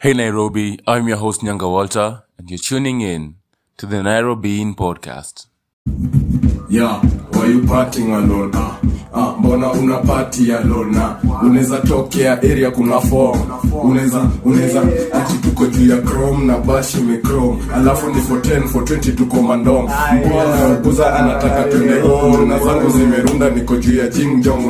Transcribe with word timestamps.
Hey 0.00 0.12
Nairobi, 0.12 0.78
I'm 0.86 1.08
your 1.08 1.16
host 1.16 1.40
Nyanga 1.40 1.68
Walter, 1.68 2.22
and 2.38 2.48
you're 2.48 2.60
tuning 2.60 3.00
in 3.00 3.34
to 3.78 3.84
the 3.84 3.96
Nairobeen 3.96 4.76
Podcast. 4.76 5.46
Yeah, 6.70 7.00
why? 7.40 7.54
Ah, 9.14 9.34
mbona 9.38 9.72
una? 9.72 11.04
Ah, 11.04 11.44
unaweza 11.46 11.76
tokea 11.78 12.32
area 12.32 12.70
kuna. 12.70 13.00
Unaweza 14.44 14.82
ati 15.12 15.34
tuko 15.42 15.66
juu 15.66 15.90
ya 15.90 15.96
chrome 16.02 16.44
na 16.44 16.58
bashi 16.58 16.98
ime. 16.98 17.16
Alafu 17.76 18.06
ni 18.10 18.20
for 18.22 18.38
10 18.38 18.68
for 18.68 18.82
20 18.84 19.12
tuko 19.16 19.42
mandom 19.42 19.88
Mbona 20.26 21.16
anataka 21.18 21.62
twende 21.62 21.94
na 22.46 22.58
zangu 22.58 22.90
zimerunda 22.90 23.50
niko 23.50 23.76
juu 23.76 23.96
ya 23.98 24.08
jing 24.08 24.40
jong. 24.42 24.66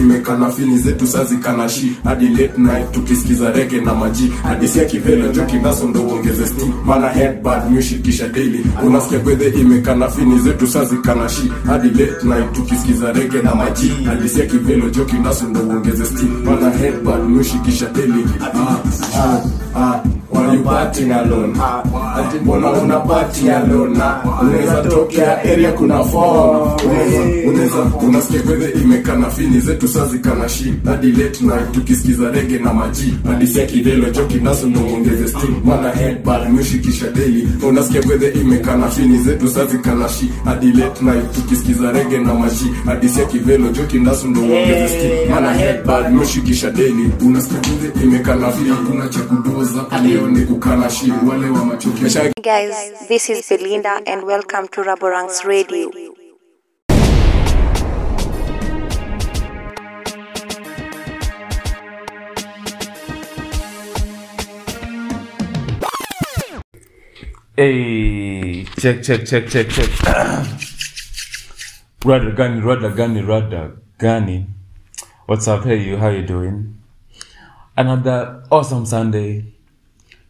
Imekana 0.00 0.50
fini 0.50 0.78
zetu 0.78 1.06
sazi 1.06 1.38
shi. 1.68 1.92
Hadi 2.04 2.28
late 2.28 2.52
night 2.58 2.92
tukisikiza 2.92 3.52
rege 3.52 3.80
na 3.80 3.94
maji. 3.94 4.32
Hadi 4.42 4.68
sia 4.68 4.84
kivelo 4.84 5.28
joki 5.32 5.56
naso 5.56 5.86
ndo 5.86 6.00
uongeze 6.00 6.46
steam. 6.46 6.72
Headband 7.14 7.70
music 7.70 8.02
kisha 8.02 8.28
daily. 8.28 8.64
Gwethe 9.18 9.60
imekana 9.60 10.08
fini 10.08 10.38
zetu 10.38 10.66
sazi 10.66 10.96
shi. 11.28 11.52
Hadi 11.66 11.87
hadi 11.88 12.28
late 12.28 12.48
tukisikiza 12.54 13.12
rege 13.12 13.42
na 13.42 13.54
maji. 13.54 13.88
Halisia 14.06 14.46
kivelo 14.46 14.90
joki 14.90 15.16
nasundo 15.16 15.60
uongeze 15.60 16.04
steam 16.04 16.42
pana 16.44 16.70
headband 16.70 17.30
nushikisha 17.36 17.86
deli 17.88 18.24
ah, 18.40 18.76
ah, 19.18 19.40
ah. 19.76 20.00
You 20.52 20.62
partying 20.64 21.12
alone? 21.12 21.54
Ati 22.16 22.38
mbona 22.42 22.70
una 22.72 23.00
party 23.00 23.50
alone? 23.50 23.98
Unaweza 24.42 24.82
tokea 24.90 25.38
area 25.42 25.72
kuna 25.72 26.04
form. 26.04 26.70
Unaweza 27.48 27.76
unasikia 28.06 28.40
imekana 28.84 29.30
fini 29.30 29.60
zetu 29.60 29.88
sazi 29.88 30.18
kana 30.18 30.48
shi. 30.48 30.74
Hadi 30.84 31.12
late 31.12 31.44
night 31.44 31.72
tukisikiza 31.72 32.30
rege 32.30 32.58
na 32.58 32.72
maji. 32.74 33.14
Hadi 33.26 33.46
sia 33.46 33.66
kivelo 33.66 34.10
joki 34.10 34.34
naso 34.38 34.66
ndo 34.66 34.80
uongeze 34.80 35.28
steam. 35.28 35.54
Mana 35.64 35.90
headbar 35.90 36.48
music 36.50 36.82
kisha 36.82 37.10
daily. 37.10 37.48
Unasikia 37.68 38.02
imekana 38.40 38.88
fini 38.90 39.18
zetu 39.18 39.48
sazi 39.48 39.78
kana 39.78 40.08
shi. 40.08 40.30
Hadi 40.44 40.72
late 40.72 41.04
night 41.04 41.32
tukisikiza 41.34 41.92
rege 41.92 42.18
na 42.18 42.34
maji. 42.34 42.66
Hadi 42.86 43.08
sia 43.08 43.24
kivelo 43.24 43.68
joki 43.68 43.98
naso 43.98 44.26
ndo 44.28 44.40
uongeze 44.40 44.88
steam. 44.88 45.30
Mana 45.30 45.52
headbar 45.52 46.10
music 46.10 46.44
kisha 46.44 46.70
daily. 46.70 47.10
Unasikia 47.26 47.58
imekana 48.02 48.50
fini 48.52 48.70
hakuna 48.70 49.08
cha 49.08 49.20
kudoza. 49.20 49.84
Leo 50.08 50.28
ni 50.38 50.46
kukana 50.46 50.90
shi. 50.90 51.10
Wale 51.10 51.50
wa 51.50 51.64
machoki. 51.64 52.02
Mesha 52.02 52.22
Hey 52.22 52.32
guys, 52.42 53.08
this 53.08 53.28
is 53.30 53.48
Belinda 53.48 54.00
and 54.06 54.22
welcome 54.24 54.68
to 54.68 54.82
Raboranks 54.82 55.44
Radio. 55.44 55.90
Hey, 67.56 68.64
check, 68.78 69.02
check, 69.02 69.26
check, 69.26 69.48
check, 69.48 69.68
check. 69.68 69.90
Rada 72.04 72.30
gani, 72.30 72.60
rada 72.60 72.90
gani, 72.90 73.22
rada 73.22 73.72
gani. 73.98 74.46
What's 75.26 75.48
up? 75.48 75.64
Hey, 75.64 75.82
you, 75.82 75.96
how 75.96 76.10
you 76.10 76.22
doing? 76.22 76.78
Another 77.76 78.44
awesome 78.52 78.86
Sunday. 78.86 79.57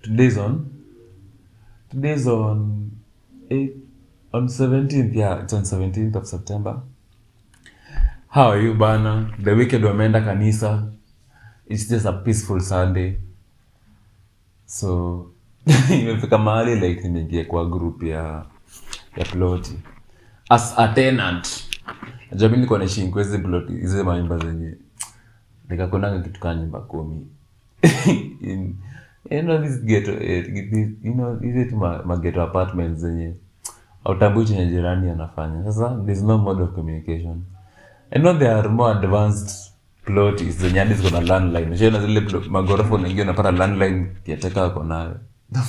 Today's 0.09 0.39
on. 0.39 0.71
Today's 1.91 2.27
on 2.27 2.91
eight, 3.51 3.77
on 4.33 4.49
seventeenth. 4.49 5.13
Yeah, 5.15 5.43
it's 5.43 5.53
on 5.53 5.65
seventeenth 5.65 6.17
of 6.17 6.27
September. 6.27 6.81
How 8.29 8.49
are 8.53 8.61
you, 8.61 8.73
bana? 8.75 9.35
The 9.39 9.55
weekend 9.55 9.85
wameenda 9.85 10.21
kanisa. 10.21 10.93
It's 11.67 11.89
just 11.89 12.07
a 12.07 12.13
peaceful 12.13 12.61
Sunday. 12.61 13.19
so 14.67 15.27
imefika 15.93 16.39
mahali 16.39 16.75
like 16.81 17.03
nimeingia 17.03 17.45
kwa 17.45 17.67
group 17.67 18.03
ya 18.03 18.45
ya 19.17 19.25
ploti 19.25 19.79
as 20.49 20.75
a 20.79 20.89
tenant 20.89 21.49
najua 22.31 22.49
mi 22.49 22.57
nilikuwa 22.57 22.83
hizi 22.83 23.39
ploti 23.39 23.73
hizi 23.73 24.03
manyumba 24.03 24.39
zenye 24.39 24.75
nikakonanga 25.69 26.21
kitu 26.23 26.41
kaa 26.41 26.55
nyumba 26.55 26.81
kumi 26.81 27.27
In- 28.43 28.75
eh, 30.23 30.45
this- 30.71 30.95
you 31.05 31.13
know, 31.15 31.37
zenye 32.95 33.35
autambui 34.05 34.45
chenye 34.45 34.67
jirani 34.67 35.11
anafanya. 35.11 35.65
Sasa 35.65 36.03
there's 36.07 36.23
no 36.23 36.39
mode 36.39 36.63
of 36.63 36.75
communication. 36.75 37.43
I 38.11 38.19
there 38.39 38.53
are 38.55 38.69
more 38.69 38.99
advanced 38.99 39.73
plot 40.05 40.43
zenye 40.45 40.79
hadi 40.79 40.95
ziko 40.95 41.11
na 41.11 41.21
landline. 41.21 41.75
Ushaona 41.75 42.01
zile 42.01 42.21
magorofa 42.51 42.95
unaingia 42.95 43.25
unapata 43.25 43.51
landline 43.51 44.07
yateka 44.27 44.65
ako 44.65 44.85
nayo. 44.85 45.17
The 45.53 45.61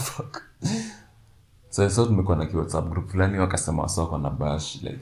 tumekuwa 2.06 2.38
na 2.38 2.46
kiwhatsapp 2.46 2.90
group 2.90 3.10
fulani 3.12 3.40
wakasema 3.40 3.84
wasa 3.84 4.02
na 4.18 4.30
bash 4.30 4.82
like 4.84 5.00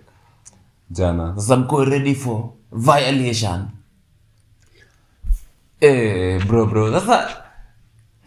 jana. 0.90 1.34
Sasa 1.36 1.56
mko 1.58 1.86
ready 1.86 2.16
for 2.16 2.50
violation? 2.72 3.66
Eh 5.82 6.46
bro 6.48 6.66
bro. 6.66 6.92
Sasa 7.00 7.28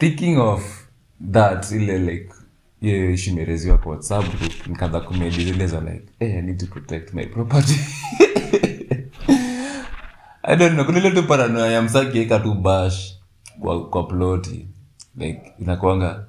thinking 0.01 0.37
of 0.39 0.87
that 1.31 1.71
ile 1.71 1.97
like 1.99 2.33
hiyo 2.81 3.77
kwa 3.77 3.91
whatsapp 3.91 4.25
group 4.37 4.67
nikaanza 4.67 4.99
kumedi 4.99 5.43
zile 5.45 5.67
za 5.67 5.81
like 5.81 6.03
hey, 6.19 6.37
i 6.37 6.41
need 6.41 6.57
to 6.57 6.65
protect 6.65 7.13
my 7.13 7.25
property. 7.25 7.73
I 10.43 10.55
don't 10.55 10.73
know, 10.73 10.85
kunile 10.85 11.11
tu 11.11 11.23
paranoia 11.23 11.71
ya 11.71 11.81
msakieka 11.81 12.39
tu 12.39 12.53
bash 12.53 13.17
kwa, 13.59 13.89
kwa 13.89 14.03
ploti 14.03 14.67
like 15.17 15.41
inakwanga 15.59 16.25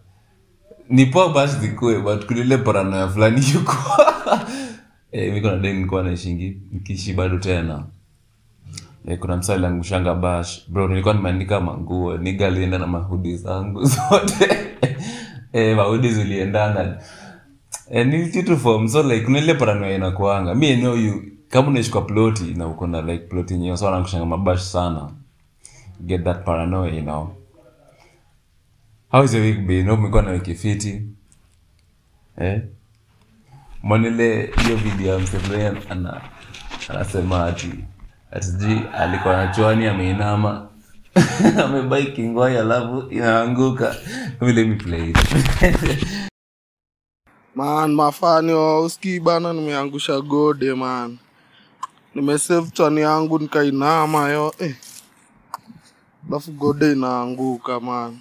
ni 0.89 1.07
poa 1.07 1.29
bash 1.29 1.51
zikue 1.51 1.99
but 2.01 2.27
kunile 2.27 2.59
paranoa 2.59 3.09
fulani 3.09 3.43
yuko 3.55 3.77
eh, 5.13 5.33
miko 5.35 5.51
nadai 5.51 5.87
naishingi 6.05 6.57
nikiishi 6.73 7.13
bado 7.13 7.39
tena 7.39 7.85
like, 9.05 9.17
kuna 9.17 9.37
msa 9.37 9.57
langushanga 9.57 10.15
bash. 10.15 10.71
Bro 10.71 10.89
nilikuwa 10.89 11.15
nimeandika 11.15 11.61
manguo. 11.61 12.17
Niga 12.17 12.47
alienda 12.47 12.79
na 12.79 12.87
mahudi 12.87 13.37
zangu 13.37 13.85
zote. 13.95 14.57
Eh, 15.53 15.77
mahudi 15.77 16.09
ziliendana 16.09 16.99
Eh, 17.91 18.07
ni 18.07 18.89
so 18.89 19.03
like 19.03 19.25
kuna 19.25 19.39
ile 19.39 19.55
inakuanga. 19.95 20.55
Mi 20.55 20.67
eneo 20.67 20.97
you. 20.97 21.23
Kama 21.49 21.69
unaishi 21.69 21.91
ploti 22.03 22.45
na 22.45 22.67
uko 22.67 22.87
like 22.87 23.25
ploti 23.27 23.55
yenyewe 23.55 23.77
so 23.77 23.89
anakushanga 23.89 24.27
mabash 24.27 24.61
sana. 24.63 25.11
Get 26.01 26.25
that 26.25 26.45
paranoia 26.45 26.95
you 26.95 27.03
know. 27.03 27.35
How 29.11 29.25
is 29.25 29.35
week 29.41 29.67
been? 29.67 29.87
Hope 29.89 30.01
umekuwa 30.01 30.23
na 30.23 30.31
wiki 30.31 30.55
fiti. 30.55 31.03
Eh? 32.39 32.63
Mwanile 33.83 34.51
hiyo 34.65 34.77
video 34.77 35.13
ya 35.13 35.19
msefulani 35.19 35.79
ana 35.91 36.21
anasema 36.89 37.47
ati 37.47 37.71
sijui 38.41 38.81
alikuwa 38.99 39.37
na 39.37 39.49
chwani 39.55 39.87
ameinama 39.87 40.69
amebai 41.65 42.07
kingwai 42.07 42.57
alafu 42.57 43.05
inaanguka 43.11 43.97
vile. 44.41 45.13
Man, 47.55 47.93
mafani 47.95 48.53
wauski 48.53 49.21
bana, 49.21 49.53
nimeangusha 49.53 50.21
gode 50.21 50.75
man, 50.75 51.19
nimesave 52.15 52.71
chwani 52.71 53.01
yangu 53.01 53.39
nikainama 53.39 54.29
yo 54.29 54.55
eh. 54.59 54.75
Gode 56.49 56.93
inaanguka 56.93 57.81
man, 57.81 58.19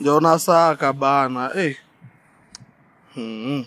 njaona 0.00 0.38
saka 0.38 0.92
bana 0.92 1.50
eh. 1.56 1.76
Hmm. 3.14 3.64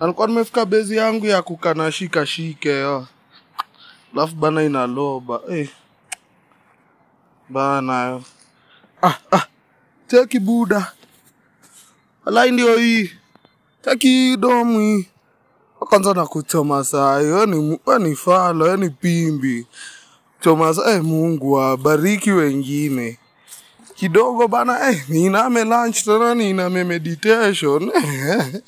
Alikuwa 0.00 0.26
nimefika 0.26 0.66
bezi 0.66 0.96
yangu 0.96 1.26
ya 1.26 1.42
kukanashikashike 1.42 2.26
shika 2.26 2.56
shike 2.66 2.68
yo, 2.68 3.06
alafu 4.14 4.34
bana 4.36 4.62
inaloba 4.62 5.40
eh. 5.50 5.68
Bana 7.48 8.20
ah, 9.02 9.18
ah. 9.32 9.46
Teki 10.08 10.38
buda, 10.40 10.92
alai 12.26 12.50
ndio 12.50 12.76
hii 12.78 13.10
teki 13.82 14.36
domu 14.36 14.80
hii 14.80 15.08
kwanza 15.78 16.14
na 16.14 16.26
kuchoma 16.26 16.84
saa 16.84 17.20
hiyo 17.20 17.46
ni 17.46 17.78
ni 17.98 18.16
falo 18.16 18.66
yani 18.68 18.90
pimbi 18.90 19.66
choma 20.40 20.74
saa 20.74 20.90
eh, 20.90 21.02
Mungu 21.04 21.60
abariki 21.60 22.30
wengine 22.30 23.18
kidogo 23.94 24.48
bana 24.48 24.90
eh, 24.90 25.04
niname 25.08 25.64
lunch 25.64 26.04
tena 26.04 26.34
niname 26.34 26.84
meditation 26.84 27.90
eh. 27.94 28.62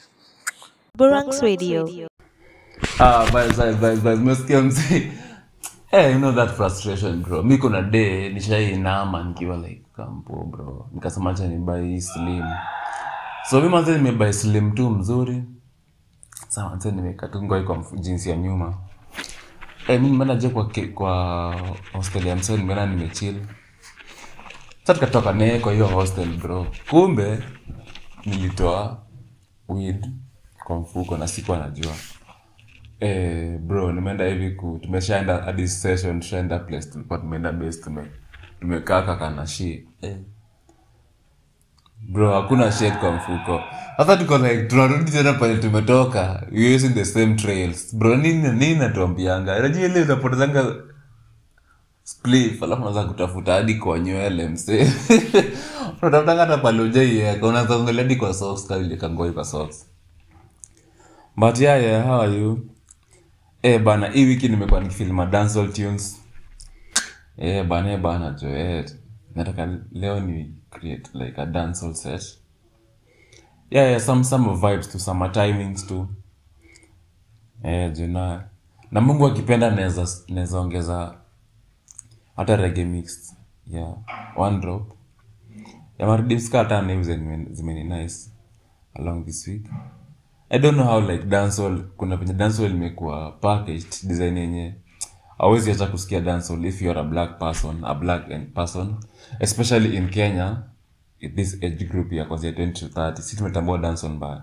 Radio. 1.43 2.09
Ah, 2.99 3.27
bye 3.33 3.49
bye 3.49 3.73
bye 3.73 3.97
bye, 3.97 4.15
Umesikia 4.15 4.61
mzee? 4.63 5.13
Eh, 5.97 6.13
you 6.13 6.19
know 6.19 6.33
that 6.33 6.51
frustration 6.57 7.23
bro. 7.23 7.43
Mi 7.43 7.59
kuna 7.59 7.83
day 7.83 8.29
nishainama 8.29 9.25
nikiwa 9.25 9.57
like 9.57 9.83
kampo 9.97 10.45
bro. 10.45 10.89
Nikasema 10.93 11.31
acha 11.31 11.49
ni 11.49 12.01
slim. 12.01 12.45
So 13.51 13.61
mi 13.61 13.69
manze 13.69 13.97
nimebuy 13.97 14.33
slim 14.33 14.73
tu 14.75 14.91
mzuri. 14.91 15.43
Sawa, 16.49 16.71
manze 16.71 16.93
ngoi 16.93 17.63
kwa 17.63 17.85
jinsi 17.95 18.31
ya 18.31 18.37
nyuma. 18.37 18.75
Eh, 19.89 20.01
mimi 20.01 20.11
nimeenda 20.11 20.35
je 20.37 20.49
kwa 20.49 20.71
kwa 20.95 21.55
hostel 21.93 22.27
ya 22.27 22.37
msee 22.37 22.57
nimeenda 22.57 22.87
nimechill. 22.87 23.47
sa 24.85 24.95
tukatoka 24.95 25.33
naye 25.33 25.59
kwa 25.59 25.73
hiyo 25.73 25.87
hostel 25.87 26.37
bro 26.37 26.67
kumbe 26.91 27.39
nilitoa 28.27 28.99
weed 29.69 30.07
kwa 30.65 30.77
mfuko 30.77 31.17
na 31.17 31.29
siku 31.29 31.55
anajua 31.55 31.93
eh, 33.01 33.59
bro 33.59 33.93
nimeenda 33.93 34.25
hivi 34.27 34.51
ku 34.51 34.79
tumeshaenda 34.83 35.37
hadi 35.43 35.69
session 35.69 36.21
tushaenda 36.21 36.59
place 36.59 36.91
tulikuwa 36.91 37.19
tumeenda 37.19 37.53
base 37.53 37.83
tume 37.83 38.03
tumekaa 38.61 39.03
kaka 39.03 39.31
na 39.31 39.47
shi 39.47 39.89
eh. 40.03 40.17
bro 42.09 42.33
hakuna 42.43 42.73
shit 42.73 42.99
kwa 42.99 43.13
mfuko. 43.13 43.61
Sasa 43.97 44.17
tuko 44.17 44.39
like 44.39 44.63
tunarudi 44.63 45.11
tena 45.11 45.33
pale 45.33 45.57
tumetoka. 45.57 46.47
We 46.53 46.75
using 46.77 46.95
the 46.95 47.05
same 47.05 47.35
trails. 47.37 47.95
Bro 47.95 48.17
nini 48.17 48.49
nini 48.53 48.75
natuambianga 48.75 49.59
najua 49.59 49.85
ile 49.85 50.03
unapotezanga 50.03 50.75
spliff 52.03 52.63
alafu 52.63 52.83
unaanza 52.83 53.05
kutafuta 53.05 53.53
hadi 53.53 53.75
kwa 53.75 53.99
nywele 53.99 54.49
mse 54.49 54.79
unatafutanga 56.03 56.41
hata 56.41 56.59
pale 56.59 56.83
ujaieka 56.83 57.47
unaanza 57.47 57.93
hadi 57.93 58.17
kwa 58.17 58.35
socks 58.35 58.69
kangoi 59.01 59.33
kwa 59.33 59.45
socks. 59.45 59.87
But 61.37 61.61
yeah 61.61 61.83
yeah 61.83 62.07
how 62.07 62.21
are 62.21 62.33
you 62.39 62.76
eh 63.67 63.79
bana 63.83 64.07
hii 64.09 64.25
wiki 64.25 64.49
nimekuwa 64.49 64.81
nikifilma 64.81 65.27
dancehall 65.27 65.73
tunes. 65.73 66.23
E, 67.37 67.63
bana 67.65 67.93
e, 67.93 67.97
bana 67.99 68.31
jo 68.31 68.49
e, 68.49 68.85
nataka 69.35 69.79
leo 69.93 70.21
ni 70.21 70.55
create 70.71 71.11
like 71.15 71.41
a 71.41 71.47
dancehall 71.47 71.95
set. 71.95 72.39
Yeah 73.71 73.89
yeah 73.91 74.01
some 74.01 74.25
some 74.25 74.55
vibes 74.55 74.89
to 74.89 74.99
some 74.99 75.29
timings 75.29 75.87
too 75.87 76.09
e, 77.65 77.91
jona 77.91 78.45
na 78.91 79.01
Mungu 79.01 79.27
akipenda 79.27 79.71
naweza 79.71 80.59
ongeza 80.61 81.15
hata 82.37 82.57
reggae 82.57 82.85
mix. 82.85 83.37
Yeah 83.67 83.95
one 84.37 84.59
drop. 84.61 84.93
Ya 85.99 86.07
maridimska 86.07 86.59
hata 86.59 86.83
name 86.83 87.03
zime- 87.03 87.47
zimeni 87.53 87.85
nice 87.85 88.31
along 88.95 89.25
this 89.25 89.49
week 89.49 89.67
i 90.51 90.59
don't 90.59 90.75
know 90.75 90.87
how 90.87 91.01
like 91.01 91.25
dancehall 91.25 91.79
kuna 91.97 92.17
penye 92.17 92.33
dancehall 92.33 92.71
imekuwa 92.71 93.33
packaged 93.33 94.09
design 94.09 94.39
yenye 94.39 94.75
awezi 95.39 95.71
acha 95.71 95.87
kusikia 95.87 96.21
dancehall 96.21 96.65
if 96.65 96.83
you 96.83 96.91
are 96.91 97.01
a 97.01 97.05
black 97.05 97.39
person 97.39 97.85
a 97.85 97.95
black 97.95 98.31
and 98.33 98.55
person. 98.55 98.95
Especially 99.41 99.97
in 99.97 100.09
kenya 100.09 100.63
this 101.35 101.55
age 101.55 101.85
group 101.85 102.13
ya 102.13 102.25
kwanzia 102.25 102.51
20 102.51 102.73
to 102.73 102.87
30 102.87 103.21
si 103.21 103.37
tumetambua 103.37 103.79
dancehall 103.79 104.17
mbaya. 104.17 104.43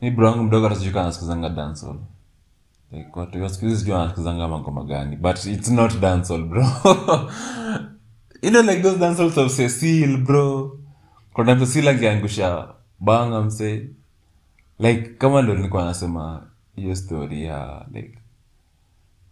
Ni 0.00 0.10
bro 0.10 0.26
wangu 0.26 0.42
mdogo 0.44 0.66
atachuka 0.66 1.00
anasikizanga 1.00 1.48
dancehall 1.48 1.98
like 2.92 3.08
magoma 4.48 4.84
gani 4.84 5.16
but 5.16 5.44
it's 5.46 5.70
not 5.70 6.00
dancehall 6.00 6.44
bro. 6.44 6.66
You 8.42 8.50
know 8.50 8.62
like 8.62 8.82
those 8.82 8.98
dancehalls 8.98 9.36
of 9.38 9.52
Cecil 9.52 10.16
bro. 10.16 10.78
Kuna 11.32 11.52
angeangusha 11.52 12.68
banga 13.00 13.42
mse 13.42 13.88
like 14.80 15.08
kama 15.18 15.42
ndo 15.42 15.54
nilikuwa 15.54 15.84
nasema 15.84 16.46
hiyo 16.76 16.96
story 16.96 17.44
ya 17.44 17.86
like 17.92 18.18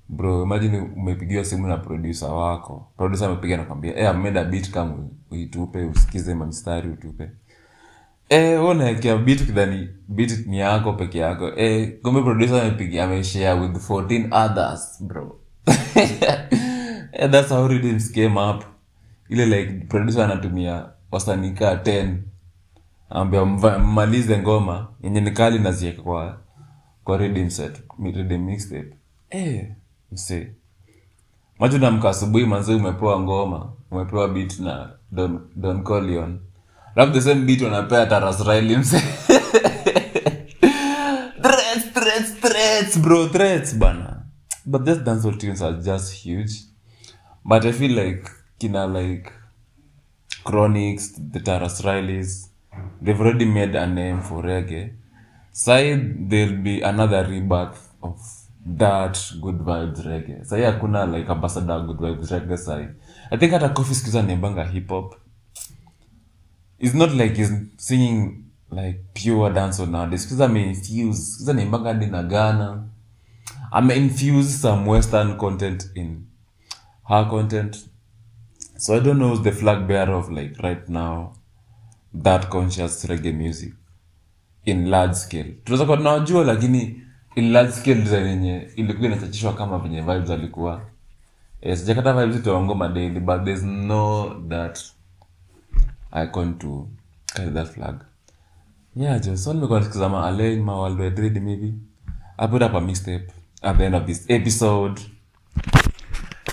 bro 0.08 0.42
imagine 0.42 0.78
umepigiwa 0.80 1.44
simu 1.44 1.66
na 1.66 1.76
producer 1.76 2.28
wako. 2.28 2.92
Producer 2.96 3.26
amepiga 3.28 3.56
nakwambia 3.56 3.96
eh 3.96 4.12
hey, 4.12 4.22
made 4.22 4.40
a 4.40 4.44
kama 4.72 4.94
uitupe 5.30 5.84
usikize 5.84 6.34
mamstari 6.34 6.88
utupe. 6.90 7.30
Eh 8.28 8.64
unaekea 8.64 9.16
beat 9.16 9.46
kidhani 9.46 9.88
bit 10.08 10.46
ni 10.46 10.58
yako 10.58 10.92
peke 10.92 11.18
yako. 11.18 11.52
Eh 11.56 11.92
kumbe 12.02 12.22
producer 12.22 12.60
amepiga 12.60 13.04
ameshare 13.04 13.60
with 13.60 13.90
14 13.90 14.44
others 14.46 15.02
bro. 15.02 15.40
Eh, 17.12 17.30
that's 17.30 17.48
how 17.48 17.68
came 18.14 18.36
up. 18.50 18.64
Ile 19.28 19.46
like 19.46 19.72
producer 19.72 20.22
anatumia 20.24 20.86
wasanii 21.10 21.50
10 21.50 22.14
ambia 23.10 23.44
mmalize 23.44 24.38
ngoma 24.38 24.88
yenye 25.02 25.20
ni 25.20 25.30
kali 25.30 25.58
nazieka 25.58 26.02
kwa 26.02 26.38
kwa 27.04 27.16
rhythm 27.18 27.48
set 27.50 27.82
mi- 27.98 28.38
mixtape. 28.38 28.92
Eh 29.30 29.68
msee. 30.12 30.52
Macho 31.58 31.78
namka 31.78 32.08
asubuhi 32.08 32.46
manzi 32.46 32.74
umepewa 32.74 33.20
ngoma 33.20 33.72
umepewa 33.90 34.28
beat 34.28 34.58
na 34.60 34.90
don 35.12 35.40
don 35.56 35.82
colion 35.82 36.40
alafu 36.96 37.12
the 37.12 37.20
same 37.20 37.40
beat 37.44 37.60
wanapea 37.62 38.06
taras 38.06 38.40
Riley 38.46 38.76
mse 38.76 39.00
threats 41.42 41.92
threats 41.94 42.32
threats 42.40 42.98
bro 42.98 43.28
threats 43.28 43.74
bana. 43.74 44.22
But 44.66 44.84
these 44.84 45.00
dancehall 45.00 45.38
tunes 45.38 45.62
are 45.62 45.76
just 45.82 46.12
huge. 46.24 46.52
But 47.44 47.64
i 47.64 47.72
feel 47.72 47.92
like 48.04 48.30
kina 48.58 48.86
like 48.86 49.32
chronics 50.44 51.12
the 51.32 51.40
taras 51.40 51.80
rileys 51.84 52.47
they've 53.02 53.20
already 53.20 53.44
made 53.44 53.74
a 53.76 53.86
name 53.86 54.20
for 54.20 54.42
reggae. 54.42 54.92
Side 55.52 56.30
there'll 56.30 56.56
be 56.62 56.80
another 56.82 57.26
rebirth 57.26 57.88
of 58.02 58.20
that 58.66 59.18
good 59.40 59.58
vibes 59.58 60.00
reggae. 60.06 60.44
Sai 60.46 60.60
hakuna 60.60 61.06
like 61.12 61.28
ambassador 61.30 61.80
good 61.86 61.96
vibes 61.98 62.30
reggae 62.30 62.56
sai. 62.58 62.88
i 63.30 63.36
think 63.36 63.52
hata 63.52 63.68
coffee 63.68 63.94
skiza 63.94 64.22
nembanga 64.22 64.64
hip 64.64 64.88
hop 64.88 65.14
it's 66.78 66.94
not 66.94 67.12
like 67.14 67.36
he's 67.36 67.52
singing 67.76 68.44
like 68.70 68.98
pure 69.14 69.50
dancehall 69.50 69.90
nowadays. 69.90 70.24
Skiza 70.26 70.44
ameinfuse. 70.44 71.22
Skiza 71.22 71.52
nembanga 71.52 71.88
hadi 71.92 72.06
na 72.06 72.22
ghana. 72.22 72.84
Ameinfuse 73.72 74.58
some 74.58 74.86
western 74.90 75.36
content 75.36 75.90
in 75.94 76.26
her 77.08 77.24
content. 77.30 77.88
So 78.76 78.96
i 78.96 79.00
don't 79.00 79.18
know 79.18 79.30
who's 79.30 79.42
the 79.42 79.52
flag 79.52 79.88
bearer 79.88 80.14
of 80.14 80.30
like 80.30 80.56
right 80.62 80.88
now 80.88 81.32
that 82.22 82.48
conscious 82.48 83.04
reggae 83.04 83.32
music 83.32 83.74
in 84.64 84.88
large 84.90 85.14
scale. 85.14 85.54
Tunaweza 85.64 85.84
kuwa 85.84 85.96
tunawajua 85.96 86.44
lakini 86.44 87.02
in 87.34 87.52
large 87.52 87.72
scale 87.72 88.02
design 88.02 88.26
yenye 88.26 88.68
ilikuwa 88.76 89.06
inachachishwa 89.08 89.52
kama 89.54 89.78
venye 89.78 90.00
vibes 90.00 90.30
alikuwa. 90.30 90.82
Eh, 91.60 91.76
sijakata 91.78 92.12
vibes 92.12 92.40
itawangoma 92.40 92.88
daily 92.88 93.20
but 93.20 93.44
there's 93.44 93.62
no 93.62 94.34
that 94.48 94.80
icon 96.24 96.58
to 96.58 96.88
carry 97.34 97.50
that 97.50 97.68
flag. 97.68 98.00
Yeah 98.96 99.20
jo 99.20 99.36
so 99.36 99.54
nimekuwa 99.54 99.78
nikitazama 99.80 100.26
alain 100.26 100.62
ma 100.62 100.76
worldwide 100.80 101.22
read 101.22 101.40
maybe 101.42 101.74
i 102.38 102.48
put 102.48 102.62
up 102.62 102.74
a 102.74 102.80
mixtape 102.80 103.26
at 103.62 103.76
the 103.76 103.84
end 103.84 103.94
of 103.94 104.04
this 104.06 104.24
episode. 104.30 105.00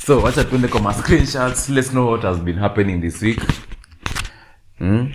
So 0.06 0.19
wacha 0.22 0.44
tuende 0.44 0.68
kwa 0.68 0.81
ma 0.81 0.94
screenshots. 0.94 1.69
Let's 1.69 1.90
know 1.90 2.07
what 2.12 2.22
has 2.24 2.38
been 2.38 2.60
happening 2.60 3.02
this 3.02 3.22
week. 3.22 3.42
Hmm? 4.78 5.07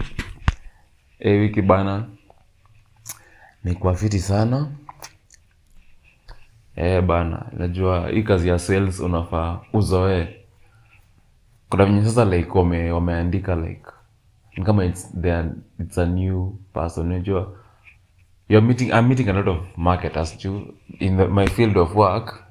E 1.21 1.31
wiki 1.39 1.63
bana 1.63 2.05
nikuwa 3.65 3.95
fiti 3.95 4.19
sana. 4.19 4.69
E 6.77 7.01
bana 7.01 7.47
najua 7.53 8.09
hii 8.09 8.23
kazi 8.23 8.49
ya 8.49 8.59
sales 8.59 9.01
unafaa 9.01 9.61
uzoee. 9.73 10.29
Kuna 11.69 11.85
venye 11.85 12.05
sasa 12.05 12.25
like 12.25 12.51
wame, 12.59 12.93
wameandika 12.93 13.55
like 13.57 13.83
ni 14.57 14.65
kama 14.65 14.85
it's, 14.85 15.21
they 15.21 15.33
are, 15.33 15.51
it's 15.81 15.99
a 15.99 16.07
new 16.07 16.51
person. 16.75 17.07
Unajua 17.07 17.61
you're 18.49 18.67
meeting 18.67 18.91
i'm 18.91 19.07
meeting 19.09 19.29
a 19.29 19.33
lot 19.33 19.47
of 19.51 19.59
marketers 19.77 20.39
too. 20.39 20.75
in 20.99 21.17
the, 21.17 21.27
my 21.29 21.47
field 21.47 21.77
of 21.77 21.95
work 21.95 22.45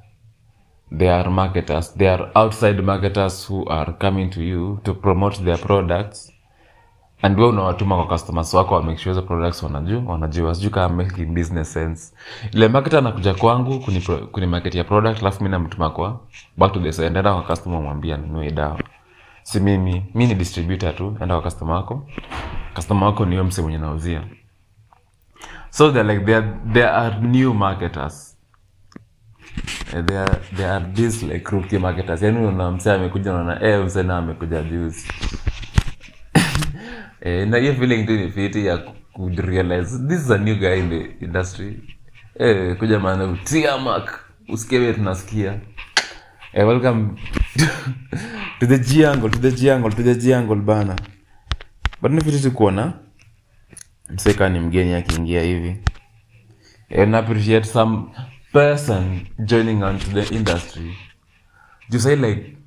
they 0.98 1.10
are 1.10 1.29
marketers 1.29 1.93
they 1.98 2.08
are 2.10 2.32
outside 2.36 2.82
marketers 2.82 3.46
who 3.50 3.65
are 3.70 3.93
coming 3.93 4.29
to 4.29 4.41
you 4.41 4.79
to 4.84 4.93
promote 4.93 5.43
their 5.43 5.58
products 5.58 6.32
and 7.21 7.39
we 7.39 7.45
unawatuma 7.47 7.95
kwa 7.95 8.07
customers 8.07 8.53
wako 8.53 8.75
wa 8.75 8.83
make 8.83 8.97
sure 8.97 9.15
hizo 9.15 9.27
products 9.27 9.63
wanajua 9.63 10.01
wanajua 10.05 10.55
sijui 10.55 10.71
kama 10.71 10.95
making 11.03 11.25
business 11.33 11.73
sense. 11.73 12.13
Ile 12.53 12.67
market 12.67 12.93
anakuja 12.93 13.33
kwangu 13.33 13.79
kuni, 13.79 14.01
kuni 14.31 14.47
market 14.47 14.75
ya 14.75 14.83
product 14.83 15.19
alafu 15.21 15.43
mi 15.43 15.49
namtuma 15.49 15.89
kwa 15.89 16.19
back 16.57 16.73
to 16.73 16.79
the 16.79 16.91
side. 16.91 17.07
Enda 17.07 17.33
kwa 17.33 17.43
customer 17.43 17.81
mwambie 17.81 18.13
anunue 18.13 18.51
dawa. 18.51 18.79
Si 19.43 19.59
mimi 19.59 20.05
mi 20.15 20.27
ni 20.27 20.35
distributor 20.35 20.95
tu 20.95 21.17
enda 21.21 21.35
kwa 21.35 21.41
customer 21.41 21.75
wako. 21.75 22.07
Customer 22.75 23.03
wako 23.03 23.25
niyo 23.25 23.43
mse 23.43 23.61
mwenye 23.61 23.77
nauzia 23.77 24.23
so 25.69 25.91
they're 25.91 26.03
like 26.13 26.25
they're, 26.25 26.47
they 26.73 26.83
are 26.83 27.19
new 27.21 27.53
marketers. 27.53 28.35
Eh, 29.93 30.01
there 30.05 30.19
are, 30.19 30.39
there 30.55 30.69
are 30.71 30.85
these 30.93 31.25
like 31.25 31.51
rookie 31.51 31.77
marketers. 31.79 32.21
Yani 32.21 32.45
una 32.45 32.71
mse 32.71 32.91
amekuja 32.91 33.31
naona 33.33 33.63
eh 33.63 33.85
mse 33.85 33.99
amekuja 33.99 34.61
juzi 34.61 35.07
eh, 37.21 37.47
na 37.47 37.57
hiyo 37.57 37.73
feeling 37.75 38.05
tu 38.05 38.13
ni 38.13 38.31
fiti 38.31 38.65
ya 38.65 38.77
kurealize 39.13 39.97
this 40.07 40.19
is 40.25 40.31
a 40.31 40.38
new 40.38 40.55
guy 40.55 40.79
in 40.79 40.89
the 40.89 41.25
industry. 41.25 41.79
Eh, 42.39 42.77
kuja 42.77 42.99
maana 42.99 43.23
utia 43.25 43.77
usikie 44.49 44.79
vile 44.79 44.93
tunasikia. 44.93 45.59
Eh, 46.53 46.67
welcome 46.67 47.07
to 48.59 48.65
the 48.67 48.79
G 48.79 49.01
to 49.03 49.29
the 49.29 49.51
G 49.51 49.65
to 49.95 50.03
the 50.03 50.15
G 50.15 50.33
bana. 50.55 50.95
But 52.01 52.11
ni 52.11 52.21
fiti 52.21 52.49
kuona 52.51 52.93
mseka 54.09 54.49
ni 54.49 54.59
mgeni 54.59 54.93
akiingia 54.93 55.43
hivi. 55.43 55.77
And 56.97 57.15
appreciate 57.15 57.67
some 57.67 58.03
person 58.53 59.27
joining 59.39 59.83
onto 59.83 60.07
the 60.11 60.35
industry. 60.35 60.97
You 61.91 61.99
say 61.99 62.15
like 62.15 62.57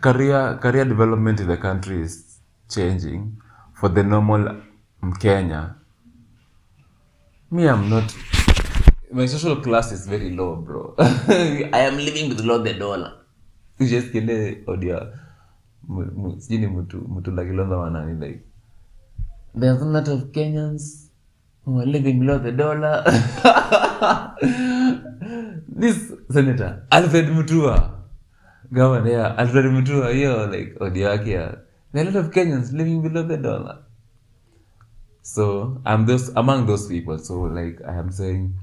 career 0.00 0.58
career 0.60 0.84
development 0.84 1.40
in 1.40 1.46
the 1.46 1.56
country 1.56 2.00
is 2.00 2.40
changing 2.68 3.32
for 3.80 3.94
the 3.94 4.02
normal 4.02 4.56
mkenya 5.02 5.74
me 7.50 7.62
i'm 7.68 7.88
not 7.90 8.12
my 9.12 9.28
social 9.28 9.56
class 9.62 9.92
is 9.92 10.08
very 10.08 10.30
low 10.30 10.56
bro. 10.56 10.94
I 11.72 11.80
am 11.88 11.96
living 11.96 12.34
below 12.34 12.58
the 12.62 12.74
dollar. 12.74 13.12
Just 13.78 14.10
kile 14.12 14.64
mu- 15.88 16.40
sijui 16.40 16.58
ni 16.58 16.66
mtu 16.66 16.98
mtu 17.08 17.30
la 17.30 17.44
kilonza 17.44 17.76
wanani 17.76 18.26
like 18.26 18.40
there's 19.60 19.82
a 19.82 19.84
lot 19.84 20.10
of 20.12 20.20
kenyans 20.32 21.10
who 21.64 21.80
are 21.80 21.90
living 21.90 22.12
below 22.20 22.38
the 22.38 22.52
dollar. 22.52 23.04
This 25.80 26.12
senator 26.32 26.82
alfred 26.90 27.28
mutua 27.28 27.90
governor 28.70 29.10
yeah 29.12 29.38
alfred 29.38 29.66
mutua 29.72 30.10
hiyo 30.10 30.46
like 30.46 30.74
odia 30.80 31.10
yake 31.10 31.30
ya 31.30 31.58
there 31.96 32.04
are 32.04 32.10
a 32.10 32.12
lot 32.12 32.24
of 32.26 32.30
kenyans 32.30 32.72
living 32.72 33.00
below 33.02 33.22
the 33.22 33.36
dollar. 33.36 33.78
So 35.22 35.80
i'm 35.86 36.06
those 36.06 36.28
among 36.36 36.66
those 36.66 36.86
people. 36.88 37.18
So 37.18 37.34
like 37.44 37.80
i 37.88 37.98
am 37.98 38.10
saying 38.12 38.54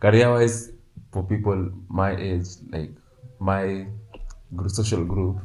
career 0.00 0.30
wise 0.32 0.72
for 1.12 1.22
people 1.22 1.70
my 1.88 2.10
age 2.16 2.46
like 2.72 2.90
my 3.40 3.86
social 4.68 5.04
group 5.04 5.36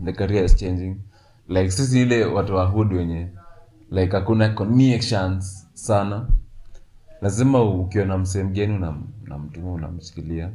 the 0.00 0.12
career 0.12 0.44
is 0.44 0.54
changing. 0.54 1.00
Like 1.48 1.70
sisi 1.70 2.02
ile 2.02 2.24
watu 2.24 2.54
wa 2.54 2.64
wenye 2.96 3.28
like 3.90 4.12
hakuna 4.16 4.48
connections 4.48 5.66
sana. 5.74 6.28
Lazima 7.20 7.62
ukiona 7.62 8.18
msee 8.18 8.42
mgeni 8.42 8.78
unam- 8.78 9.06
unamtuma 9.26 9.72
unamshikilia. 9.72 10.50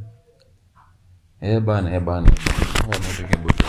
Eh 1.42 1.60
bana 1.62 1.96
eh. 2.32 3.69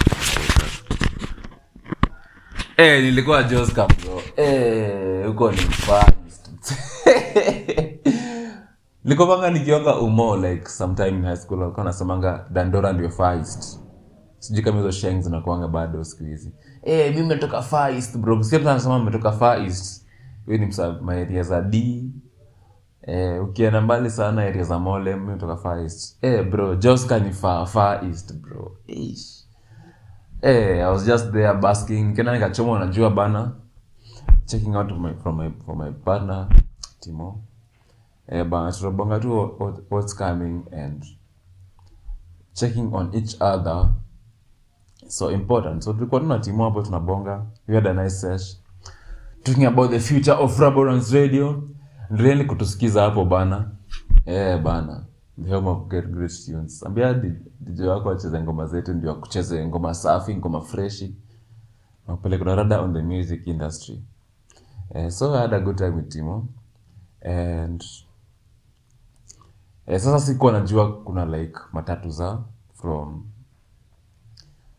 Eh, 2.80 3.02
nilikuwa 3.02 3.42
Joska 3.42 3.86
bro. 3.86 4.22
Eh, 4.44 5.26
huko 5.26 5.52
ni. 5.52 5.58
Nilikovanga 9.04 9.50
nikionga 9.50 9.96
umo 9.98 10.36
like 10.36 10.68
sometime 10.68 11.08
in 11.08 11.24
high 11.24 11.36
school 11.36 11.60
walikuwa 11.60 11.84
nasemanga 11.84 12.46
Dandora 12.50 12.92
ndio 12.92 13.10
fist 13.10 13.80
Sijui 14.38 14.62
kama 14.62 14.76
hizo 14.78 14.90
sheng 14.90 15.20
zinakuanga 15.22 15.68
bado 15.68 16.04
siku 16.04 16.24
hizi. 16.24 16.52
Eh, 16.82 17.16
mi 17.16 17.22
metoka 17.22 17.62
fist 17.62 18.16
bro. 18.18 18.42
Sio 18.42 18.58
mtu 18.58 18.70
anasema 18.70 19.32
feist. 19.32 20.06
Wewe 20.46 20.66
ni 20.66 20.74
maeria 21.02 21.42
za 21.42 21.60
D. 21.62 22.04
Eh, 23.02 23.44
ukienda 23.44 23.80
mbali 23.80 24.10
sana 24.10 24.42
area 24.42 24.64
za 24.64 24.78
Mole, 24.78 25.16
mi 25.16 25.26
nimetoka 25.26 25.56
feist. 25.56 26.24
Eh, 26.24 26.50
bro, 26.50 26.74
Joska 26.74 27.18
ni 27.18 27.32
far 27.32 27.66
far 27.66 28.04
east 28.04 28.34
bro. 28.34 28.76
Ish. 28.86 29.39
Eh, 30.42 30.80
I 30.82 30.88
was 30.90 31.06
just 31.06 31.32
there 31.32 31.54
basking. 31.54 32.14
Kena 32.14 32.32
nikachoma 32.32 32.72
unajua 32.72 33.10
bana. 33.10 33.52
Checking 34.46 34.74
out 34.76 34.90
my, 34.98 35.14
from 35.22 35.36
my 35.36 35.50
from 35.64 35.78
my 35.78 35.90
partner 35.90 36.48
Timo. 37.00 37.40
Eh, 38.28 38.44
bana 38.44 38.72
tunabonga 38.72 39.18
tu 39.20 39.32
what, 39.38 39.60
what- 39.60 39.82
what's 39.90 40.14
coming 40.16 40.62
and 40.72 41.04
checking 42.54 42.94
on 42.94 43.10
each 43.14 43.36
other. 43.40 43.88
So 45.08 45.30
important. 45.30 45.82
So 45.82 45.92
tulikuwa 45.92 46.20
tuna 46.20 46.38
Timo 46.38 46.64
hapo 46.64 46.82
tunabonga. 46.82 47.46
We 47.68 47.74
had 47.74 47.86
a 47.88 47.92
nice 47.94 48.16
sesh. 48.20 48.56
Talking 49.42 49.66
about 49.66 49.90
the 49.90 50.00
future 50.00 50.32
of 50.36 50.58
Raborans 50.60 51.12
Radio. 51.12 51.62
Really 52.10 52.44
kutusikiza 52.44 53.02
hapo 53.02 53.24
bana. 53.24 53.70
Eh, 54.26 54.58
bana. 54.62 55.04
The 55.44 55.54
home 55.54 55.68
of 55.70 55.88
great, 55.88 56.06
great 56.06 56.32
tunes. 56.46 56.82
Ambia 56.86 57.14
DJ 57.60 57.80
wako 57.82 58.08
wacheze 58.08 58.40
ngoma 58.42 58.66
zetu 58.66 58.94
ndio 58.94 59.10
akucheze 59.12 59.66
ngoma 59.66 59.94
safi, 59.94 60.36
ngoma 60.36 60.60
freshi. 60.60 61.16
Wapeleke 62.06 62.44
na 62.44 62.54
rada 62.54 62.80
on 62.80 62.92
the 62.94 63.02
music 63.02 63.46
industry. 63.46 64.02
uh, 64.94 65.08
so 65.08 65.34
I 65.34 65.40
had 65.40 65.54
a 65.56 65.60
good 65.60 65.76
time 65.76 65.96
with 65.96 66.08
Timo. 66.08 66.48
And 67.22 67.84
uh, 69.86 69.96
sasa 69.96 70.20
sikuwa 70.20 70.52
najua 70.52 71.02
kuna 71.02 71.24
like 71.26 71.58
matatu 71.72 72.10
za 72.10 72.42
from 72.74 73.24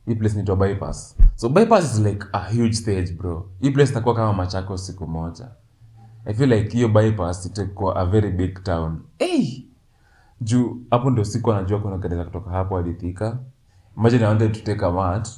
hii 0.06 0.16
place 0.16 0.38
nitwa 0.38 0.56
bypass 0.56 1.16
so 1.36 1.50
bypass 1.50 1.84
is 1.94 2.00
like 2.00 2.26
a 2.34 2.40
huge 2.52 2.74
stage 2.74 3.12
bro 3.14 3.50
hii 3.62 3.72
place 3.72 3.92
itakuwa 3.92 4.16
kama 4.16 4.34
machako 4.34 4.78
siku 4.78 5.08
moja 5.08 5.48
i 6.26 6.34
feel 6.34 6.54
like 6.54 6.70
hiyo 6.78 6.88
bypass 6.90 7.46
itakuwa 7.46 7.96
a 7.96 8.06
very 8.06 8.32
big 8.32 8.64
town 8.64 9.02
hey! 9.20 9.64
Juu 10.42 10.78
hapo 10.92 11.10
ndio 11.10 11.24
siku 11.26 11.52
anajua 11.52 11.80
kuna 11.80 11.98
kanisa 11.98 12.24
kutoka 12.26 12.50
hapo 12.52 12.78
hadi 12.78 12.94
Thika. 12.94 13.40
Imagine 13.98 14.24
i 14.24 14.28
wanted 14.28 14.52
to 14.54 14.60
take 14.60 14.86
a 14.86 14.92
mat 14.92 15.30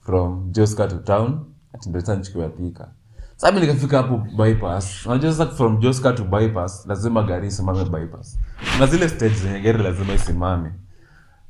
from 0.00 0.52
Joska 0.52 0.88
to 0.88 0.96
town 0.98 1.40
ati 1.74 1.88
ndio 1.88 2.00
sasa 2.00 2.16
nichukue 2.16 2.48
Thika. 2.48 2.88
Sasa 3.36 3.60
nikafika 3.60 3.96
hapo 3.96 4.16
bypass. 4.18 5.06
Unajua 5.06 5.32
sasa 5.32 5.50
from 5.50 5.78
Joska 5.78 6.12
to 6.12 6.24
bypass 6.24 6.86
lazima 6.86 7.22
gari 7.22 7.46
isimame 7.48 7.84
bypass. 7.84 8.38
Na 8.80 8.86
zile 8.86 9.08
stage 9.08 9.34
zenye 9.34 9.60
gari 9.60 9.82
lazima 9.82 10.14
isimame. 10.14 10.72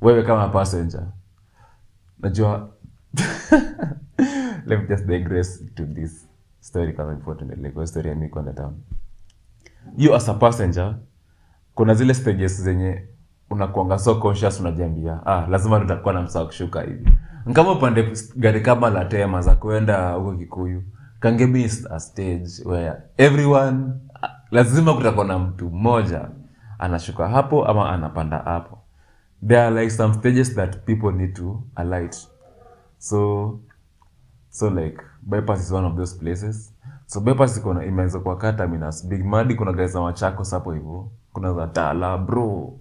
Wewe 0.00 0.22
kama 0.22 0.48
passenger 0.48 1.06
najua 2.18 2.68
let 4.66 4.80
me 4.80 4.86
just 4.88 5.04
digress 5.06 5.62
to 5.74 5.86
this 5.86 6.26
story 6.60 6.92
kama 6.92 7.14
before 7.14 7.38
tuendelee 7.38 7.86
story 7.86 8.08
ya 8.10 8.28
kwenda 8.28 8.52
town. 8.52 8.74
You 9.96 10.14
as 10.14 10.28
a 10.28 10.34
passenger 10.34 10.96
kuna 11.74 11.94
zile 11.94 12.14
stages 12.14 12.62
zenye 12.62 13.02
unakuanga 13.50 13.98
so 13.98 14.14
conscious 14.14 14.60
unajiambia 14.60 15.26
ah 15.26 15.46
lazima 15.50 15.80
tutakuwa 15.80 16.14
na 16.14 16.22
msaa 16.22 16.44
kushuka 16.44 16.82
hivi. 16.82 17.10
Nkama 17.46 17.72
upande 17.72 18.12
gari 18.36 18.60
kama 18.60 18.90
la 18.90 19.04
tema 19.04 19.40
za 19.42 19.54
kuenda 19.54 20.12
huko 20.12 20.32
kikuyu. 20.36 20.82
Kangemi 21.20 21.62
is 21.64 21.86
a 21.90 22.00
stage 22.00 22.48
where 22.64 22.92
everyone 23.16 23.92
lazima 24.50 24.94
kutakuwa 24.94 25.24
na 25.24 25.38
mtu 25.38 25.70
mmoja 25.70 26.28
anashuka 26.78 27.28
hapo 27.28 27.66
ama 27.66 27.90
anapanda 27.90 28.38
hapo. 28.38 28.78
There 29.46 29.60
are 29.62 29.80
like 29.80 29.90
some 29.90 30.14
stages 30.14 30.54
that 30.54 30.76
people 30.84 31.12
need 31.12 31.34
to 31.34 31.62
alight. 31.74 32.28
So 32.98 33.60
so 34.50 34.70
like 34.70 34.98
bypass 35.22 35.60
is 35.60 35.72
one 35.72 35.86
of 35.86 35.96
those 35.96 36.18
places. 36.18 36.74
So 37.06 37.20
bypass 37.20 37.60
imeweza 37.86 38.18
kuwa 38.18 38.52
terminus 38.52 39.06
big 39.06 39.24
madi 39.24 39.54
kuna 39.54 39.72
gari 39.72 39.88
za 39.88 40.00
machako 40.00 40.44
sapo 40.44 40.72
hivyo 40.72 41.10
kuna 41.32 41.66
tala 41.66 42.18
bro. 42.18 42.78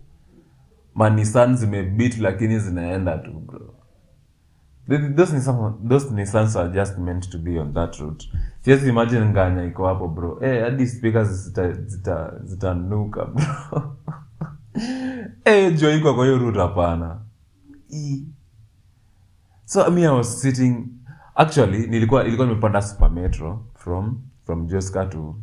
Manisan 0.95 1.55
zimebit 1.55 2.17
lakini 2.19 2.59
zinaenda 2.59 3.17
tu 3.17 3.31
bro. 3.31 3.73
Th- 4.89 5.15
those 5.15 5.33
Nissan, 5.33 5.87
those 5.89 6.09
Nissans 6.11 6.55
are 6.55 6.69
just 6.73 6.97
meant 6.97 7.29
to 7.31 7.37
be 7.37 7.59
on 7.59 7.73
that 7.73 7.95
route. 7.99 8.25
Siwezi 8.61 8.89
imagine 8.89 9.25
nganya 9.25 9.63
iko 9.63 9.87
hapo 9.87 10.07
bro. 10.07 10.39
Eh 10.41 10.63
hadi 10.63 10.87
speakers 10.87 11.29
zita 11.29 11.71
zita 11.73 12.31
zitanuka 12.43 13.25
bro. 13.25 13.95
Eh 15.45 15.75
jua 15.79 15.91
iko 15.93 16.13
kwa 16.13 16.25
hiyo 16.25 16.37
route 16.37 16.59
hapana. 16.59 17.19
So 19.65 19.91
me 19.91 20.01
i 20.05 20.07
was 20.09 20.41
sitting 20.41 20.87
actually 21.35 21.87
nilikuwa 21.87 22.25
ilikuwa 22.25 22.47
nimepanda 22.47 22.81
super 22.81 23.09
metro 23.11 23.65
from 23.75 24.21
from 24.45 24.67
joska 24.67 25.05
to 25.05 25.35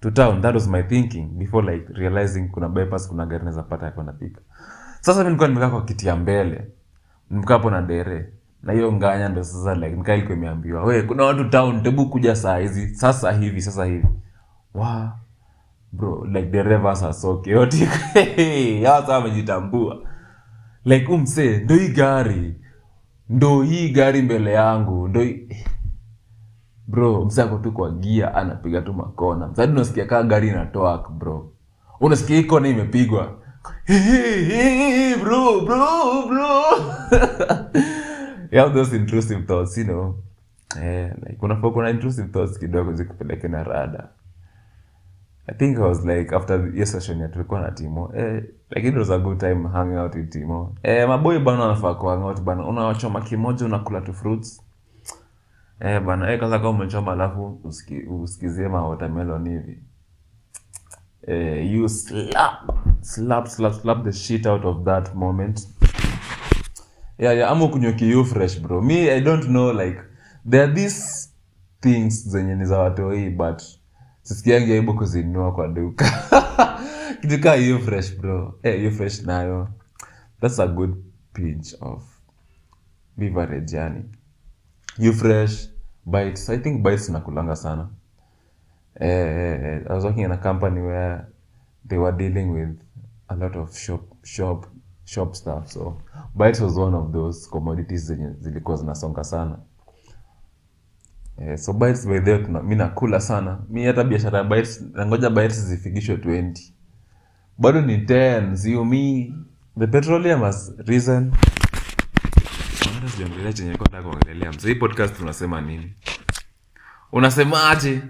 to 0.00 0.10
town 0.10 0.42
that 0.42 0.54
was 0.54 0.68
my 0.68 0.82
thinking 0.82 1.26
before 1.38 1.72
like 1.72 1.92
realizing 1.92 2.48
kuna 2.48 2.68
bypass 2.68 3.08
kuna 3.08 3.26
gari 3.26 3.44
naweza 3.44 3.62
pata 3.62 3.86
yako 3.86 4.02
napika 4.02 4.40
sasa 5.00 5.18
mi 5.18 5.24
nilikuwa 5.24 5.48
nimekaa 5.48 5.70
kwa 5.70 5.84
kiti 5.84 6.06
ya 6.06 6.16
mbele 6.16 6.66
nimekaa 7.30 7.54
hapo 7.54 7.70
na 7.70 7.82
dere 7.82 8.32
na 8.62 8.72
hiyo 8.72 8.92
nganya 8.92 9.28
ndo 9.28 9.44
sasa 9.44 9.74
like 9.74 9.96
nikaa 9.96 10.14
ilikuwa 10.14 10.36
imeambiwa 10.36 10.84
we 10.84 11.02
kuna 11.02 11.24
watu 11.24 11.44
town 11.44 11.82
tebu 11.82 12.06
kuja 12.06 12.36
saa 12.36 12.58
hizi 12.58 12.94
sasa 12.94 13.32
hivi 13.32 13.62
sasa 13.62 13.84
hivi. 13.84 14.06
Wa 14.74 15.12
bro 15.92 16.24
like 16.24 16.46
dereva 16.50 17.12
so 17.12 17.36
chaotic 17.36 17.88
hawa 18.84 19.00
sasa 19.00 19.16
amejitambua 19.16 19.98
like 20.84 21.12
umse 21.12 21.58
ndo 21.58 21.74
hii 21.74 21.88
gari 21.88 22.54
ndo 23.28 23.62
hii 23.62 23.88
gari 23.88 24.22
mbele 24.22 24.52
yangu 24.52 25.08
ndo 25.08 25.20
hii... 25.20 25.48
bro 26.90 27.24
mse 27.24 27.44
tu 27.62 27.72
kwa 27.72 27.90
gia 27.90 28.34
anapiga 28.34 28.82
tu 28.82 28.92
makona. 28.94 29.46
Msadi 29.46 29.72
unasikia 29.72 30.06
kaa 30.06 30.22
gari 30.22 30.48
inatoa 30.48 31.08
bro. 31.18 31.50
Unasikia 32.00 32.36
hii 32.36 32.44
kona 32.44 32.68
imepigwa 32.68 33.28
bro 35.22 35.60
bro 35.60 36.26
bro. 36.28 36.50
You 38.52 38.58
have 38.58 38.74
those 38.74 38.96
intrusive 38.96 39.46
thoughts 39.46 39.78
you 39.78 39.84
know. 39.84 40.14
Eh, 40.82 41.10
like 41.26 41.38
unafaa 41.42 41.70
kuna 41.70 41.90
intrusive 41.90 42.28
thoughts 42.28 42.58
kidogo 42.58 42.92
zikupeleke 42.92 43.48
na 43.48 43.64
rada. 43.64 44.08
I 45.46 45.54
think 45.54 45.78
I 45.78 45.82
was 45.82 46.04
like 46.04 46.36
after 46.36 46.72
hiyo 46.72 46.86
session 46.86 47.20
ya 47.20 47.28
tulikuwa 47.28 47.60
na 47.60 47.70
Timo. 47.70 48.12
Eh, 48.16 48.44
like 48.70 48.88
it 48.88 48.96
was 48.96 49.10
a 49.10 49.18
good 49.18 49.38
time 49.38 49.68
hanging 49.68 49.98
out 49.98 50.14
with 50.14 50.30
Timo. 50.30 50.74
Eh, 50.82 51.08
maboy 51.08 51.38
bana 51.38 51.60
wanafaa 51.62 51.94
ku 51.94 52.06
hang 52.06 52.40
bana, 52.44 52.66
unawachoma 52.66 53.20
kimoja 53.20 53.66
unakula 53.66 54.00
tu 54.00 54.12
fruits 54.14 54.62
eh 55.80 56.00
bwana, 56.00 56.32
eh, 56.32 56.38
kwanza 56.38 56.58
kama 56.58 56.70
umechoma 56.70 57.12
alafu 57.12 57.60
usiki, 57.64 57.98
usikizie 57.98 58.68
ma 58.68 58.88
watermelon 58.88 59.48
hivi. 59.48 59.82
Eh, 61.26 61.72
you 61.72 61.88
slap 61.88 62.70
slap 63.00 63.46
slap 63.46 63.72
slap 63.74 64.04
the 64.04 64.12
shit 64.12 64.46
out 64.46 64.64
of 64.64 64.84
that 64.84 65.14
moment. 65.14 65.68
Yeah, 67.18 67.36
yeah, 67.36 67.50
ama 67.50 67.64
ukunywe 67.64 67.96
you 68.00 68.24
fresh 68.24 68.60
bro. 68.60 68.82
Me 68.82 69.10
i 69.10 69.20
don't 69.20 69.44
know 69.44 69.72
like 69.72 70.00
there 70.50 70.62
are 70.64 70.72
these 70.74 71.28
things 71.80 72.28
zenye 72.28 72.54
ni 72.54 72.64
za 72.64 72.78
watoi 72.78 73.30
but 73.30 73.62
sisikiangi 74.22 74.72
aibu 74.72 74.94
kuzinunua 74.94 75.52
kwa 75.52 75.68
duka. 75.68 76.04
Kitu 77.20 77.40
kaa 77.40 77.54
you 77.54 77.78
fresh 77.78 78.16
bro. 78.16 78.58
Eh, 78.62 78.84
you 78.84 78.90
fresh 78.90 79.22
nayo. 79.22 79.68
That's 80.40 80.58
a 80.58 80.66
good 80.66 80.94
pinch 81.32 81.74
of 81.80 82.02
beverage 83.16 83.76
yani 83.76 84.04
you 84.98 85.12
fresh 85.12 85.68
bites. 86.06 86.48
I 86.50 86.58
think 86.58 86.82
bites 86.82 87.08
nakulanga 87.08 87.56
sana. 87.56 87.88
Eh, 89.00 89.08
eh, 89.08 89.64
eh, 89.64 89.82
i 89.90 89.92
was 89.94 90.04
working 90.04 90.24
in 90.24 90.32
a 90.32 90.36
company 90.36 90.80
where 90.80 91.26
they 91.88 91.98
were 91.98 92.12
dealing 92.12 92.50
with 92.52 92.80
a 93.28 93.36
lot 93.36 93.56
of 93.58 93.76
shop 93.78 94.02
shop 94.24 94.66
shop 95.04 95.34
stuff. 95.34 95.68
So 95.70 96.02
bites 96.34 96.60
was 96.60 96.76
one 96.76 96.94
of 96.94 97.12
those 97.12 97.46
commodities 97.50 98.06
zenye 98.06 98.32
zilikuwa 98.40 98.76
zinasonga 98.76 99.24
sana. 99.24 99.58
Eh, 101.38 101.56
so 101.58 101.72
bites 101.72 102.06
by 102.06 102.20
the 102.20 102.38
mi 102.38 102.76
nakula 102.76 103.20
sana. 103.20 103.58
Mi 103.68 103.84
hata 103.84 104.04
biashara 104.04 104.38
ya 104.38 104.44
bites 104.44 104.82
nangoja 104.92 105.30
bites 105.30 105.64
zifikishwe 105.66 106.16
20 106.16 106.72
bado 107.58 107.80
ni 107.80 107.96
10 107.96 108.54
ziumi 108.54 109.34
the 109.78 109.86
petroleum 109.86 110.40
has 110.42 110.72
risen 110.78 111.32
hata 113.00 113.12
sijaongelea 113.12 113.52
chenye 113.52 113.70
nataka 113.70 114.02
kuongelea. 114.02 114.52
Hii 114.66 114.74
podcast 114.74 115.16
tunasema 115.16 115.60
nini? 115.60 115.92
Unasemaje? 117.12 118.02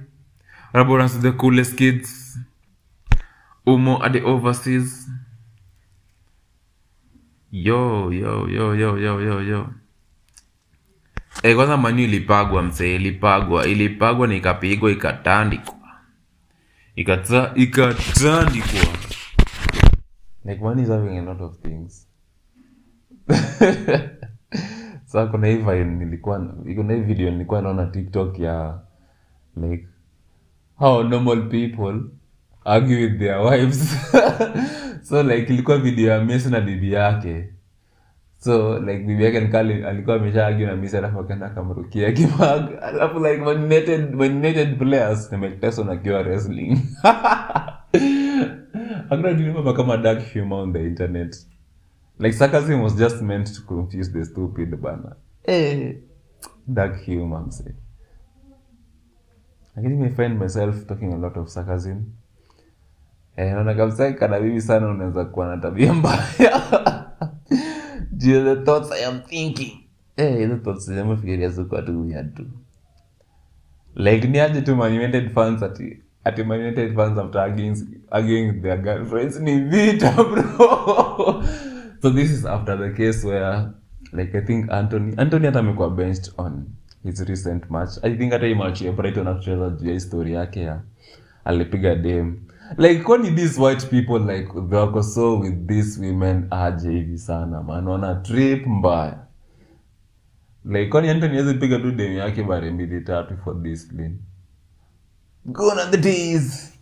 Raborans 0.72 1.20
the 1.20 1.32
coolest 1.32 1.74
kids. 1.74 2.38
Umo 3.66 4.04
at 4.04 4.16
overseas. 4.24 5.08
Yo 7.52 8.12
yo 8.12 8.48
yo 8.48 8.74
yo 8.74 8.98
yo 8.98 9.20
yo 9.20 9.42
yo. 9.42 9.70
E, 11.42 11.54
kwanza 11.54 11.76
manu 11.76 11.98
ilipagwa 11.98 12.62
msee 12.62 12.94
ilipagwa. 12.96 13.66
Ilipagwa 13.66 14.26
na 14.28 14.34
ikapigwa 14.34 14.90
ikatandikwa. 14.90 15.74
Ikata, 16.96 17.52
ikatandikwa. 17.54 18.80
Like 20.44 20.60
money 20.60 20.82
is 20.82 20.88
having 20.88 21.18
a 21.18 21.22
lot 21.22 21.44
of 21.44 21.58
things 21.60 22.06
sa 25.10 25.26
kuna 25.26 25.46
hii 25.46 25.56
vile 25.56 25.84
nilikuwa 25.84 26.38
kuna 26.76 26.94
hii 26.94 27.00
video 27.00 27.30
nilikuwa 27.30 27.62
naona 27.62 27.86
tiktok 27.86 28.38
ya 28.38 28.78
like 29.56 29.86
how 30.76 31.02
normal 31.02 31.48
people 31.48 32.00
argue 32.64 32.96
with 32.96 33.18
their 33.18 33.38
wives. 33.50 33.96
So 35.02 35.22
like 35.22 35.52
ilikuwa 35.52 35.78
video 35.78 36.10
ya 36.10 36.24
mesi 36.24 36.50
na 36.50 36.60
bibi 36.60 36.92
yake. 36.92 37.48
So 38.38 38.78
like 38.78 38.98
bibi 38.98 39.24
yake 39.24 39.40
nikaa 39.40 39.58
ali- 39.60 39.84
alikuwa 39.84 40.16
amesha 40.16 40.46
argue 40.46 40.66
na 40.66 40.76
mesi 40.76 40.96
alafu 40.96 41.20
akaenda 41.20 41.46
akamrukia 41.46 42.12
kimag 42.12 42.70
alafu 42.82 43.18
like 43.18 43.38
Man 44.16 44.36
United 44.36 44.78
players 44.78 45.32
na 45.84 45.96
kiwa 45.96 46.20
wrestling. 46.22 46.78
Hakuna 49.08 49.34
kitu 49.34 49.74
kama 49.74 49.96
dark 49.96 50.32
humor 50.32 50.58
on 50.62 50.72
the 50.72 50.86
internet 50.86 51.49
like 52.20 52.32
sarcasm 52.36 52.82
was 52.82 52.94
just 52.96 53.22
meant 53.22 53.54
to 53.54 53.62
confuse 53.62 54.12
the 54.12 54.24
stupid 54.24 54.76
bana. 54.76 55.16
Eh. 55.44 55.96
Dark 56.66 56.96
humor 57.04 57.46
msee 57.46 57.74
lakini 59.76 59.96
me 59.96 60.10
find 60.10 60.38
myself 60.38 60.86
talking 60.86 61.12
a 61.12 61.16
lot 61.16 61.40
of 61.40 61.48
sarcasm. 61.48 61.96
Eh 63.36 63.52
naona 63.52 63.74
kabisa 63.74 64.12
kana 64.12 64.40
bibi 64.40 64.60
sana 64.60 64.88
unaweza 64.88 65.24
kuwa 65.24 65.46
na 65.46 65.56
tabia 65.56 65.94
mbaya. 65.94 66.60
The 68.18 68.56
thoughts 68.56 68.92
i 68.92 69.04
am 69.04 69.20
thinking. 69.20 69.72
Eh 70.16 70.38
hizo 70.38 70.56
thoughts 70.56 70.86
zimefikiria 70.90 71.48
zikuwa 71.48 71.82
tu 71.82 72.00
weird 72.06 72.34
tu. 72.34 72.44
Like 73.94 74.28
ni 74.28 74.40
aje 74.40 74.60
tu 74.62 74.76
Man 74.76 74.92
United 74.92 75.32
fans 75.34 75.62
ati 75.62 76.02
ati 76.24 76.42
Man 76.44 76.60
United 76.60 76.94
fans 76.94 77.18
after 77.18 77.40
against 77.40 77.86
against 78.10 78.62
their 78.62 78.78
girlfriends? 78.82 79.40
Ni 79.40 79.60
vita 79.60 80.12
bro 80.12 81.44
so 82.02 82.10
this 82.10 82.30
is 82.30 82.46
after 82.46 82.78
the 82.78 82.90
case 82.90 83.26
where 83.26 83.68
like 84.12 84.38
i 84.38 84.40
think 84.40 84.70
antony 84.70 85.14
antony 85.16 85.46
hata 85.46 85.58
amekuwa 85.58 85.90
benched 85.90 86.32
on 86.38 86.64
his 87.04 87.20
recent 87.28 87.70
match. 87.70 87.98
I 88.02 88.16
think 88.16 88.32
hata 88.32 88.46
hii 88.46 88.54
akucheza 88.54 89.70
juu 89.70 89.86
ya 89.88 89.92
histori 89.94 90.32
yake 90.32 90.60
ya 90.60 90.80
alipiga 91.44 91.94
dem. 91.94 92.36
Like 92.78 93.02
kwani 93.02 93.30
these 93.30 93.60
white 93.60 93.86
people 93.86 94.18
like 94.36 94.52
wako 94.76 95.02
so 95.02 95.38
with 95.38 95.66
these 95.66 96.06
women 96.06 96.46
aje 96.50 96.90
hivi 96.90 97.18
sana 97.18 97.62
man. 97.62 97.88
Wana 97.88 98.14
trip 98.14 98.66
mbaya. 98.66 99.18
Like 100.64 100.90
kwani 100.90 101.08
antony 101.08 101.54
piga 101.54 101.78
tu 101.78 101.90
demu 101.92 102.16
yake 102.16 102.42
bare 102.42 102.70
mbili 102.70 103.00
tatu 103.00 103.36
for 103.44 103.62
discipline 103.62 104.14
gonna 105.46 105.86
the 105.90 105.98
tees 105.98 106.74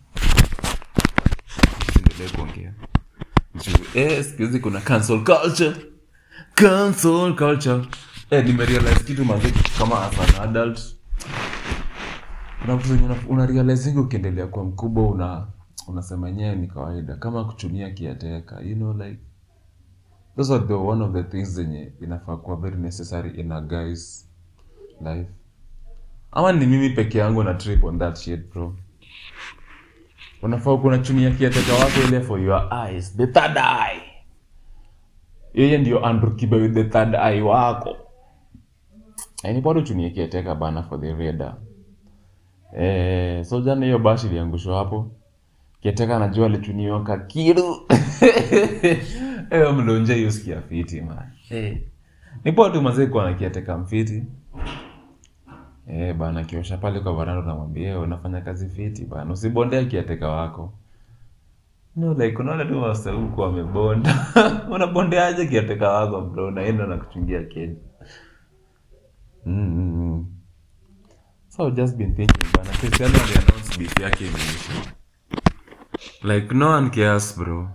eh 3.95 4.23
siku 4.23 4.59
kuna 4.59 4.79
cancel 4.79 5.23
culture. 5.23 5.75
Cancel 6.55 7.35
culture. 7.35 7.81
Eh 8.31 8.45
nimerealize 8.45 9.03
kitu 9.03 9.25
mazi 9.25 9.53
kama 9.79 10.01
as 10.07 10.19
an 10.39 10.49
adult. 10.49 10.79
Kuna 12.61 12.75
vitu 12.77 12.87
zenye 12.89 13.05
una- 13.05 13.27
una 13.29 13.45
realize 13.45 13.99
ukiendelea 13.99 14.47
kuwa 14.47 14.65
mkubwa 14.65 15.03
una 15.11 15.47
unasema 15.87 16.27
yenyewe 16.29 16.55
ni 16.55 16.67
kawaida. 16.67 17.15
Kama 17.15 17.45
kuchumia 17.45 17.89
kiateka 17.91 18.61
you 18.61 18.75
know 18.75 18.93
like 18.93 19.19
those 20.37 20.53
are 20.53 20.67
the 20.67 20.73
one 20.73 21.03
of 21.03 21.13
the 21.13 21.23
things 21.23 21.49
zenye 21.49 21.93
inafaa 22.01 22.37
kuwa 22.37 22.57
very 22.57 22.75
necessary 22.77 23.29
in 23.41 23.51
a 23.51 23.61
guy's 23.61 24.29
life. 25.01 25.29
Ama 26.31 26.51
ni 26.51 26.65
mimi 26.65 26.89
peke 26.89 27.17
yangu 27.17 27.43
na 27.43 27.53
trip 27.53 27.83
on 27.83 27.99
that 27.99 28.17
shit 28.17 28.51
bro 28.53 28.75
unafaa 30.41 30.77
kuna 30.77 30.97
chini 30.97 31.23
ya 31.23 31.31
kiateka 31.31 31.73
wako 31.73 32.07
ile 32.07 32.21
for 32.21 32.39
your 32.41 32.69
eyes. 32.87 33.17
The 33.17 33.27
third 33.27 33.57
eye. 33.57 34.01
Yeye 35.53 35.77
ndio 35.77 36.05
andrew 36.05 36.35
kibe 36.35 36.69
the 36.69 36.83
third 36.83 37.15
eye 37.15 37.41
wako. 37.41 37.97
Ni 39.43 39.61
bado 39.61 39.81
chunie 39.81 40.09
kiateka 40.09 40.55
bana 40.55 40.83
for 40.83 41.01
the 41.01 41.13
radar 41.13 41.55
eh, 42.77 43.43
so 43.45 43.61
jana 43.61 43.85
hiyo 43.85 43.99
bashi 43.99 44.27
iliangushwa 44.27 44.77
hapo. 44.77 45.11
Kiateka 45.81 46.15
anajua 46.15 46.45
alichuniwa 46.45 47.03
kakiru 47.03 47.75
eh, 49.51 49.73
mlonje 49.75 50.13
hiyo 50.15 50.31
sikia 50.31 50.61
fiti 50.61 51.01
man. 51.01 51.17
Eh. 51.49 51.77
ni 52.43 52.51
poa 52.51 52.69
tu 52.69 52.81
mazee 52.81 53.05
kuwa 53.05 53.25
na 53.31 53.33
kiateka 53.37 53.77
mfiti 53.77 54.23
eh, 55.89 56.13
bana 56.15 56.43
kiosha 56.43 56.77
pale 56.77 56.99
kwa 56.99 57.13
varanda 57.13 57.41
unamwambia 57.43 57.89
"Eh, 57.89 58.01
unafanya 58.01 58.41
kazi 58.41 58.69
fiti 58.69 59.05
bana? 59.05 59.33
Usibondea 59.33 59.85
kiateka 59.85 60.27
wako. 60.29 60.73
No 61.95 62.13
like 62.13 62.37
unaona 62.37 62.65
tu 62.65 62.81
wasa 62.81 63.13
wamebonda. 63.37 64.25
Unabondeaje 64.71 65.45
kiateka 65.47 65.89
wako 65.89 66.21
bro? 66.21 66.47
Unaenda 66.47 66.87
na 66.87 66.97
kuchungia 66.97 67.43
Kenya. 67.43 67.75
mm, 69.45 69.55
mm, 69.55 70.25
so 71.47 71.71
just 71.71 71.95
been 71.97 72.15
thinking 72.15 72.47
bana 72.57 72.69
Cristiano 72.69 73.13
aliannounce 73.23 73.77
beef 73.77 73.99
yake 73.99 74.27
imeisha. 74.27 74.93
Like 76.23 76.55
no 76.55 76.69
one 76.71 76.89
cares 76.89 77.37
bro. 77.37 77.69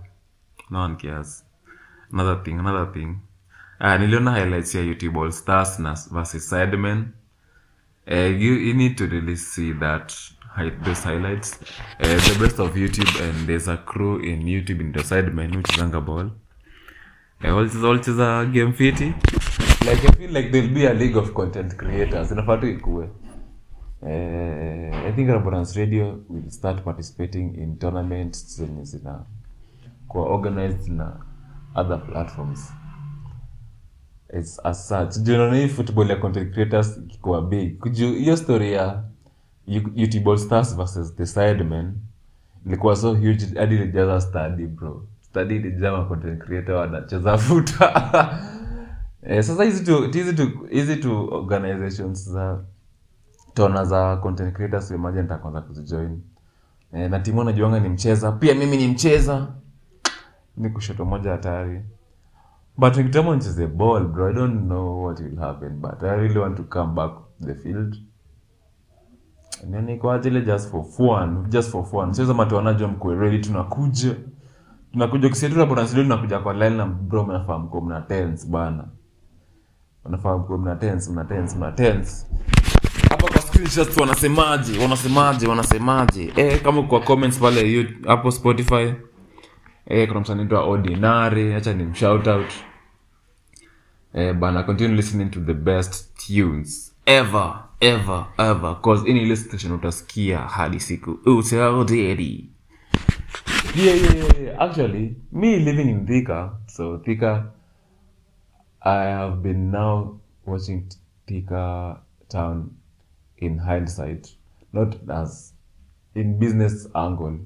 No 0.69 0.79
one 0.81 0.95
cares. 0.95 1.45
Another 2.13 2.43
thing 2.43 2.53
another 2.59 2.91
thing. 2.93 3.17
Ah 3.79 3.97
niliona 3.97 4.31
highlights 4.31 4.75
ya 4.75 4.81
youtube 4.81 5.19
all 5.19 5.31
stars 5.31 5.79
na 5.79 5.95
versus 6.11 6.49
sidemen 6.49 7.05
uh, 8.11 8.15
you, 8.15 8.53
you 8.53 8.73
need 8.73 8.95
to 8.97 9.05
really 9.07 9.35
see 9.37 9.73
that 9.73 10.13
those 10.85 11.03
highlights. 11.03 11.59
Uh, 11.99 12.07
the 12.07 12.37
best 12.39 12.59
of 12.59 12.75
youtube 12.75 13.21
and 13.29 13.47
there's 13.47 13.67
a 13.67 13.77
crew 13.77 14.19
in 14.19 14.41
youtube 14.43 14.79
in 14.79 14.91
the 14.91 15.03
side 15.03 15.33
menu 15.33 15.61
chizanga 15.61 16.01
ball. 16.01 16.29
Uh, 17.43 17.55
walicheza 17.55 17.87
walicheza 17.87 18.45
game 18.45 18.73
fiti 18.73 19.05
like 19.91 20.07
i 20.07 20.11
feel 20.17 20.31
like 20.31 20.49
there'll 20.51 20.73
be 20.73 20.87
a 20.87 20.93
league 20.93 21.17
of 21.19 21.31
content 21.33 21.75
creators. 21.75 22.31
Inafaa 22.31 22.57
tu 22.57 22.67
ikue 22.67 23.09
uh, 24.01 24.09
i 25.07 25.11
think 25.15 25.29
Raborans 25.29 25.75
radio 25.75 26.19
will 26.29 26.49
start 26.49 26.83
participating 26.83 27.55
in 27.55 27.77
tournaments 27.77 28.57
zenye 28.57 28.83
zina 28.83 29.25
kuwa 30.07 30.25
organized 30.29 30.87
na 30.89 31.19
other 31.75 32.05
platforms 32.05 32.73
as 34.63 34.87
such. 34.87 35.17
Juu 35.23 35.33
unaona 35.35 35.55
hii 35.57 35.67
football 35.67 36.09
ya 36.09 36.15
content 36.15 36.53
creators 36.53 36.97
ikikuwa 36.97 37.41
big? 37.41 37.91
Juu 37.91 38.13
hiyo 38.13 38.37
story 38.37 38.73
ya 38.73 39.03
You- 39.67 39.91
youtube 39.95 40.31
All 40.31 40.37
stars 40.37 40.75
versus 40.77 41.15
the 41.15 41.25
sidemen 41.25 41.93
ilikuwa 42.65 42.95
so 42.95 43.13
huge 43.13 43.45
hadi 43.59 43.75
ilijaza 43.75 44.21
study 44.21 44.67
bro. 44.67 45.05
Study 45.21 45.55
ilijaa 45.55 45.91
ma 45.97 46.05
content 46.05 46.43
creator 46.43 46.75
wanacheza 46.75 47.37
futa. 47.37 47.91
Eh, 49.27 49.43
sasa 49.43 49.63
hizi 49.63 49.83
tu 49.83 50.11
hizi 50.11 50.33
tu 50.33 50.67
hizi 50.69 50.95
tu 50.95 51.33
organizations 51.33 52.29
za 52.29 52.59
tona 53.53 53.85
za 53.85 54.17
content 54.17 54.53
creators 54.55 54.91
imagine 54.91 55.21
nitaanza 55.23 55.61
kuzijoin. 55.61 56.21
Eh, 56.93 57.09
na 57.09 57.19
timu 57.19 57.43
najuanga 57.43 57.79
ni 57.79 57.89
mcheza. 57.89 58.31
Pia 58.31 58.55
mimi 58.55 58.77
ni 58.77 58.87
mcheza. 58.87 59.47
Ni 60.57 60.69
kushoto 60.69 61.05
moja 61.05 61.31
hatari 61.31 61.81
but 62.77 62.93
Victorman 62.95 63.39
is 63.39 63.55
the 63.55 63.67
ball 63.67 63.99
bro. 64.03 64.29
I 64.29 64.33
don't 64.33 64.67
know 64.67 65.03
what 65.03 65.19
will 65.19 65.37
happen 65.39 65.79
but 65.81 66.03
i 66.03 66.15
really 66.15 66.39
want 66.39 66.57
to 66.57 66.63
come 66.63 66.95
back 66.95 67.11
the 67.39 67.55
field. 67.55 67.95
Nani 69.67 69.97
just 70.45 70.69
for 70.71 70.83
fun 70.83 71.49
just 71.49 71.71
for 71.71 71.85
fun. 71.85 72.13
Sio 72.13 72.27
kama 72.27 72.45
tu 72.45 72.55
wanajua 72.55 72.87
tunakuja. 73.39 74.15
Tunakuja 74.91 75.35
sio 75.35 75.49
tunakuja 76.03 76.39
kwa 76.39 76.53
line 76.53 76.85
bro 76.85 77.23
mnafaa 77.23 77.59
mko 77.59 77.81
mna 77.81 78.01
tense 78.01 78.47
bana. 78.47 78.87
Mnafaa 80.05 80.37
mko 80.37 80.57
mna 80.57 80.75
tense 80.75 81.11
mna 81.11 81.23
tense 81.25 81.57
mna 81.57 81.71
tense. 81.71 82.25
Wanasemaje? 83.99 84.79
Wanasemaje? 84.79 85.47
Wanasemaje? 85.47 86.33
Eh 86.35 86.61
kama 86.61 86.83
kwa 86.83 86.99
comments 86.99 87.39
pale 87.39 87.87
hapo 88.07 88.31
spotify 88.31 88.93
eh 89.87 90.07
kuna 90.07 90.19
msanii 90.19 90.41
anaitwa 90.41 90.63
ordinary 90.63 91.51
hacha 91.51 91.73
ni 91.73 91.95
shout 91.95 92.27
out. 92.27 92.51
Eh 94.13 94.33
bana 94.33 94.63
continue 94.63 94.95
listening 94.95 95.29
to 95.31 95.39
the 95.39 95.53
best 95.53 96.17
tunes 96.27 96.95
ever 97.05 97.63
ever 97.79 98.25
ever. 98.37 98.81
Cause 98.81 99.09
in 99.09 99.17
ile 99.17 99.37
utasikia 99.75 100.37
hadi 100.39 100.79
siku 100.79 101.11
utaodedi 101.25 102.49
yeah, 103.75 103.97
yeah, 104.01 104.15
yeah, 104.15 104.41
yeah. 104.41 104.61
actually 104.61 105.15
me 105.31 105.59
living 105.59 105.89
in 105.89 106.05
thika 106.05 106.57
so 106.67 106.97
thika 106.97 107.51
i 108.81 109.11
have 109.11 109.35
been 109.35 109.71
now 109.71 110.19
watching 110.45 110.83
thika 111.25 111.99
town 112.27 112.69
in 113.37 113.59
hindsight. 113.59 114.37
Not 114.73 115.09
as 115.09 115.53
in 116.15 116.39
business 116.39 116.89
angle 116.93 117.39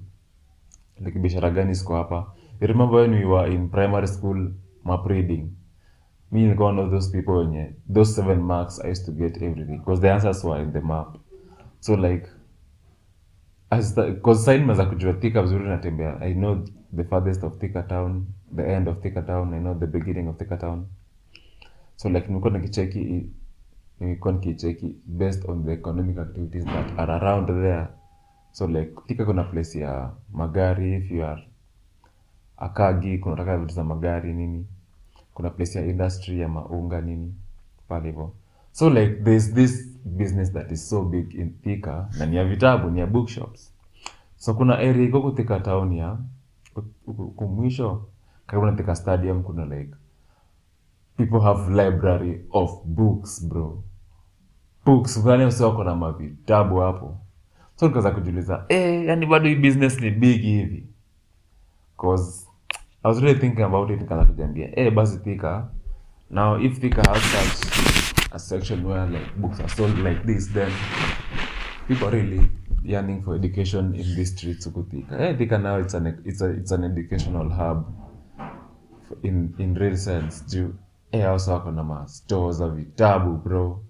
like 1.02 1.52
gani 1.52 1.76
siko 1.76 1.96
hapa? 1.96 2.34
Remember 2.60 3.00
when 3.02 3.12
we 3.12 3.26
were 3.26 3.54
in 3.56 3.70
primary 3.70 4.08
school 4.08 4.52
map 4.86 5.06
reading 5.06 5.50
me 6.32 6.42
nilikuwa 6.42 6.70
one 6.70 6.82
of 6.82 6.90
those 6.92 7.12
people 7.12 7.32
wenye 7.32 7.74
those 7.94 8.14
seven 8.14 8.40
marks 8.40 8.80
i 8.86 8.92
used 8.92 9.06
to 9.06 9.12
get 9.12 9.42
everything 9.42 9.78
because 9.78 10.02
the 10.02 10.12
answers 10.12 10.44
were 10.44 10.64
in 10.64 10.72
the 10.74 10.82
map. 10.82 11.18
So 11.80 11.96
like 11.96 12.28
because 13.96 14.44
saini 14.46 14.66
meza 14.66 14.86
kujua 14.86 15.14
thika 15.14 15.42
vizuri 15.42 15.68
natembea. 15.70 16.22
I 16.22 16.34
know 16.34 16.66
the 16.96 17.04
farthest 17.04 17.44
of 17.44 17.58
thika 17.58 17.84
town 17.84 18.26
the 18.56 18.74
end 18.76 18.88
of 18.88 19.00
thika 19.00 19.22
town 19.22 19.54
i 19.54 19.60
know 19.60 19.76
the 19.80 19.88
beginning 19.88 20.28
of 20.28 20.38
thika 20.38 20.58
town. 20.58 20.86
So 21.96 22.10
like 22.10 22.28
nimekuwa 22.28 22.54
nikicheki 22.54 23.30
nimekuwa 24.00 24.34
nikicheki 24.34 24.96
based 25.06 25.50
on 25.50 25.66
the 25.66 25.74
economic 25.74 26.18
activities 26.18 26.66
that 26.66 27.00
are 27.00 27.14
around 27.14 27.48
there 27.48 27.88
so 28.52 28.68
like 28.68 28.92
thika 29.08 29.26
kuna 29.26 29.44
place 29.44 29.80
ya 29.80 30.12
magari 30.34 30.96
if 30.96 31.12
you 31.12 31.26
are 31.26 31.44
akagi 32.58 33.18
kunataka 33.18 33.58
vitu 33.58 33.74
za 33.74 33.84
magari 33.84 34.34
nini 34.34 34.68
kuna 35.34 35.50
place 35.50 35.80
ya 35.80 35.86
industry 35.86 36.40
ya 36.40 36.48
maunga 36.50 37.02
nini 37.02 37.36
pale 37.88 38.06
hivo 38.10 38.34
so 38.72 38.90
like 38.90 39.24
thereis 39.24 39.54
this 39.54 39.90
business 40.06 40.52
that 40.54 40.72
is 40.72 40.90
so 40.90 41.04
big 41.06 41.34
in 41.34 41.54
thika 41.64 42.10
na 42.20 42.26
ni 42.26 42.36
ya 42.36 42.46
vitabu 42.46 42.90
ni 42.90 43.00
ya 43.00 43.08
bookshops. 43.08 43.74
So 44.38 44.54
kuna 44.54 44.78
area 44.78 45.04
iko 45.08 45.22
kuthika 45.22 45.60
town 45.60 45.94
ya 45.94 46.18
kumwisho 47.36 48.06
karibu 48.48 48.66
na 48.66 48.72
thika 48.76 48.96
stadium 48.96 49.44
kuna 49.44 49.66
like 49.66 49.94
people 51.18 51.40
have 51.40 51.70
library 51.84 52.46
of 52.52 52.86
books 52.86 53.46
bro. 53.48 53.84
Books 54.86 55.22
fulani 55.22 55.44
wako 55.64 55.84
na 55.84 55.96
mavitabu 55.96 56.78
hapo 56.78 57.18
so 57.80 57.88
nikaanza 57.88 58.12
kujiuliza 58.12 58.66
eh 58.70 59.06
yani 59.06 59.26
bado 59.26 59.50
hii 59.50 59.56
business 59.56 60.02
ni 60.02 60.12
big 60.12 60.42
hivi. 60.42 60.88
Cause 61.98 62.46
I 63.04 63.08
was 63.08 63.20
really 63.22 63.40
thinking 63.40 63.64
about 63.64 63.90
it 63.90 64.02
nikaanza 64.02 64.26
kujiambia 64.26 64.80
eh 64.80 64.94
basi 64.94 65.18
Thika 65.18 65.70
now 66.30 66.62
if 66.62 66.80
Thika 66.80 67.02
has 67.02 67.24
such 67.32 67.72
a 68.32 68.40
section 68.40 68.86
where 68.86 69.06
like 69.12 69.32
books 69.38 69.60
are 69.60 69.70
sold 69.70 69.98
like 69.98 70.20
this 70.26 70.54
then 70.54 70.72
people 71.88 72.06
are 72.08 72.22
really 72.22 72.52
yearning 72.84 73.24
for 73.24 73.36
education 73.36 73.96
in 73.96 74.16
these 74.16 74.26
streets 74.26 74.66
huku 74.66 74.84
Thika. 74.84 75.20
Eh 75.20 75.38
Thika 75.38 75.58
now 75.58 75.82
it's 75.82 75.96
an 75.96 76.08
it's 76.26 76.42
a, 76.42 76.50
it's 76.52 76.72
an 76.72 76.84
educational 76.84 77.50
hub 77.50 77.86
in 79.24 79.54
in 79.58 79.76
real 79.76 79.98
sense. 79.98 80.44
Juu 80.48 80.74
eh 81.12 81.30
also 81.32 81.52
wako 81.52 81.72
na 81.72 81.84
ma 81.84 82.06
za 82.50 82.70
vitabu 82.70 83.38
bro 83.38 83.84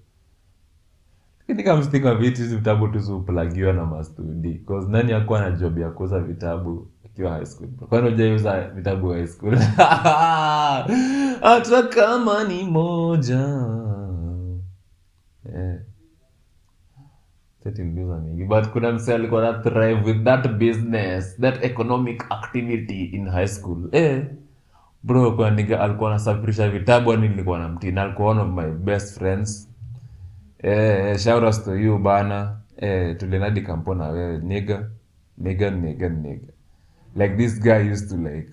lakini 1.50 2.16
vitu 2.16 2.42
hizi 2.42 2.56
vitabu 2.56 2.88
tu 2.88 3.00
ziuplagiwa 3.00 3.74
na 3.74 3.86
mastudi 3.86 4.54
cause 4.68 4.92
nani 4.92 5.14
akuwa 5.14 5.40
na 5.40 5.52
job 5.52 5.78
ya 5.78 5.90
kuuza 5.90 6.20
vitabu 6.20 6.88
akiwa 7.06 7.32
high 7.32 7.46
school 7.46 7.70
kwani 7.90 8.08
ujaiuza 8.08 8.68
vitabu 8.68 9.10
high 9.10 9.28
school? 9.28 9.56
Hata 11.42 11.84
kama 11.84 12.44
ni 12.44 12.64
moja. 12.64 13.66
Eh. 15.56 15.80
Mingi. 17.78 18.44
But 18.44 18.68
kuna 18.68 18.92
mse 18.92 19.14
alikuwa 19.14 19.42
na 19.42 19.54
thrive 19.54 20.02
with 20.06 20.24
that 20.24 20.48
business 20.48 21.38
that 21.42 21.64
economic 21.64 22.26
activity 22.30 23.06
in 23.06 23.30
high 23.30 23.48
school. 23.48 23.90
Eh. 23.92 24.26
Bro 25.04 25.32
kuna 25.32 25.50
niga 25.50 25.80
alikuwa 25.80 26.10
anasafirisha 26.10 26.70
vitabu 26.70 27.14
ani 27.14 27.30
nilikuwa 27.30 27.60
na 27.60 27.70
mtina 27.70 28.02
alikuwa 28.04 28.30
one 28.30 28.42
of 28.42 28.50
my 28.50 28.72
best 28.72 29.20
friends 29.20 29.69
Eh, 30.62 31.18
shout 31.18 31.64
to 31.64 31.76
you 31.78 31.98
bana. 32.00 32.62
Eh, 32.78 33.16
tulinadi 33.18 33.62
kampo 33.62 33.96
na 33.96 34.10
wewe 34.10 34.38
niga 34.38 34.90
niga 35.38 35.70
niga 35.72 36.10
niga 36.10 36.54
Like 37.16 37.38
this 37.38 37.60
guy 37.60 37.92
used 37.92 38.10
to 38.10 38.18
like 38.18 38.52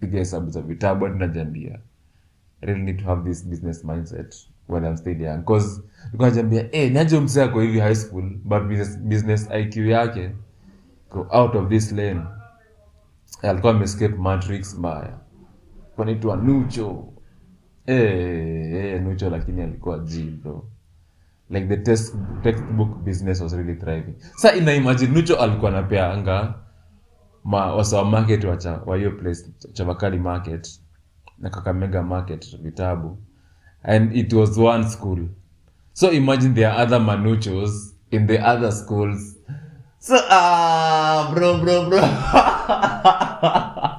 piga 0.00 0.18
hesabu 0.18 0.50
za 0.50 0.62
vitabu. 0.62 1.06
I 1.06 2.66
really 2.66 2.82
need 2.82 2.98
to 2.98 3.04
have 3.04 3.24
this 3.24 3.42
business 3.42 3.84
mindset 3.84 4.34
when 4.68 4.84
I'm 4.84 4.96
still 4.96 5.20
young. 5.20 5.44
Cause 5.44 5.82
nilikuwa 6.04 6.28
najambia, 6.28 6.68
eh, 6.72 6.92
niaje 6.92 7.20
mzee 7.20 7.42
ako 7.42 7.60
hivi 7.60 7.80
high 7.80 7.94
school 7.94 8.30
but 8.44 8.62
business, 8.62 8.98
business 8.98 9.48
IQ 9.50 9.76
yake 9.76 10.30
go 11.10 11.26
out 11.30 11.54
of 11.54 11.68
this 11.68 11.92
lane. 11.92 12.20
Eh, 13.42 13.50
alikuwa 13.50 13.72
amescape 13.72 14.14
matrix 14.14 14.78
mbaya. 14.78 15.18
Kwanaitwa 15.96 16.36
Nucho. 16.36 17.12
Eh, 17.86 18.72
eh, 18.74 19.02
Nucho 19.02 19.30
lakini 19.30 19.62
alikuwa 19.62 19.98
G 19.98 20.22
bro 20.42 20.68
like 21.50 21.68
the 21.68 21.76
test, 21.76 22.14
textbook 22.42 23.04
business 23.04 23.40
was 23.40 23.54
really 23.54 23.74
thriving. 23.74 24.14
Sa 24.36 24.54
ina 24.54 24.74
imagine 24.74 25.12
nucho 25.12 25.36
alikuwa 25.36 25.70
napeanga 25.70 26.54
ma 27.44 27.74
wasawa 27.74 28.04
market 28.04 28.44
wacha 28.44 28.80
wa 28.86 28.96
hiyo 28.96 29.10
place 29.10 29.44
chavakali 29.72 30.18
market 30.18 30.80
na 31.38 31.50
kakamega 31.50 32.02
market 32.02 32.56
vitabu. 32.62 33.18
And 33.82 34.16
it 34.16 34.32
was 34.32 34.58
one 34.58 34.88
school. 34.88 35.28
So 35.92 36.10
imagine 36.10 36.54
there 36.54 36.70
are 36.70 36.82
other 36.82 37.00
manuchos 37.00 37.94
in 38.10 38.26
the 38.26 38.38
other 38.38 38.72
schools. 38.72 39.36
So 39.98 40.16
ah 40.30 41.30
bro 41.34 41.58
bro 41.58 41.88
bro. 41.88 42.00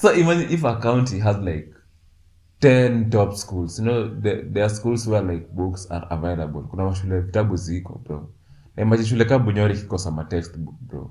So 0.00 0.10
imagine 0.12 0.50
if 0.50 0.64
a 0.64 0.80
county 0.80 1.18
has 1.18 1.36
like 1.36 1.74
10 2.60 3.10
top 3.10 3.34
schools. 3.36 3.78
You 3.78 3.84
know 3.86 4.08
the, 4.08 4.42
there 4.52 4.64
are 4.64 4.68
schools 4.68 5.06
where 5.06 5.22
like 5.22 5.48
books 5.54 5.86
are 5.90 6.06
available. 6.10 6.62
Kuna 6.70 6.84
mashule 6.84 7.20
vitabu 7.20 7.56
ziko 7.56 8.00
bro. 8.04 8.28
Na 8.76 9.04
shule 9.04 9.24
ka 9.24 9.38
bunyore 9.38 9.74
ikikosa 9.74 10.10
matextbook 10.10 10.74
bro. 10.80 11.10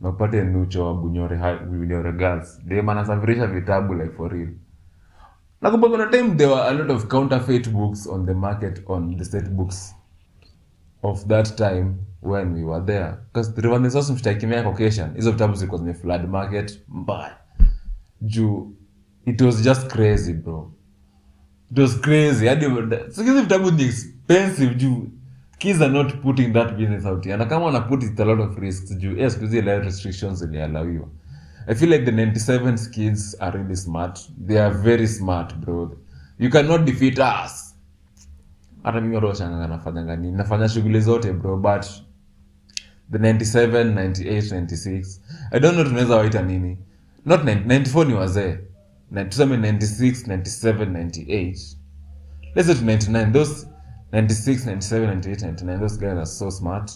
Napate 0.00 0.44
nucho 0.44 0.86
wa 0.86 0.94
bunyore 0.94 1.36
bunyore 1.70 2.12
girls. 2.12 2.60
Dem 2.64 2.88
anasafirisha 2.88 3.46
vitabu 3.46 3.94
like 3.94 4.12
for 4.16 4.28
real. 4.32 4.48
Nakumbuka 5.62 6.10
time 6.10 6.36
there 6.36 6.48
were 6.48 6.68
a 6.68 6.72
lot 6.74 6.90
of 6.92 7.08
counterfeit 7.08 7.72
books 7.72 8.06
on 8.06 8.26
the 8.26 8.34
market 8.34 8.82
on 8.86 9.16
the 9.16 9.24
state 9.24 9.48
books 9.56 9.94
of 11.02 11.26
that 11.28 11.56
time 11.56 11.98
when 12.20 12.52
we 12.54 12.62
were 12.64 12.80
there. 12.84 13.16
Because 13.32 13.52
rivandesos 13.56 14.10
mshtakimia 14.10 14.62
caucasian 14.62 15.14
hizo 15.14 15.32
vitabu 15.32 15.54
zilikuwa 15.54 15.80
zenye 15.80 15.94
flood 15.94 16.28
market 16.28 16.80
mbaya. 16.88 17.36
Juu 18.20 18.73
it 19.26 19.40
was 19.42 19.62
just 19.64 19.88
crazy 19.88 20.32
bro. 20.32 20.72
It 21.70 21.78
was 21.78 22.00
crazy. 22.00 22.46
Hadi 22.46 22.66
sikizi 23.10 23.40
vitabu 23.40 23.70
ni 23.70 23.84
expensive 23.84 24.74
juu. 24.74 25.08
Kids 25.58 25.80
are 25.82 25.92
not 25.92 26.14
putting 26.22 26.52
that 26.52 26.76
business 26.76 27.04
out 27.06 27.24
here. 27.24 27.36
Na 27.36 27.44
kama 27.44 27.66
wana 27.66 27.80
put 27.80 28.02
it 28.02 28.20
a 28.20 28.24
lot 28.24 28.42
of 28.42 28.58
risks 28.58 28.96
juu. 28.98 29.16
Yes 29.16 29.38
kuzi 29.38 29.58
ile 29.58 29.78
restrictions 29.78 30.42
ilialawiwa 30.42 31.08
i 31.66 31.74
feel 31.74 31.90
like 31.92 32.04
the 32.04 32.10
97 32.12 32.90
kids 32.90 33.36
are 33.40 33.58
really 33.58 33.76
smart. 33.76 34.20
They 34.46 34.58
are 34.60 34.74
very 34.74 35.08
smart 35.08 35.54
bro. 35.56 35.96
You 36.38 36.50
cannot 36.50 36.84
defeat 36.84 37.18
us. 37.18 37.74
Hata 38.82 39.00
mimi 39.00 39.20
roshanga 39.20 39.68
nafanyanga 39.68 40.16
nini? 40.16 40.36
Nafanya 40.36 40.68
shughuli 40.68 41.00
zote 41.00 41.32
bro 41.32 41.56
but 41.56 41.86
the 43.12 43.18
97 43.18 43.94
98 43.94 44.52
96 44.60 45.20
i 45.50 45.60
don't 45.60 45.74
know 45.74 45.84
tunaweza 45.84 46.16
waita 46.16 46.42
nini. 46.42 46.78
Not 47.26 47.40
90 47.44 47.64
94 47.66 48.06
ni 48.06 48.14
wazee 48.14 48.58
Na 49.14 49.24
tuseme 49.24 49.56
96 49.56 50.26
97 50.26 50.92
98 50.92 51.76
let's 52.56 52.68
say 52.68 52.74
to 52.74 52.84
99 52.84 53.32
those 53.32 53.66
96 54.12 54.66
97 54.66 55.06
98 55.06 55.42
99 55.42 55.80
those 55.80 55.96
guys 55.96 56.16
are 56.18 56.26
so 56.26 56.50
smart. 56.50 56.90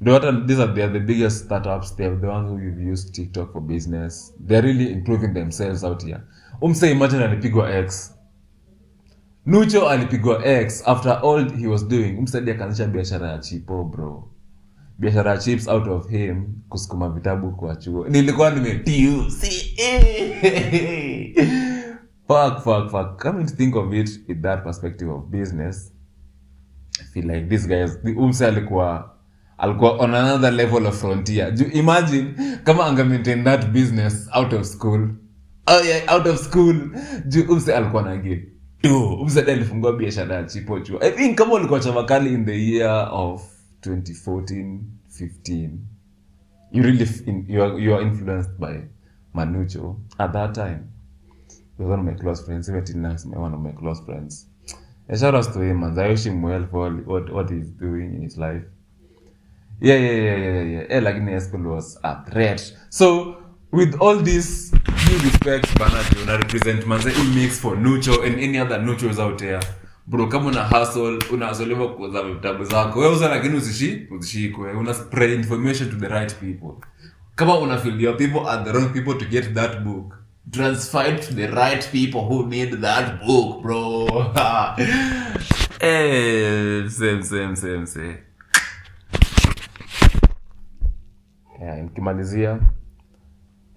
The 0.00 0.12
what 0.12 0.46
these 0.46 0.58
are 0.58 0.72
they 0.74 0.82
are 0.82 0.92
the 0.92 1.00
biggest 1.00 1.44
startups. 1.44 1.90
They 1.96 2.04
are 2.06 2.16
the 2.16 2.28
ones 2.28 2.48
who 2.50 2.58
you've 2.58 2.80
used 2.80 3.14
tiktok 3.14 3.52
for 3.52 3.60
business. 3.60 4.32
They're 4.40 4.62
really 4.62 4.92
improving 4.92 5.34
themselves 5.34 5.84
out 5.84 6.02
here. 6.02 6.24
Umse 6.62 6.90
imagine 6.90 7.20
alipigwa 7.22 7.68
x. 7.74 8.14
Nucho 9.46 9.88
alipigwa 9.88 10.46
x 10.46 10.82
after 10.86 11.12
all 11.22 11.50
he 11.50 11.66
was 11.66 11.82
doing. 11.88 12.22
Msadi 12.22 12.50
akaanzisha 12.50 12.86
biashara 12.86 13.28
ya 13.28 13.38
chipo 13.38 13.84
bro 13.84 14.28
biashara 14.98 15.30
ya 15.30 15.38
chips 15.38 15.68
out 15.68 15.86
of 15.88 16.08
him 16.08 16.44
kusukuma 16.68 17.08
vitabu 17.08 17.50
kwa 17.50 17.76
chuo 17.76 18.08
nilikuwa 18.08 18.50
nimetiu 18.50 19.24
fuck 22.28 22.58
fuck 22.64 22.90
fuck. 22.90 23.22
Coming 23.22 23.44
to 23.46 23.56
think 23.56 23.76
of 23.76 23.92
it 23.94 24.20
with 24.28 24.42
that 24.42 24.62
perspective 24.64 25.10
of 25.10 25.24
business 25.24 25.92
I 27.00 27.04
feel 27.04 27.26
like 27.30 27.46
this 27.48 27.68
guys 27.68 27.98
umse 28.16 28.46
alikuwa 28.46 29.14
alikuwa 29.58 29.92
on 29.92 30.14
another 30.14 30.52
level 30.52 30.86
of 30.86 31.00
frontier. 31.00 31.54
Imagine 31.72 32.34
kama 32.64 32.86
anga 32.86 33.04
maintain 33.04 33.44
that 33.44 33.66
business 33.72 34.28
out 34.34 34.52
of 34.52 34.66
school? 34.66 35.08
Oh 35.66 35.80
yeah, 35.84 36.14
out 36.14 36.26
of 36.26 36.38
school. 36.44 36.76
Juu 37.26 37.52
umse 37.52 37.74
alikuwa 37.76 38.02
na 38.02 38.16
give 38.16 38.48
umse 39.20 39.40
alifungua 39.40 39.92
biashara 39.92 40.36
ya 40.36 40.44
chipo 40.44 40.80
chuo 40.80 41.00
i 41.02 41.10
think 41.10 41.38
kama 41.38 41.54
ulikuwa 41.54 41.80
chavakali 41.80 42.34
in 42.34 42.44
the 42.44 42.66
year 42.66 43.08
of 43.12 43.57
2014 43.82 44.98
15 45.08 45.86
you 46.70 46.82
really 46.82 47.06
in, 47.26 47.46
you, 47.48 47.98
influenced 47.98 48.58
by 48.58 48.82
manucho. 49.34 49.96
At 50.18 50.32
that 50.32 50.54
time. 50.54 50.90
He 51.76 51.82
was 51.84 51.88
one 51.88 52.00
of 52.00 52.04
my 52.04 52.12
close 52.12 52.44
friends. 52.44 52.68
Even 52.68 52.84
till 52.84 52.96
now 52.98 53.12
he's 53.12 53.24
one 53.24 53.54
of 53.54 53.60
my 53.60 53.72
close 53.72 54.00
friends. 54.00 54.46
A 55.08 55.16
shout 55.16 55.34
out 55.34 55.52
to 55.52 55.60
him 55.60 55.82
and 55.82 55.98
I 55.98 56.08
wish 56.08 56.26
him 56.26 56.42
well 56.42 56.66
for 56.70 56.90
what, 56.90 57.32
what 57.32 57.50
he's 57.50 57.70
doing 57.70 58.14
in 58.14 58.22
his 58.22 58.36
life. 58.36 58.62
Yeah 59.80 59.94
yeah 59.94 60.10
yeah 60.10 60.36
yeah 60.36 60.62
yeah 60.62 60.86
yeah. 60.90 61.00
Lakini 61.00 61.32
Espen 61.32 61.64
was 61.64 61.98
a 62.02 62.24
threat 62.28 62.60
so 62.90 63.36
with 63.70 63.94
all 64.00 64.16
this 64.16 64.70
due 64.72 65.18
respect 65.22 65.78
bana 65.78 66.02
juu 66.10 66.22
una 66.22 66.36
represent 66.36 66.84
manze 66.86 67.10
he 67.10 67.34
makes 67.34 67.60
for 67.60 67.76
nucho 67.76 68.24
and 68.26 68.40
any 68.40 68.58
other 68.58 68.80
nuchos 68.80 69.18
out 69.20 69.38
there 69.38 69.60
bro 70.08 70.26
kama 70.26 70.46
una 70.46 70.62
hustle 70.68 71.18
unasolewa 71.32 71.94
kuuza 71.94 72.22
vitabu 72.22 72.64
zako 72.64 72.98
wewe 73.00 73.12
uza 73.12 73.28
lakini 73.28 73.56
usishi 73.56 74.06
usishikwe 74.10 74.72
una 74.72 74.94
spread 74.94 75.30
information 75.32 75.90
to 75.90 75.96
the 75.96 76.08
right 76.08 76.34
people. 76.34 76.86
Kama 77.34 77.58
una 77.58 77.78
feel 77.78 78.00
your 78.00 78.16
people 78.16 78.48
are 78.48 78.64
the 78.64 78.72
wrong 78.72 78.92
people 78.92 79.14
to 79.14 79.24
get 79.24 79.54
that 79.54 79.80
book 79.80 80.14
transfer 80.50 81.14
it 81.14 81.28
to 81.28 81.34
the 81.34 81.46
right 81.46 81.90
people 81.92 82.20
who 82.20 82.46
need 82.46 82.80
that 82.80 83.26
book 83.26 83.62
bro. 83.62 84.06
Eh 85.80 86.88
same 86.90 87.22
same 87.22 87.56
same 87.56 87.86
same. 87.86 88.18
Yeah, 91.60 91.82
nikimalizia 91.82 92.52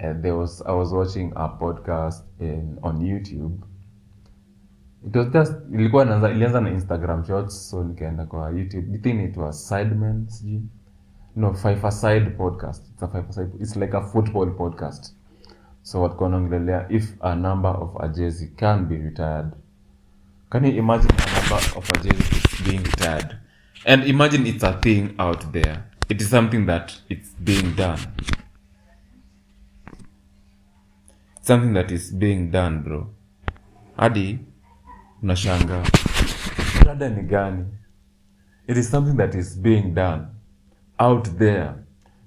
uh, 0.03 0.21
there 0.21 0.33
was 0.35 0.63
i 0.65 0.71
was 0.71 0.91
watching 0.93 1.31
a 1.35 1.47
podcast 1.47 2.23
in, 2.39 2.77
on 2.83 3.01
youtube 3.01 3.63
it 5.07 5.15
was 5.15 5.27
just 5.31 5.53
ilikuwa 5.73 6.03
inaanza 6.05 6.29
ilianza 6.29 6.61
na 6.61 6.69
instagram 6.69 7.23
shorts 7.25 7.69
so 7.69 7.83
nikaenda 7.83 8.25
kwa 8.25 8.49
youtube. 8.49 8.97
The 8.97 8.97
thing 8.97 9.23
it 9.23 9.37
was 9.37 9.67
sidemen 9.67 10.27
sijui. 10.29 10.61
No 11.35 11.53
five 11.53 11.87
aside 11.87 12.29
podcast. 12.29 12.89
It's 12.89 13.03
a 13.03 13.07
five 13.07 13.29
aside 13.29 13.49
it's 13.59 13.75
like 13.75 13.97
a 13.97 14.01
football 14.01 14.55
podcast. 14.55 15.15
So 15.81 16.01
walikuwa 16.01 16.29
wanaongelelea 16.29 16.85
if 16.89 17.15
a 17.21 17.35
number 17.35 17.75
of 17.79 17.95
a 18.03 18.07
jersey 18.07 18.47
can 18.47 18.85
be 18.85 18.97
retired. 18.97 19.51
Can 20.49 20.65
you 20.65 20.71
imagine 20.71 21.09
a 21.13 21.39
number 21.39 21.77
of 21.77 21.89
a 21.91 21.97
jersey 22.03 22.63
being 22.65 22.83
retired? 22.83 23.37
And 23.85 24.03
imagine 24.03 24.49
it's 24.49 24.63
a 24.63 24.73
thing 24.73 25.09
out 25.17 25.51
there. 25.51 25.83
It 26.09 26.21
is 26.21 26.29
something 26.29 26.65
that 26.65 26.93
it's 27.09 27.35
being 27.39 27.75
done. 27.75 27.99
Something 31.41 31.73
that 31.73 31.91
is 31.91 32.11
being 32.11 32.51
done 32.51 32.83
bro. 32.83 33.07
Hadi 33.97 34.39
unashangaa. 35.23 35.83
Rada 36.85 37.09
ni 37.09 37.23
gani? 37.23 37.65
It 38.67 38.77
is 38.77 38.91
something 38.91 39.17
that 39.17 39.35
is 39.35 39.59
being 39.61 39.93
done 39.93 40.25
out 40.97 41.29
there. 41.37 41.71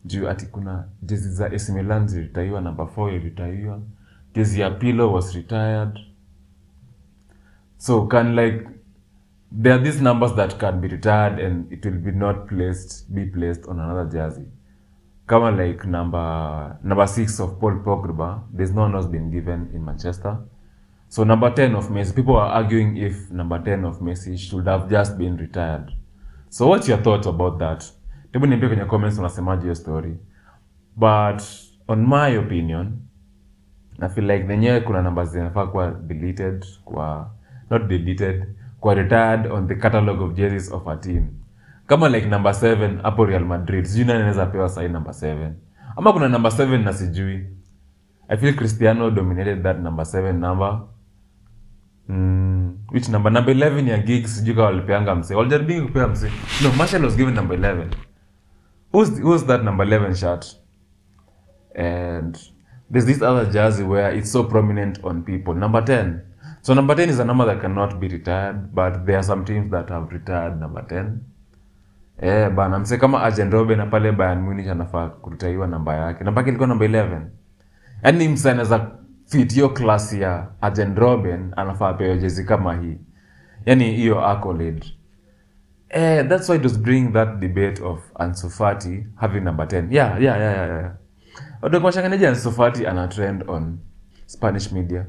Juu 0.04 0.28
ati 0.28 0.46
kuna 0.46 0.88
jezi 1.02 1.28
za 1.30 1.46
AC 1.46 1.68
Milan 1.72 2.09
ziritaiwa 2.09 2.61
namba 2.61 2.85
4 2.85 3.14
iritaiwa 3.14 3.80
jezi 4.35 4.61
ya 4.61 4.70
Pirlo 4.70 5.12
was 5.12 5.35
retired. 5.35 5.98
So 7.76 8.07
can 8.07 8.35
like 8.35 8.68
there 9.62 9.74
are 9.74 9.85
these 9.85 10.02
numbers 10.02 10.35
that 10.35 10.57
can 10.57 10.80
be 10.80 10.88
retired 10.88 11.40
and 11.40 11.72
it 11.72 11.85
will 11.85 11.98
be 11.98 12.12
not 12.12 12.46
placed 12.48 13.11
be 13.12 13.26
placed 13.26 13.68
on 13.68 13.80
another 13.80 14.09
jersey. 14.12 14.46
Kama 15.26 15.50
like 15.50 15.88
number 15.88 16.76
number 16.83 17.09
six 17.09 17.40
of 17.40 17.59
Paul 17.61 17.72
Pogba 17.85 18.42
there's 18.57 18.72
no 18.74 18.83
one 18.83 18.94
has 18.94 19.07
been 19.07 19.30
given 19.30 19.70
in 19.74 19.85
Manchester 19.85 20.38
so 21.14 21.24
number 21.24 21.48
10 21.55 21.77
of 21.77 21.90
Messi 21.90 22.12
people 22.12 22.37
are 22.37 22.50
arguing 22.59 22.96
if 22.96 23.31
number 23.31 23.59
10 23.59 23.85
of 23.85 24.00
Messi 24.00 24.37
should 24.37 24.66
have 24.66 24.90
just 24.90 25.16
been 25.16 25.37
retired. 25.37 25.92
So 26.50 26.66
what's 26.66 26.88
your 26.88 26.98
thoughts 27.03 27.27
about 27.27 27.59
that? 27.59 27.85
Hebu 28.33 28.46
niambie 28.46 28.68
kwenye 28.68 28.85
comments 28.85 29.18
unasemaje 29.18 29.62
hiyo 29.62 29.74
story. 29.74 30.16
But 30.96 31.42
on 31.88 32.07
my 32.07 32.38
opinion 32.38 32.92
I 34.00 34.09
feel 34.09 34.27
like 34.31 34.46
zenyewe 34.46 34.81
kuna 34.81 35.03
numbers 35.03 35.29
zinafaa 35.31 35.66
kuwa 35.66 35.90
deleted 35.90 36.64
kwa 36.85 37.31
not 37.70 37.87
deleted 37.87 38.46
kwa 38.81 38.94
retired 38.94 39.46
on 39.46 39.68
the 39.68 39.74
catalog 39.74 40.20
of 40.20 40.35
jerseys 40.35 40.72
of 40.72 40.88
a 40.88 40.96
team. 40.96 41.27
Kama 41.87 42.09
like 42.09 42.29
number 42.29 42.53
7 42.53 43.03
hapo 43.03 43.24
real 43.24 43.44
madrid 43.44 43.85
sijui 43.85 44.05
nani 44.07 44.18
anaweza 44.18 44.46
pewa 44.46 44.68
sahi 44.68 44.88
number 44.88 45.12
7 45.14 45.50
ama 45.96 46.12
kuna 46.12 46.29
number 46.29 46.53
7 46.53 46.85
na 46.85 46.92
sijui. 46.92 47.46
I 48.29 48.37
feel 48.37 48.55
cristiano 48.57 49.11
dominated 49.11 49.62
that 49.62 49.79
number 49.79 50.05
7 50.07 50.33
number 50.33 50.81
Mm, 52.09 52.77
which 52.90 53.09
number? 53.09 53.31
Number 53.33 53.55
11 53.55 53.88
ya 53.88 53.99
gigs 53.99 54.37
sijui 54.37 54.55
kama 54.55 54.67
walipeanga 54.67 55.14
mse 55.14 55.35
walijaribingi 55.35 55.83
kupea 55.83 56.09
mse 56.09 56.31
no 56.62 56.73
marshall 56.79 57.05
was 57.05 57.17
given 57.17 57.35
number 57.35 57.59
11 57.59 57.87
who's, 58.93 59.21
who's 59.23 59.47
that 59.47 59.62
number 59.62 59.87
11 59.87 60.14
shirt? 60.14 60.47
And 61.75 62.38
there's 62.93 63.07
this 63.07 63.23
other 63.23 63.51
jersey 63.53 63.83
where 63.85 64.19
it's 64.19 64.33
so 64.33 64.45
prominent 64.45 65.01
on 65.05 65.23
people. 65.23 65.55
Number 65.55 65.85
10 65.85 66.21
so 66.62 66.75
number 66.75 66.97
10 66.97 67.09
is 67.11 67.19
a 67.21 67.25
number 67.25 67.47
that 67.47 67.61
cannot 67.61 67.99
be 68.01 68.09
retired 68.09 68.75
but 68.75 69.07
there 69.07 69.17
are 69.17 69.23
some 69.23 69.45
teams 69.45 69.71
that 69.71 69.88
have 69.90 70.12
retired 70.12 70.61
number 70.61 70.83
10 70.83 71.19
eh 72.19 72.51
bana 72.51 72.79
mse 72.79 72.97
kama 72.99 73.27
agent 73.27 73.53
robe 73.53 73.77
na 73.77 73.87
pale 73.87 74.12
Bayern 74.12 74.40
Munich 74.43 74.69
anafaa 74.69 75.09
kuritaiwa 75.09 75.67
namba 75.67 75.95
yake. 75.95 76.25
Namba 76.25 76.40
yake 76.40 76.49
ilikuwa 76.51 76.69
namba 76.69 76.85
11 76.87 77.21
yaani 78.03 78.29
mse 78.29 78.51
anaweza 78.51 78.90
fit 79.35 79.55
hiyo 79.55 79.68
class 79.68 80.12
ya 80.12 80.49
Arjen 80.61 80.97
Robben 80.97 81.53
anafaa 81.57 81.88
apewe 81.88 82.18
jezi 82.18 82.44
kama 82.44 82.75
hii 82.75 82.99
yani 83.66 83.92
hiyo 83.92 84.27
accolade 84.27 84.87
Eh, 85.88 86.29
that's 86.29 86.49
why 86.49 86.57
it 86.57 86.64
was 86.64 86.79
bring 86.79 87.12
that 87.12 87.38
debate 87.38 87.83
of 87.83 88.01
Ansu 88.14 88.49
having 89.16 89.40
number 89.40 89.66
10. 89.66 89.92
Yeah, 89.92 90.23
yeah, 90.23 90.38
yeah, 90.38 90.68
yeah, 90.68 90.97
yeah. 91.62 91.92
Shanganeje 91.92 92.29
Ansu 92.29 92.53
Fati 92.53 92.87
ana 92.87 93.09
trend 93.09 93.44
on 93.49 93.79
Spanish 94.27 94.73
media. 94.73 95.07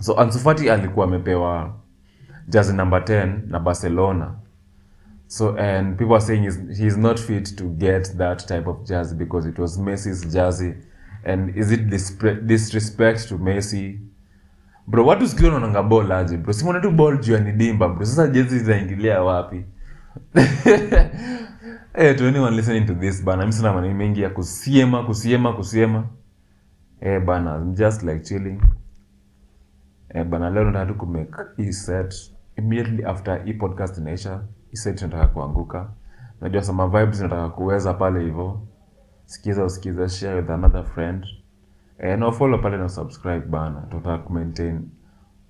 So 0.00 0.14
Ansu 0.14 0.50
alikuwa 0.50 1.06
amepewa 1.06 1.74
jersey 2.48 2.76
number 2.76 3.00
10 3.00 3.50
na 3.50 3.58
Barcelona. 3.58 4.34
So 5.26 5.56
and 5.58 5.98
people 5.98 6.14
are 6.14 6.20
saying 6.20 6.42
he's, 6.42 6.78
he's 6.78 6.96
not 6.96 7.18
fit 7.18 7.56
to 7.56 7.64
get 7.64 8.16
that 8.16 8.46
type 8.46 8.66
of 8.66 8.84
jersey 8.84 9.16
because 9.16 9.48
it 9.48 9.58
was 9.58 9.78
Messi's 9.78 10.32
jersey 10.32 10.74
and 11.24 11.56
is 11.56 11.72
it 11.72 11.80
disrespect 12.46 13.28
to 13.28 13.38
Messi? 13.38 14.00
Bro, 14.86 15.06
watu 15.06 15.28
siku 15.28 15.46
unaonanga 15.46 15.82
bol 15.82 16.12
aje 16.12 16.36
bro? 16.36 16.52
Simona 16.52 16.80
tu 16.80 16.90
bol 16.90 17.18
juu 17.20 17.36
anidimba 17.36 17.88
bro. 17.88 18.06
Sasa 18.06 18.28
jezi 18.28 18.58
zinaingilia 18.58 19.22
wapi? 19.22 19.64
hey, 21.94 22.14
to 22.14 22.26
anyone 22.28 22.56
listening 22.56 22.86
to 22.86 22.94
this 22.94 23.22
bana 23.24 23.46
mi 23.46 23.52
sina 23.52 23.72
maneno 23.72 23.94
mengi 23.94 24.22
ya 24.22 24.30
kusiema 24.30 25.02
kusiema 25.04 25.52
kusiema 25.52 26.04
hey, 27.00 27.18
bana 27.20 27.56
I'm 27.56 27.74
just 27.74 28.02
like 28.02 28.20
chilling 28.20 28.60
hey, 30.12 30.24
bana 30.24 30.50
leo 30.50 30.64
nataka 30.64 30.86
tu 30.86 30.94
kumake 30.94 31.32
hii 31.56 31.72
set 31.72 32.32
immediately 32.56 33.04
after 33.04 33.44
hii 33.44 33.52
podcast 33.54 33.98
inaisha 33.98 34.40
hii 34.70 34.76
set 34.76 35.00
inataka 35.00 35.26
kuanguka 35.26 35.88
najua 36.40 36.62
sama 36.62 36.86
vibes 36.88 37.20
inataka 37.20 37.48
kuweza 37.48 37.94
pale 37.94 38.20
hivyo 38.20 38.60
sikiza 39.30 39.64
usikiza 39.64 40.08
share 40.08 40.34
with 40.36 40.50
another 40.50 40.84
friend. 40.84 41.24
Eh 41.98 42.18
pale 42.62 42.76
na 42.76 42.88
subscribe 42.88 43.46
bana. 43.46 43.80
Tutaka 43.90 44.18
kumaintain 44.18 44.90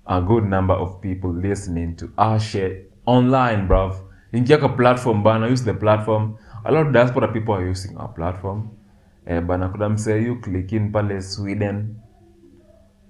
a 0.05 0.21
good 0.21 0.43
number 0.43 0.75
of 0.75 1.01
people 1.01 1.33
listening 1.33 1.95
to 1.95 2.05
our 2.17 2.39
shit 2.39 2.91
online 3.05 3.67
bruv. 3.67 3.93
Ingia 4.33 4.57
kwa 4.57 4.69
platform 4.69 5.23
bana 5.23 5.47
use 5.47 5.63
the 5.63 5.73
platform. 5.73 6.33
A 6.63 6.71
lot 6.71 6.87
of 6.87 6.93
diaspora 6.93 7.27
people 7.27 7.53
are 7.53 7.69
using 7.69 7.97
our 7.97 8.13
platform. 8.13 8.67
Eh, 9.25 9.41
bana 9.41 9.69
kuna 9.69 9.89
msee 9.89 10.25
yu 10.25 10.41
click 10.41 10.91
pale 10.91 11.21
sweden. 11.21 11.95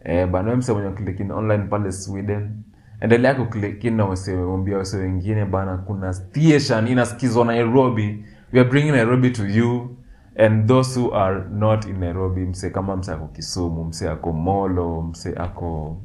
Eh, 0.03 0.27
bana 0.29 0.55
mse 0.55 0.73
mwenye 0.73 0.91
clickin 0.91 1.31
online 1.31 1.63
pale 1.63 1.91
sweden. 1.91 2.63
Endelea 3.01 3.35
ku 3.35 3.57
na 3.83 4.05
wasiombia 4.05 4.77
wase 4.77 4.97
wengine 4.97 5.45
bana 5.45 5.77
kuna 5.77 6.13
station 6.13 6.87
inasikizwa 6.87 7.45
nairobi. 7.45 8.25
We 8.53 8.59
are 8.59 8.69
bringing 8.69 8.91
nairobi 8.91 9.29
to 9.31 9.47
you 9.47 9.97
and 10.35 10.67
those 10.67 10.99
who 10.99 11.11
are 11.11 11.49
not 11.49 11.85
in 11.85 11.99
nairobi 11.99 12.45
mse 12.45 12.69
kama 12.69 12.95
mse 12.95 13.11
ako 13.11 13.27
kisumu 13.27 13.85
mse 13.85 14.09
ako 14.09 14.31
molo 14.31 15.01
mse 15.01 15.33
ako 15.37 15.97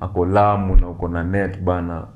ako 0.00 0.26
lamu 0.26 0.76
na 0.76 0.88
uko 0.88 1.08
na 1.08 1.24
net 1.24 1.60
bana 1.60 2.08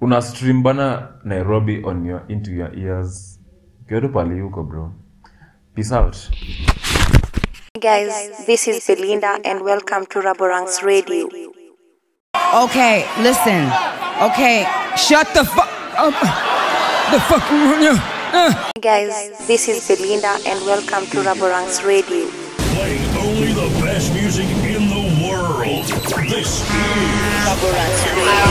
una 0.00 0.22
stream 0.22 0.62
bana 0.62 1.08
nairobi 1.24 1.82
on 1.84 2.06
your, 2.06 2.22
into 2.28 2.50
your 2.50 2.78
ears 2.78 3.40
kiodo 3.88 4.08
pali 4.08 4.40
huko 4.40 4.62
bro 4.62 4.92
peace 5.74 5.94
out 5.94 6.16
guys, 7.82 8.46
this 8.46 8.68
is 8.68 8.86
Belinda 8.86 9.40
and 9.44 9.62
welcome 9.62 10.06
to 10.06 10.20
Raborangs 10.20 10.84
Radio. 10.84 11.26
Okay, 12.54 13.04
listen. 13.18 13.66
Okay, 14.22 14.64
shut 14.96 15.26
the 15.34 15.42
fuck 15.42 15.68
up. 15.98 16.14
Um, 16.14 16.14
the 17.10 17.20
fuck. 17.26 18.08
Hey 18.32 18.80
guys, 18.80 19.12
this 19.46 19.68
is 19.68 19.86
Belinda 19.86 20.38
and 20.48 20.64
welcome 20.64 21.04
to 21.12 21.18
Raboranks 21.20 21.84
Radio. 21.84 22.24
Playing 22.72 23.04
only 23.20 23.52
the 23.52 23.68
best 23.84 24.08
music 24.14 24.48
in 24.64 24.88
the 24.88 25.04
world. 25.28 25.84
This 26.32 26.64
is 26.64 26.64
Raboranks 27.44 28.02
Radio. 28.16 28.48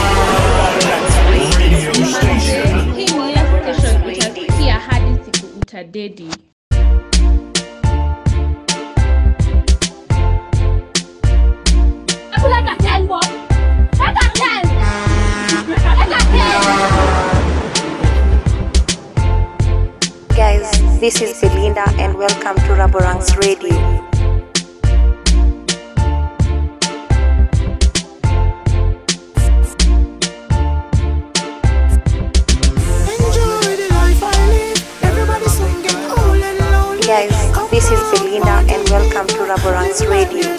Radio 1.58 1.92
Station. 2.06 2.94
Hii 2.94 3.06
ni 3.10 3.32
ya 3.34 3.42
station 3.44 4.06
utasikia 4.06 4.78
hadi 4.78 5.18
siku 5.24 5.46
utadedi. 5.58 6.28
Kuleta 12.40 12.74
tembo. 12.82 13.18
guys, 20.42 20.98
this 20.98 21.22
is 21.22 21.40
Belinda 21.40 21.86
and 22.02 22.18
welcome 22.18 22.56
to 22.66 22.72
Raboranks 22.74 23.30
Radio. 23.38 23.78
Guys, 37.06 37.30
this 37.70 37.86
is 37.94 38.02
Belinda 38.10 38.66
and 38.66 38.82
welcome 38.90 39.28
to 39.28 39.42
Raboranks 39.46 40.02
Radio. 40.10 40.50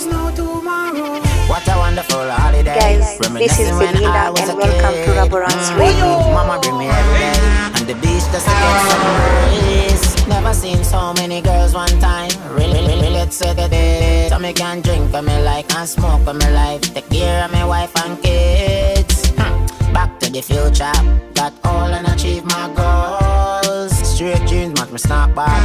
What 1.51 1.67
a 1.67 1.75
wonderful 1.75 2.23
holiday. 2.31 2.79
Guys, 2.79 3.19
this 3.35 3.59
is 3.59 3.69
Belinda 3.71 4.31
and 4.31 4.57
welcome 4.57 4.95
to 5.03 5.09
Raboranks 5.19 5.67
mm, 5.71 5.77
Radio. 5.77 6.31
Mama 6.31 6.61
bring 6.61 6.77
me 6.77 6.87
every 6.87 7.19
day 7.19 7.42
on 7.83 7.87
the 7.87 7.95
beach 8.01 8.25
just 8.31 8.45
to 8.47 8.53
get 8.63 8.79
some 8.89 9.03
breeze. 9.49 10.27
Never 10.27 10.53
seen 10.53 10.83
so 10.83 11.13
many 11.13 11.41
girls 11.41 11.73
one 11.73 11.95
time. 11.99 12.31
Really, 12.55 12.79
really, 12.79 12.95
really 12.95 13.09
let's 13.09 13.35
say 13.35 13.53
that 13.53 13.73
it. 13.73 14.29
So 14.29 14.39
me 14.39 14.53
can 14.53 14.81
drink 14.81 15.11
for 15.11 15.21
me 15.21 15.41
like 15.43 15.73
and 15.75 15.87
smoke 15.87 16.21
for 16.23 16.33
me 16.33 16.47
life. 16.51 16.81
Take 16.93 17.09
care 17.09 17.43
of 17.45 17.51
my 17.51 17.65
wife 17.65 17.93
and 18.03 18.21
kids. 18.21 19.31
Hm. 19.37 19.93
Back 19.93 20.19
to 20.19 20.31
the 20.31 20.41
future, 20.41 20.97
got 21.33 21.53
all 21.63 21.91
and 21.97 22.07
achieve 22.07 22.45
my 22.45 22.65
goals. 22.79 23.93
Straight 24.13 24.45
jeans 24.47 24.79
match 24.79 24.91
me 24.91 24.99
snap 24.99 25.35
back, 25.35 25.61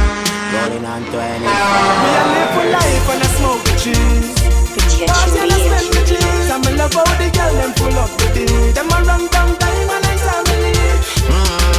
rolling 0.53 0.85
on 0.85 1.01
20. 1.03 1.13
Me 1.13 2.09
a 2.19 2.23
live 2.33 2.51
for 2.55 2.65
life 2.77 3.09
and 3.13 3.23
I 3.23 3.29
smoke 3.37 3.63
the 3.67 3.73
cheese. 3.83 4.39
Pass 5.07 5.35
and 5.39 5.51
I 5.51 5.57
spend 5.65 6.07
the 6.07 6.55
me 6.65 6.77
love 6.77 6.93
how 6.93 7.05
the 7.19 7.27
girl 7.35 7.53
them 7.59 7.71
pull 7.79 7.97
up 8.03 8.11
the 8.19 8.43
it. 8.43 8.75
Them 8.75 8.91
a 8.91 8.97
run 9.07 9.27
down 9.27 9.55
time 9.57 9.89
and 9.95 10.05
I'm 10.05 10.17
hmm. 10.17 10.43
family. 10.43 11.78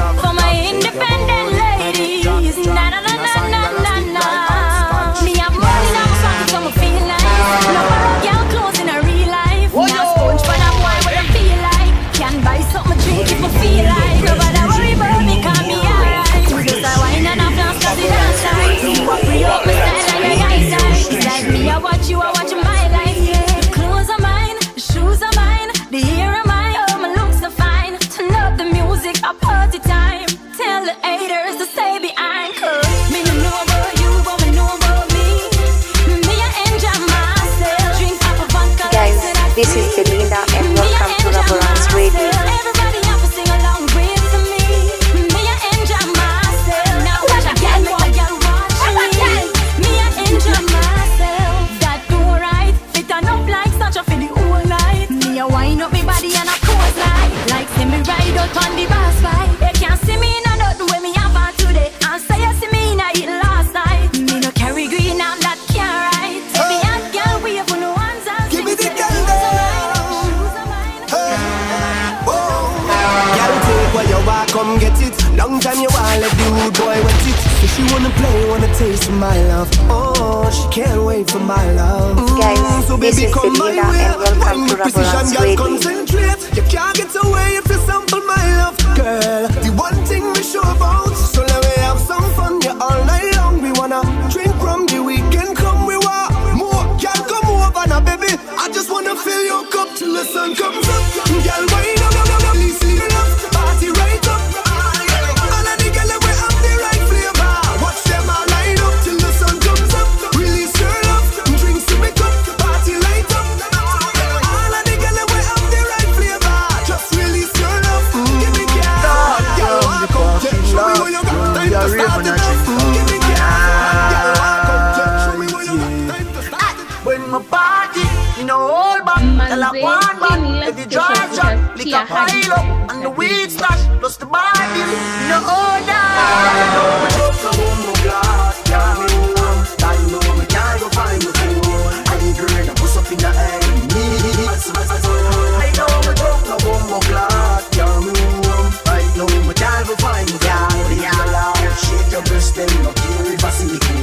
Bossing 153.51 154.00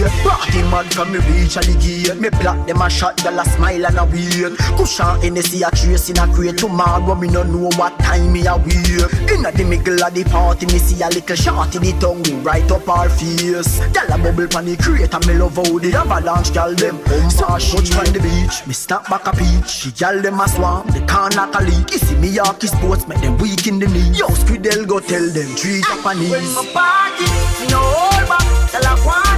way 0.00 0.10
Party 0.22 0.62
mad 0.70 0.86
from 0.92 1.12
me 1.12 1.18
reach 1.30 1.56
at 1.56 1.64
the 1.64 1.74
gate 1.78 2.18
Me 2.20 2.28
block 2.40 2.66
them 2.66 2.82
a 2.82 2.90
shot, 2.90 3.22
y'all 3.22 3.38
a 3.38 3.44
smile 3.44 3.86
and 3.86 3.98
a 3.98 4.04
wait 4.04 4.56
Cushion 4.76 5.20
Hennessy 5.20 5.62
a 5.62 5.70
trace 5.70 6.10
in 6.10 6.18
a 6.18 6.26
crate. 6.32 6.58
Tomorrow 6.58 7.14
me 7.14 7.28
no 7.28 7.42
know 7.42 7.70
what 7.76 7.98
time 8.00 8.32
me 8.32 8.46
a 8.46 8.56
wait 8.56 9.04
Inna 9.30 9.52
the 9.52 9.64
middle 9.64 10.02
of 10.02 10.14
the 10.14 10.24
party 10.24 10.66
me 10.66 10.78
see 10.78 11.02
a 11.02 11.08
little 11.08 11.36
shot 11.36 11.74
in 11.76 11.82
the 11.82 11.92
tongue 12.00 12.42
right 12.42 12.70
up 12.70 12.88
our 12.88 13.08
face. 13.08 13.78
Y'all 13.94 14.10
a 14.12 14.16
bubble 14.18 14.48
pon 14.48 14.64
the 14.64 14.76
crate 14.76 15.12
and 15.12 15.26
me 15.26 15.34
love 15.34 15.56
how 15.56 15.78
the 15.78 15.94
avalanche 15.94 16.54
y'all 16.54 16.74
them 16.74 16.98
pump 17.04 17.30
so 17.30 17.46
much 17.48 17.90
from 17.90 18.08
the 18.12 18.20
beach. 18.20 18.66
Me 18.66 18.72
snap 18.74 19.08
back 19.08 19.26
a 19.26 19.32
peach 19.32 19.68
She 19.68 19.90
y'all 19.96 20.20
them 20.20 20.40
a 20.40 20.48
swamp, 20.48 20.92
they 20.92 21.04
can't 21.06 21.34
knock 21.36 21.54
a 21.54 21.62
leak 21.62 21.90
You 21.92 21.98
see 21.98 22.16
me 22.16 22.28
Yorkie 22.34 22.68
sports 22.68 23.06
make 23.06 23.20
them 23.20 23.36
weak 23.38 23.66
in 23.66 23.78
the 23.78 23.86
knee 23.88 24.10
Yo 24.16 24.26
Squidel 24.28 24.86
go 24.86 25.00
tell 25.00 25.26
them 25.28 25.48
three 25.56 25.82
Japanese 25.82 26.30
When 26.30 26.44
my 26.54 26.66
party, 26.72 27.24
me 27.60 27.70
no 27.70 27.78
hold 27.78 28.28
back, 28.28 28.70
tell 28.70 28.86
I 28.86 29.06
want 29.06 29.33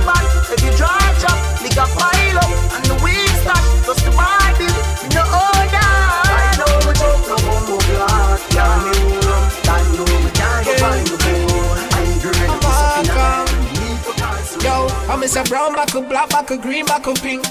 if 0.56 0.64
you 0.64 0.72
dry 0.76 0.96
chop, 1.20 1.36
nigga 1.60 1.84
pile 1.92 2.38
up. 2.40 2.50
And 2.72 2.84
the 2.88 2.96
weed 3.04 3.28
stash, 3.44 3.68
just 3.84 4.02
the 4.04 4.12
Bible. 4.16 4.72
Me 5.04 5.08
no 5.12 5.22
hold 5.28 5.68
that. 5.68 6.32
I 6.32 6.56
know 6.56 6.72
we 6.88 6.92
don't 6.96 7.22
no 7.28 7.36
bumbo 7.44 7.76
glass. 7.84 8.40
Yeah, 8.56 8.64
me 8.88 9.20
rum. 9.20 9.44
I 9.68 9.84
know 9.92 10.08
we 10.08 10.30
can't 10.32 10.64
go 10.64 10.72
find 10.80 11.04
the 11.04 11.16
phone. 11.20 11.76
I 11.92 12.00
ain't 12.08 12.22
girl, 12.24 12.32
the 12.32 12.56
pussy 12.64 13.04
in 13.04 13.12
a 13.12 13.20
hand. 13.20 13.52
Me 13.76 13.88
for. 14.00 14.16
Yo, 14.64 14.88
I'm 15.12 15.20
Mr. 15.20 15.44
Brown 15.48 15.74
back 15.76 15.94
a 15.94 16.00
black 16.00 16.28
back 16.30 16.50
a 16.50 16.56
green 16.56 16.84
back 16.86 17.06
a 17.06 17.12
pink. 17.14 17.44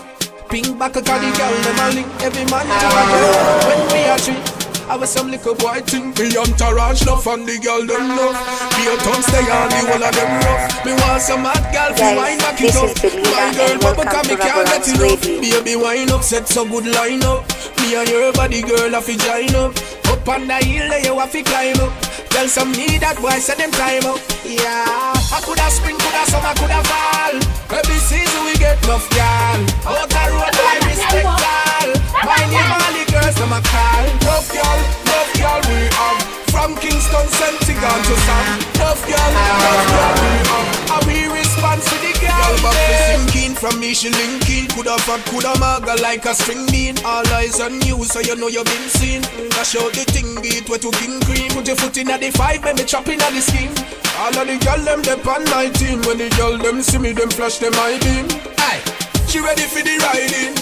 Pink 0.49 0.77
back 0.79 0.95
a 0.95 1.01
cardi 1.01 1.29
girl, 1.37 1.53
them 1.61 1.79
a 1.79 1.87
link 1.93 2.07
every 2.21 2.45
man 2.49 2.65
to 2.65 2.87
a 2.89 3.03
girl. 3.13 3.33
When 3.69 3.81
we 3.93 4.01
a 4.09 4.17
tree, 4.17 4.41
I 4.87 4.95
was 4.97 5.09
some 5.09 5.31
little 5.31 5.55
boy 5.55 5.81
think 5.81 6.13
me 6.19 6.37
entourage 6.37 7.01
enough 7.01 7.25
and 7.25 7.41
the 7.41 7.57
girl 7.57 7.81
them 7.89 8.05
love. 8.13 8.37
Me 8.77 8.85
a 8.85 8.93
tongue 9.01 9.25
stay 9.25 9.41
on 9.49 9.65
the 9.73 9.81
whole 9.81 10.05
of 10.05 10.13
them 10.13 10.31
rough. 10.45 10.85
Me 10.85 10.93
want 10.93 11.21
some 11.25 11.41
hot 11.41 11.65
girl 11.73 11.89
Guys, 11.97 12.13
wine 12.13 12.37
back 12.37 12.61
it 12.61 12.77
up. 12.77 12.93
My 13.33 13.49
girl 13.57 13.75
bubble 13.81 14.05
come 14.05 14.29
me 14.29 14.37
to 14.37 14.45
can't 14.45 14.69
get 14.69 14.85
enough. 14.85 15.21
Baby 15.25 15.75
wine 15.75 16.13
up 16.13 16.21
set 16.21 16.47
so 16.47 16.69
good 16.69 16.85
line 16.85 17.25
up. 17.25 17.41
Me 17.81 17.97
and 17.97 18.09
your 18.09 18.29
body 18.33 18.61
girl 18.61 18.93
a 18.93 19.01
fi 19.01 19.17
join 19.17 19.57
up. 19.57 19.73
Up 20.05 20.27
on 20.29 20.45
the 20.45 20.57
hill 20.61 20.85
there 20.85 21.01
you 21.01 21.17
a 21.17 21.25
fi 21.25 21.41
climb 21.41 21.81
up. 21.81 21.93
Tell 22.29 22.47
some 22.47 22.71
need 22.77 23.01
that 23.01 23.17
boy 23.17 23.41
say 23.41 23.57
them 23.57 23.73
time 23.73 24.05
up. 24.05 24.21
Yeah, 24.45 25.17
I 25.33 25.41
coulda 25.41 25.65
spring, 25.73 25.97
coulda 25.97 26.29
summer, 26.29 26.53
coulda 26.61 26.85
fall. 26.85 27.35
Every 27.73 27.97
season 28.05 28.41
we 28.45 28.53
get 28.61 28.77
enough 28.85 29.09
girl. 29.09 29.59
Out 29.89 30.13
the 30.13 30.23
road 30.29 30.53
I 30.53 30.77
respect 30.85 31.25
all. 31.25 31.74
My 32.23 32.39
name 32.47 32.71
all 32.71 32.93
the 32.95 33.03
girls 33.11 33.35
them 33.35 33.51
a 33.51 33.59
call. 33.59 34.03
Love 34.23 34.47
girl, 34.53 34.79
love 35.11 35.31
girl 35.35 35.59
we 35.67 35.89
have. 35.91 36.21
From 36.53 36.75
Kingston, 36.79 37.27
St. 37.27 37.59
Gone 37.75 38.03
to 38.07 38.15
Sam. 38.15 38.45
Love 38.79 39.01
girl, 39.03 39.29
love 39.35 39.87
girl 39.91 40.13
we 40.23 40.31
have. 40.47 40.67
And 40.95 41.03
we 41.11 41.27
respond 41.27 41.81
to 41.83 41.95
the 41.99 42.13
girl. 42.23 42.39
Girl 42.39 42.55
back 42.63 42.77
to 42.79 42.95
sinking 43.11 43.53
from 43.55 43.79
Michelin 43.79 44.39
Key. 44.47 44.67
Coulda 44.71 44.97
fat, 45.03 45.19
coulda 45.27 45.59
maga 45.59 46.01
like 46.01 46.25
a 46.25 46.33
string 46.33 46.65
bean. 46.71 46.95
All 47.03 47.27
eyes 47.35 47.59
on 47.59 47.81
you, 47.81 48.03
so 48.05 48.21
you 48.21 48.35
know 48.35 48.47
you 48.47 48.63
been 48.63 48.87
seen. 48.89 49.21
Dash 49.51 49.75
out 49.75 49.91
the 49.91 50.07
thing, 50.07 50.39
beat 50.41 50.69
way 50.69 50.79
to 50.79 50.91
king 50.91 51.19
cream. 51.27 51.51
Put 51.51 51.67
your 51.67 51.75
foot 51.75 51.97
in 51.97 52.09
at 52.09 52.21
the 52.21 52.31
five, 52.31 52.63
make 52.63 52.77
me 52.77 52.85
chop 52.85 53.07
in 53.09 53.21
at 53.21 53.33
the 53.33 53.41
scheme. 53.41 53.75
All 54.17 54.31
of 54.31 54.47
the 54.47 54.55
girl 54.63 54.79
them 54.79 55.01
dep 55.03 55.27
on 55.27 55.43
my 55.51 55.67
team. 55.75 56.01
When 56.07 56.17
the 56.17 56.29
girl 56.39 56.57
them 56.57 56.81
see 56.81 56.97
me, 56.97 57.11
them 57.11 57.29
flash 57.29 57.57
them 57.59 57.73
eye 57.75 57.99
beam. 57.99 58.25
Aye, 58.57 58.81
she 59.27 59.41
ready 59.41 59.67
for 59.67 59.83
the 59.83 59.99
riding. 59.99 60.55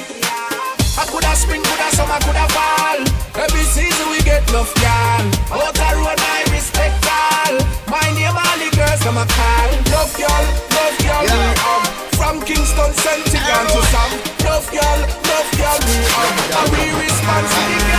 I 0.95 1.05
coulda 1.09 1.33
spring, 1.33 1.63
coulda 1.65 1.89
summer, 1.97 2.19
coulda 2.21 2.45
fall. 2.53 3.01
Every 3.33 3.65
season 3.65 4.13
we 4.13 4.21
get 4.21 4.45
enough 4.49 4.69
girl. 4.77 5.25
Out 5.49 5.73
the 5.73 5.89
road, 5.97 6.21
I 6.21 6.45
respect 6.53 7.01
all. 7.09 7.57
My 7.89 8.05
name 8.13 8.37
all 8.37 8.57
the 8.61 8.69
girls 8.77 9.01
them 9.01 9.17
a 9.17 9.25
call. 9.25 9.69
Love 9.89 10.13
girl, 10.13 10.43
love 10.77 10.97
girl 11.01 11.25
we 11.25 11.49
have. 11.65 11.89
From 12.13 12.45
Kingston, 12.45 12.93
St. 12.93 13.25
Gone 13.25 13.67
to 13.73 13.81
Sam. 13.89 14.09
Love 14.45 14.69
girl, 14.69 14.99
love 15.33 15.49
girl 15.57 15.77
we 15.81 15.97
have. 16.13 16.61
And 16.61 16.69
we 16.69 16.85
respond 17.01 17.45
to 17.49 17.61
the 17.73 17.77
girl. 17.89 17.93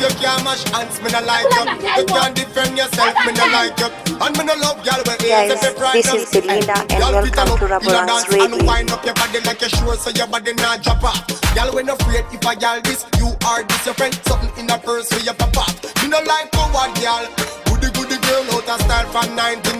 If 0.00 0.16
you 0.16 0.24
can't 0.24 0.40
mash 0.48 0.64
hands, 0.72 0.96
me 1.04 1.12
no 1.12 1.20
like 1.28 1.44
you. 1.44 1.64
You 2.00 2.06
can't 2.08 2.32
defend 2.32 2.72
yourself, 2.72 3.12
me 3.20 3.36
no 3.36 3.44
like 3.52 3.76
you. 3.76 3.92
And 4.16 4.32
me 4.32 4.48
no 4.48 4.56
love 4.56 4.80
girl 4.80 4.96
with 5.04 5.20
Guys, 5.20 5.52
ears 5.52 5.60
if 5.60 5.60
you 5.60 5.72
pride 5.76 5.92
this 6.00 6.08
is 6.08 6.24
Belinda 6.32 6.88
and 6.88 7.04
welcome 7.04 7.52
to 7.60 7.68
in 7.68 7.68
a 7.68 7.76
Raboranks 7.76 8.24
Radio. 8.32 8.56
And 8.56 8.64
wind 8.64 8.88
up 8.96 9.04
your 9.04 9.12
body 9.12 9.44
like 9.44 9.60
you're 9.60 9.68
sure, 9.68 10.00
so 10.00 10.08
your 10.16 10.24
body 10.24 10.56
not 10.56 10.80
drop 10.80 11.04
off. 11.04 11.20
Y'all 11.52 11.68
when 11.76 11.92
afraid 11.92 12.24
if 12.32 12.40
I 12.48 12.56
y'all 12.56 12.80
this, 12.80 13.04
you 13.20 13.28
are 13.44 13.60
this 13.60 13.84
your 13.84 13.92
friend. 13.92 14.16
Something 14.24 14.64
in 14.64 14.72
a 14.72 14.80
purse 14.80 15.12
for 15.12 15.20
your 15.20 15.36
papa. 15.36 15.68
Me 16.00 16.08
no 16.08 16.16
like 16.24 16.48
coward 16.48 16.96
girl. 16.96 17.28
Goody 17.68 17.92
goody 17.92 18.16
girl 18.24 18.56
out 18.56 18.72
of 18.72 18.80
style 18.80 19.04
from 19.12 19.36
99 19.36 19.76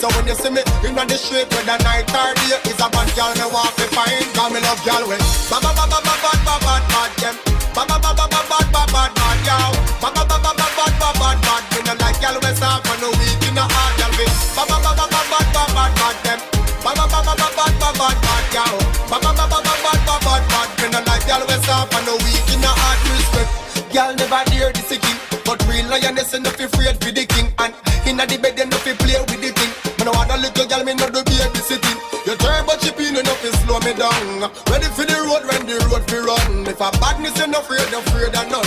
So 0.00 0.08
when 0.16 0.24
you 0.24 0.36
see 0.40 0.48
me 0.56 0.64
in 0.88 0.96
the 0.96 1.16
street 1.20 1.48
whether 1.52 1.76
night 1.84 2.08
or 2.12 2.32
day 2.36 2.60
Is 2.68 2.80
a 2.80 2.88
bad 2.92 3.08
girl 3.16 3.32
me 3.32 3.48
walk 3.48 3.72
me 3.80 3.88
fine 3.96 4.28
Cause 4.36 4.52
me 4.52 4.60
love 4.60 4.80
girl 4.84 5.08
when 5.08 5.20
Ba 5.48 5.56
ba 5.56 5.72
ba 5.72 5.88
ba 5.88 6.04
ba 6.04 6.14
ba 6.20 6.32
ba 6.44 6.54
ba 6.60 6.74
ba 6.84 7.00
them 7.16 7.36
Ba 7.72 7.88
ba 7.88 7.96
ba 7.96 8.12
ba 8.12 8.28
ba 8.28 8.40
ba 8.44 8.69
bad 8.92 9.10
bad 9.14 9.38
yow. 9.46 9.70
ba 10.02 10.08
ba 10.14 10.22
ba 10.26 10.36
ba 10.38 10.52
bad 10.54 10.72
bad 10.76 11.14
bad 11.18 11.38
bad. 11.42 11.62
We 11.72 11.80
no 11.86 11.94
like 12.02 12.20
gal, 12.20 12.36
we 12.38 12.50
soft 12.58 12.86
and 12.90 13.00
no 13.00 13.08
weak 13.18 13.42
in 13.48 13.58
a 13.58 13.64
hard 13.64 13.92
gyal 13.98 14.12
we. 14.18 14.26
ba 14.56 14.62
ba 14.68 14.76
ba 14.82 14.92
ba 14.94 15.06
bad 15.10 15.46
bad 15.54 15.70
bad 15.74 15.92
bad 15.98 16.16
them. 16.24 16.40
ba 16.84 16.90
ba 16.94 17.04
ba 17.06 17.20
bad 17.24 17.52
bad 17.56 17.74
bad 17.80 17.94
bad 18.00 18.16
bad 18.24 18.46
yow. 18.54 18.74
Ba 19.10 19.16
ba 19.22 19.30
ba 19.32 19.44
ba 19.46 19.58
bad 19.62 20.00
bad 20.06 20.20
bad 20.26 20.42
bad. 20.50 20.68
We 20.80 20.86
no 20.90 21.00
like 21.06 21.26
gal, 21.26 21.42
we 21.46 21.56
soft 21.66 21.94
and 21.94 22.06
no 22.06 22.14
weak 22.24 22.48
in 22.52 22.64
a 22.64 22.70
hard 22.70 23.00
respect. 23.14 23.50
Gal 23.92 24.14
never 24.14 24.42
dare 24.50 24.72
this 24.72 24.90
king, 24.94 25.18
but 25.44 25.58
real 25.66 25.86
lioness 25.90 26.34
enough 26.34 26.54
fi 26.54 26.64
afraid 26.64 26.96
for 27.02 27.10
the 27.10 27.26
king 27.26 27.50
and 27.58 27.74
inna 28.06 28.24
the 28.26 28.38
bed 28.38 28.58
enough 28.58 28.82
fi 28.86 28.94
play 28.94 29.18
with 29.18 29.42
the 29.42 29.50
king. 29.50 29.72
Me 29.98 30.04
no 30.06 30.12
want 30.12 30.30
a 30.30 30.36
little 30.38 30.66
gal, 30.66 30.84
me 30.84 30.94
no 30.94 31.10
do 31.10 31.22
babysitting. 31.26 31.98
You 32.26 32.36
try 32.36 32.62
but 32.62 32.78
you 32.84 32.90
chipping 32.92 33.16
enough 33.16 33.40
to 33.42 33.50
slow 33.64 33.80
me 33.80 33.92
down. 33.94 34.46
Ready 34.70 34.86
for 34.94 35.04
the 35.08 35.16
road 35.26 35.42
when 35.48 35.66
the 35.66 35.80
road 35.90 36.04
fi 36.06 36.18
run. 36.22 36.66
If 36.68 36.80
a 36.80 36.90
badness 37.00 37.40
enough, 37.42 37.64
afraid, 37.64 37.90
afraid 37.92 38.34
enough. 38.46 38.59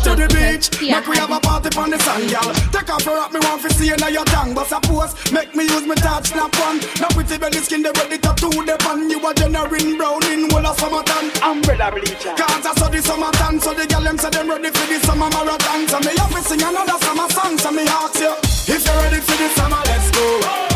Ni 0.00 0.16
to 0.16 0.16
the 0.16 0.28
beach. 0.34 0.70
Make 0.80 1.06
we 1.06 1.16
have 1.16 1.30
a 1.30 1.40
party 1.40 1.68
on 1.78 1.90
the 1.90 1.98
sand, 1.98 2.30
y'all. 2.30 2.52
Take 2.72 2.90
off 2.90 3.04
your 3.04 3.16
rock, 3.16 3.32
me 3.32 3.40
want 3.40 3.62
to 3.62 3.72
see 3.72 3.86
you 3.88 3.96
now 3.96 4.08
your 4.08 4.24
tongue. 4.24 4.54
But 4.54 4.66
suppose, 4.66 5.14
make 5.32 5.54
me 5.54 5.64
use 5.64 5.86
my 5.86 5.94
touch, 5.94 6.28
snap 6.28 6.54
one. 6.58 6.80
Now 7.00 7.08
pretty 7.08 7.38
belly 7.38 7.58
skin, 7.58 7.82
they 7.82 7.92
ready 7.92 8.18
to 8.18 8.32
do 8.36 8.50
the 8.50 8.76
pan. 8.80 9.10
You 9.10 9.20
a 9.26 9.34
generating 9.34 9.96
brown 9.96 10.24
in 10.26 10.50
whole 10.50 10.66
of 10.66 10.78
summertime. 10.78 11.30
Umbrella 11.42 11.90
bleacher. 11.92 12.34
Cause 12.36 12.66
I 12.66 12.72
saw 12.74 12.88
the 12.88 13.00
summertime, 13.02 13.60
so 13.60 13.74
the 13.74 13.86
girl 13.86 14.02
them 14.02 14.18
say 14.18 14.30
them 14.30 14.48
ready 14.48 14.70
for 14.70 14.86
the 14.86 14.98
summer 15.06 15.28
marathon. 15.30 15.88
So 15.88 15.98
me 16.00 16.12
have 16.16 16.32
to 16.32 16.40
sing 16.42 16.62
another 16.62 16.98
summer 17.04 17.28
song, 17.30 17.58
so 17.58 17.70
me 17.70 17.84
ask 17.86 18.20
you. 18.20 18.34
If 18.70 18.84
you're 18.84 18.96
ready 19.02 19.20
for 19.20 19.36
the 19.36 19.48
summer, 19.56 19.82
let's 19.84 20.10
go. 20.10 20.24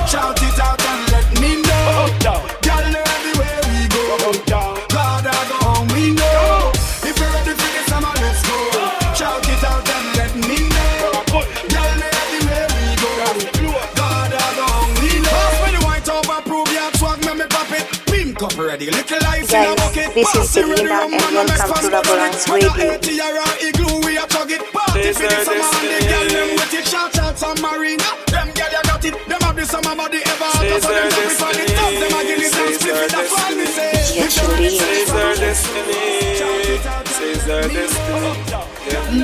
Shout 0.06 0.38
it 0.42 0.58
out 0.60 0.80
and 0.80 1.02
let 1.12 1.28
me 1.40 1.62
know. 1.62 2.08
Girl, 2.62 2.92
everywhere 2.92 3.60
we 3.68 3.88
go. 3.88 4.32
God, 4.46 5.26
cup 18.48 18.58
ready. 18.58 18.90
Little 18.90 19.18
life 19.20 19.50
Guys, 19.50 19.66
in 19.66 19.72
a 19.72 19.76
bucket. 19.76 20.14
This 20.14 20.34
is 20.34 20.50
Selena 20.50 21.08
and 21.08 21.12
welcome 21.12 21.46
to 21.48 21.88
Raboranks 21.88 22.48
Radio. 22.52 22.70
This 24.92 25.20
is 25.20 25.28
the 25.28 25.44
summer 25.44 25.64
and 25.64 25.88
the 25.88 25.98
girl 26.08 26.28
them 26.28 26.48
with 26.56 26.74
it. 26.74 26.86
Shout 26.86 27.18
out 27.18 27.36
to 27.36 27.62
Marina. 27.62 28.04
Them 28.28 28.48
girl 28.52 28.72
you 28.74 28.82
got 28.84 29.04
it. 29.04 29.14
Them 29.28 29.40
have 29.40 29.56
the 29.56 29.64
summer 29.64 29.96
body 29.96 30.20
ever. 30.24 30.50
So 30.52 30.62
them 30.62 30.80
jump 30.80 31.16
it 31.16 31.42
on 31.42 31.52
the 31.54 31.64
top. 31.72 31.92
Them 32.00 32.12
a 32.12 32.20
give 32.24 32.40
it 32.40 32.52
some 32.52 32.72
split. 32.74 33.10
Destiny. 34.24 34.78
Says 37.14 37.44
destiny. 37.46 38.14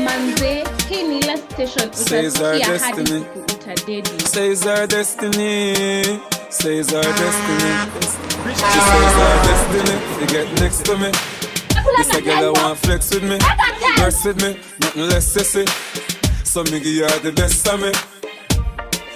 Manze, 0.05 0.65
hii 0.89 1.03
ni 1.03 1.21
station. 1.23 1.93
Says 1.93 2.35
their 2.35 2.59
destiny. 2.59 3.25
Says 4.25 4.61
destiny. 4.89 6.30
Says 6.51 6.93
our 6.93 7.03
destiny. 7.03 7.71
She 8.43 8.55
says 8.59 9.15
our 9.23 9.37
destiny. 9.47 9.97
You 10.21 10.27
get 10.27 10.61
next 10.61 10.85
to 10.85 10.97
me. 10.99 11.13
This 11.97 12.11
a 12.13 12.21
girl 12.21 12.57
I 12.57 12.63
want 12.63 12.79
flex 12.81 13.15
with 13.15 13.23
me. 13.23 13.39
Verse 13.97 14.25
with 14.25 14.43
me. 14.43 14.59
Nothing 14.81 15.09
less 15.09 15.33
sissy. 15.33 15.65
So 16.45 16.65
me 16.65 16.81
give 16.81 17.09
her 17.09 17.19
the 17.21 17.31
best 17.31 17.67
of 17.69 17.81
me. 17.81 17.93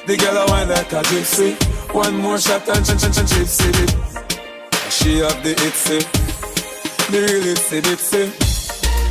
The 0.07 0.17
girl 0.17 0.39
I 0.39 0.47
want 0.47 0.71
like 0.71 0.93
a 0.93 1.03
gypsy. 1.11 1.59
One 1.93 2.17
more 2.19 2.39
shot 2.39 2.69
and 2.69 2.87
ch 2.87 2.95
ch 3.03 3.11
ch 3.11 3.27
gypsy 3.27 3.83
it. 3.83 3.91
She 4.93 5.19
have 5.19 5.43
the 5.43 5.55
itsy. 5.67 6.07
The 7.11 7.19
real 7.19 7.55
itsy 7.55 7.83
bitsy. 7.83 8.31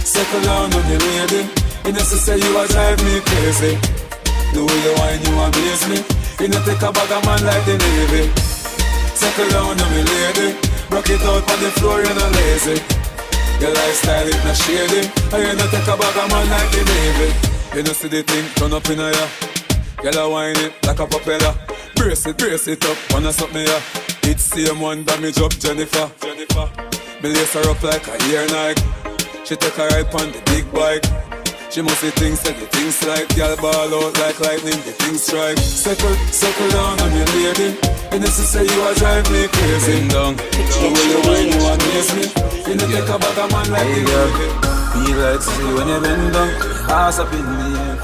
Second 0.01 0.43
down 0.45 0.73
on 0.73 0.83
the 0.87 0.97
lady. 0.97 1.49
It 1.89 1.93
necessary 1.93 2.39
you 2.39 2.57
a 2.57 2.67
drive 2.67 3.03
me 3.03 3.19
crazy. 3.19 3.75
The 4.53 4.63
way 4.63 4.79
you 4.79 4.93
whine, 4.95 5.21
you 5.27 5.33
amaze 5.43 5.87
me. 5.89 6.22
You 6.39 6.47
know 6.49 6.59
take 6.65 6.81
a 6.81 6.91
bag 6.91 7.11
of 7.11 7.23
man 7.25 7.41
like 7.45 7.63
the 7.65 7.77
Navy. 7.77 8.27
Take 9.15 9.37
a 9.37 9.49
down 9.53 9.79
on 9.79 9.89
me 9.93 10.01
lady. 10.01 10.57
Rock 10.89 11.09
it 11.09 11.21
out 11.21 11.45
on 11.45 11.59
the 11.61 11.69
floor, 11.77 12.01
you're 12.01 12.15
not 12.15 12.31
lazy. 12.33 12.81
Your 13.61 13.73
lifestyle 13.73 14.27
is 14.27 14.43
not 14.43 14.57
shady. 14.57 15.07
And 15.31 15.41
you 15.45 15.53
know 15.55 15.67
take 15.69 15.87
a 15.87 15.95
bag 15.95 16.17
of 16.17 16.27
man 16.29 16.49
like 16.49 16.71
the 16.73 16.81
Navy. 16.83 17.29
You 17.77 17.83
know 17.83 17.93
see 17.93 18.07
the 18.07 18.23
thing 18.23 18.45
turn 18.55 18.73
up 18.73 18.89
in 18.89 18.99
a 18.99 19.11
ya. 19.11 19.27
Girl 20.01 20.25
a 20.25 20.29
whine 20.29 20.57
it 20.57 20.73
like 20.85 20.99
a 20.99 21.07
propeller. 21.07 21.55
Brace 21.95 22.25
it, 22.25 22.37
brace 22.37 22.67
it 22.67 22.83
up, 22.83 22.97
wanna 23.13 23.31
suck 23.31 23.53
me 23.53 23.65
ya. 23.65 23.79
It's 24.23 24.43
same 24.43 24.79
one 24.81 25.03
damage 25.03 25.39
up 25.39 25.51
Jennifer. 25.51 26.11
Jennifer. 26.19 26.67
Me 27.21 27.29
lace 27.29 27.53
her 27.53 27.69
up 27.69 27.81
like 27.83 28.07
a 28.07 28.17
ear 28.27 28.45
Nike. 28.47 28.81
She 29.45 29.55
take 29.55 29.77
a 29.77 29.87
ride 29.87 30.13
on 30.15 30.31
the 30.31 30.41
big 30.47 30.65
bike. 30.73 31.05
She 31.73 31.81
must 31.81 32.05
see 32.05 32.13
things 32.21 32.37
that 32.45 32.53
the 32.53 32.69
things 32.69 33.01
like 33.01 33.25
Girl 33.33 33.57
ball 33.57 33.89
out 33.89 34.13
like 34.21 34.37
lightning, 34.45 34.77
the 34.85 34.93
things 34.93 35.25
strike. 35.25 35.57
Circle, 35.57 36.13
circle 36.29 36.69
down 36.69 37.01
on 37.01 37.09
your 37.17 37.25
lady 37.33 37.73
And 38.13 38.21
this 38.21 38.37
is 38.37 38.45
say 38.45 38.61
you 38.61 38.79
are 38.85 38.93
drive 38.93 39.25
me 39.33 39.49
crazy. 39.49 40.05
Down, 40.05 40.37
the 40.37 40.87
way 40.93 41.05
you 41.09 41.19
whine 41.25 41.49
you 41.49 41.65
amaze 41.65 42.13
me? 42.13 42.29
You 42.69 42.77
know 42.77 42.85
take 42.85 43.09
a 43.09 43.17
bag 43.17 43.39
of 43.41 43.49
man 43.49 43.65
like 43.73 43.89
Hey 43.89 44.05
the 44.05 44.05
girl, 44.05 44.29
feel 44.93 45.17
like 45.17 45.41
see 45.41 45.69
when 45.73 45.89
you 45.89 45.97
bend 45.97 46.29
down, 46.37 46.49
ass 46.93 47.17
up 47.17 47.33
in 47.33 47.41
the 47.41 47.65
air. 47.73 47.97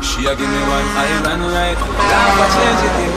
She 0.00 0.24
a 0.24 0.32
give 0.32 0.48
me 0.48 0.60
one 0.64 0.88
island 0.96 1.44
ride, 1.44 1.76
laugh 1.76 2.40
a 2.40 2.46
change 2.56 2.82
it. 2.88 3.12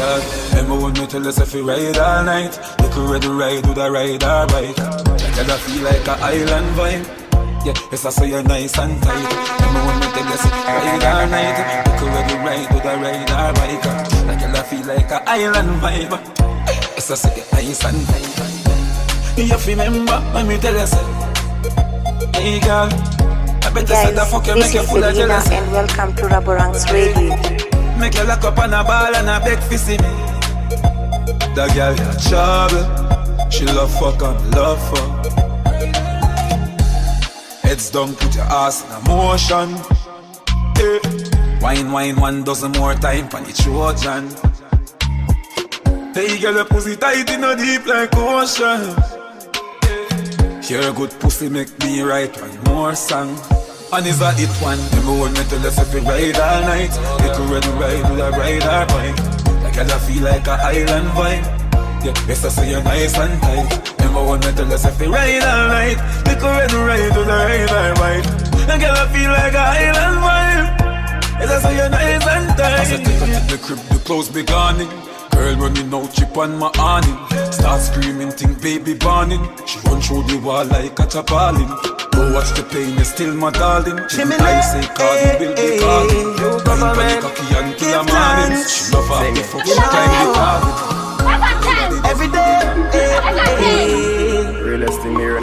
Yeah, 0.00 0.16
remember 0.56 0.80
when 0.80 0.92
me 0.96 1.04
tell 1.04 1.28
us 1.28 1.36
if 1.44 1.52
we 1.52 1.60
ride 1.60 2.00
all 2.00 2.24
night, 2.24 2.56
look 2.80 2.96
ready 3.04 3.28
ride 3.28 3.68
with 3.68 3.76
a 3.76 3.92
ride 3.92 4.24
bike. 4.48 4.80
Like 4.80 5.44
I 5.44 5.60
feel 5.60 5.84
like 5.84 6.08
a 6.08 6.16
island 6.24 6.72
vibe. 6.72 7.25
Yeah, 7.66 7.74
yes 7.90 8.06
I 8.06 8.10
say 8.10 8.28
you're 8.28 8.44
nice 8.44 8.78
and 8.78 9.02
tight. 9.02 9.26
When 9.74 9.98
me 9.98 10.06
tell 10.14 10.30
us 10.30 10.44
if 10.46 10.52
we 10.54 10.60
ride 10.62 11.02
all 11.02 11.26
night, 11.26 11.58
look 11.98 12.14
ready 12.14 12.34
ride 12.46 12.70
with 12.72 12.84
a 12.86 12.94
ride 12.94 13.30
or 13.34 13.50
bike. 13.58 13.86
Like 14.28 14.42
I 14.54 14.62
feel 14.62 14.86
like 14.86 15.10
a 15.10 15.28
island 15.28 15.82
vibe. 15.82 16.14
Yes 16.94 17.10
I 17.10 17.14
say 17.16 17.34
you're 17.34 17.50
nice 17.58 17.84
and 17.84 18.06
tight. 18.06 19.36
You 19.36 19.48
have 19.50 19.64
to 19.64 19.70
remember 19.70 20.18
when 20.32 20.46
me 20.46 20.58
tell 20.58 20.78
you 20.78 20.86
say, 20.86 21.02
hey 22.38 22.60
girl. 22.60 22.86
I 22.86 23.70
better 23.74 23.94
say 23.98 24.10
the 24.12 24.22
Guys, 24.22 24.30
fuck 24.30 24.46
you 24.46 24.54
make 24.54 24.72
you 24.72 24.82
full 24.84 25.02
of 25.02 25.14
jealousy. 25.16 25.54
and 25.56 25.72
welcome 25.72 26.14
to 26.14 26.22
Raboranks 26.22 26.86
Radio. 26.92 27.34
Make 27.98 28.14
you 28.14 28.24
lock 28.30 28.44
up 28.44 28.58
on 28.58 28.74
a 28.74 28.84
ball 28.84 29.16
and 29.16 29.28
a 29.28 29.40
beg 29.44 29.58
for 29.58 29.76
see 29.76 29.98
me. 29.98 30.14
That 31.58 31.74
girl 31.74 31.96
got 31.96 32.22
trouble. 32.22 33.50
She 33.50 33.64
love 33.66 33.90
fuck 33.98 34.22
and 34.22 34.54
love 34.54 34.78
fuck. 34.88 35.45
Heads 37.66 37.90
down, 37.90 38.14
put 38.14 38.32
your 38.36 38.44
ass 38.44 38.84
in 38.84 38.92
a 38.92 39.00
motion. 39.08 39.74
Eh. 40.78 41.58
Wine, 41.60 41.90
wine, 41.90 42.14
one 42.20 42.44
dozen 42.44 42.70
more 42.72 42.94
time 42.94 43.28
for 43.28 43.40
the 43.40 43.52
Trojan. 43.52 44.30
Hey, 46.14 46.38
girl, 46.40 46.54
your 46.54 46.64
pussy 46.64 46.94
tight 46.96 47.28
in 47.28 47.42
a 47.42 47.56
deep 47.56 47.84
like 47.86 48.14
ocean. 48.14 48.94
Your 50.70 50.92
good 50.94 51.10
pussy 51.18 51.48
make 51.48 51.76
me 51.80 52.02
write 52.02 52.40
one 52.40 52.62
more 52.64 52.94
song. 52.94 53.36
And 53.92 54.06
is 54.06 54.20
that 54.20 54.38
it 54.38 54.48
one? 54.62 54.78
Remember 54.90 55.22
when 55.22 55.32
me 55.32 55.42
tell 55.50 55.66
us 55.66 55.78
if 55.78 55.92
we 55.92 56.00
ride 56.00 56.38
all 56.38 56.60
night 56.62 56.90
Little 57.22 57.46
ready 57.46 57.68
ride 57.78 58.10
with 58.10 58.20
a 58.20 58.30
ride 58.32 58.64
or 58.66 58.86
bike 58.90 59.62
Like 59.62 59.78
I 59.78 59.98
feel 60.00 60.24
like 60.24 60.46
a 60.48 60.58
island 60.60 61.08
vibe 61.10 61.65
Yeah, 62.04 62.14
yes 62.28 62.44
I 62.44 62.48
say 62.48 62.70
you're 62.70 62.82
nice 62.82 63.16
and 63.18 63.40
tight. 63.42 63.98
Remember 63.98 64.24
when 64.30 64.40
me 64.40 64.52
tell 64.52 64.72
us 64.72 64.84
if 64.84 65.00
we 65.00 65.06
ride 65.06 65.42
all 65.42 65.68
night? 65.68 65.98
Little 66.26 66.50
ready 66.50 66.76
ride 66.76 67.16
with 67.16 67.28
a 67.28 67.36
ride 67.46 67.70
or 67.70 67.94
bike 67.96 68.26
Like 68.68 68.82
I 68.82 69.06
feel 69.12 69.30
like 69.30 69.54
a 69.54 69.64
island 69.82 70.18
vibe. 70.22 70.66
Yes 71.40 71.50
I 71.50 71.58
say 71.62 71.76
you're 71.76 71.88
nice 71.88 72.26
and 72.26 72.48
tight. 72.56 72.80
As 72.80 72.92
I 72.92 72.96
take 73.02 73.20
her 73.20 73.26
to 73.26 73.56
the 73.56 73.58
crib, 73.62 73.78
the 73.90 73.98
clothes 74.04 74.28
be 74.28 74.42
gone 74.42 74.78
Girl 75.32 75.54
running 75.56 75.92
out, 75.92 76.12
chip 76.14 76.36
on 76.38 76.58
my 76.58 76.70
awning. 76.78 77.18
Start 77.52 77.82
screaming, 77.82 78.30
think 78.30 78.62
baby 78.62 78.94
burning. 78.94 79.44
She 79.66 79.78
run 79.80 80.00
through 80.00 80.22
the 80.24 80.38
wall 80.42 80.64
like 80.64 80.98
a 80.98 81.04
chapalin 81.06 81.68
Go 82.12 82.32
watch 82.32 82.50
the 82.56 82.62
pain, 82.72 82.96
is 82.98 83.08
still 83.10 83.34
my 83.34 83.50
darling. 83.50 83.98
She 84.08 84.16
Jimmy 84.18 84.36
I 84.38 84.56
Lee. 84.56 84.62
say 84.62 84.88
cause 84.96 85.38
we 85.38 85.46
will 85.46 85.54
be 85.56 85.78
calling. 85.78 86.26
You 86.40 86.48
Wine 86.66 86.78
for 86.80 86.94
the 86.96 87.18
cocky 87.20 87.46
until 87.52 87.76
give 87.76 87.78
the 87.78 88.12
morning. 88.12 88.56
thanks. 88.56 88.70
She 88.72 88.92
love 88.96 89.08
her 89.08 89.34
before 89.34 89.64
she 89.64 89.70
You 89.70 89.76
know. 89.76 89.88
climb 89.90 91.05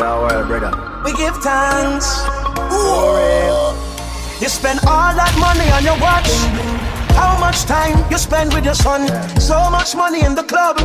our 0.03 0.21
world, 0.21 0.47
brother. 0.47 0.71
we 1.05 1.11
give 1.15 1.35
thanks. 1.37 2.07
You 4.41 4.49
spend 4.49 4.79
all 4.83 5.15
that 5.15 5.31
money 5.39 5.63
on 5.71 5.83
your 5.87 5.95
watch. 6.03 6.27
How 7.15 7.39
much 7.39 7.63
time 7.63 7.95
you 8.11 8.17
spend 8.17 8.53
with 8.53 8.65
your 8.65 8.75
son? 8.75 9.07
So 9.39 9.55
much 9.69 9.95
money 9.95 10.19
in 10.21 10.35
the 10.35 10.43
club. 10.43 10.79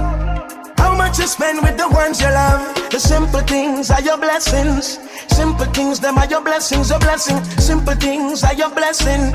How 0.78 0.94
much 0.96 1.18
you 1.18 1.26
spend 1.26 1.62
with 1.62 1.76
the 1.76 1.88
ones 1.88 2.20
you 2.20 2.28
love? 2.28 2.62
The 2.90 3.00
simple 3.00 3.40
things 3.40 3.90
are 3.90 4.00
your 4.00 4.16
blessings. 4.16 5.00
Simple 5.26 5.66
things, 5.66 5.98
them 5.98 6.18
are 6.18 6.26
your 6.26 6.40
blessings, 6.40 6.90
your 6.90 7.00
blessing. 7.00 7.42
Simple 7.58 7.94
things 7.94 8.44
are 8.44 8.54
your 8.54 8.70
blessing. 8.70 9.34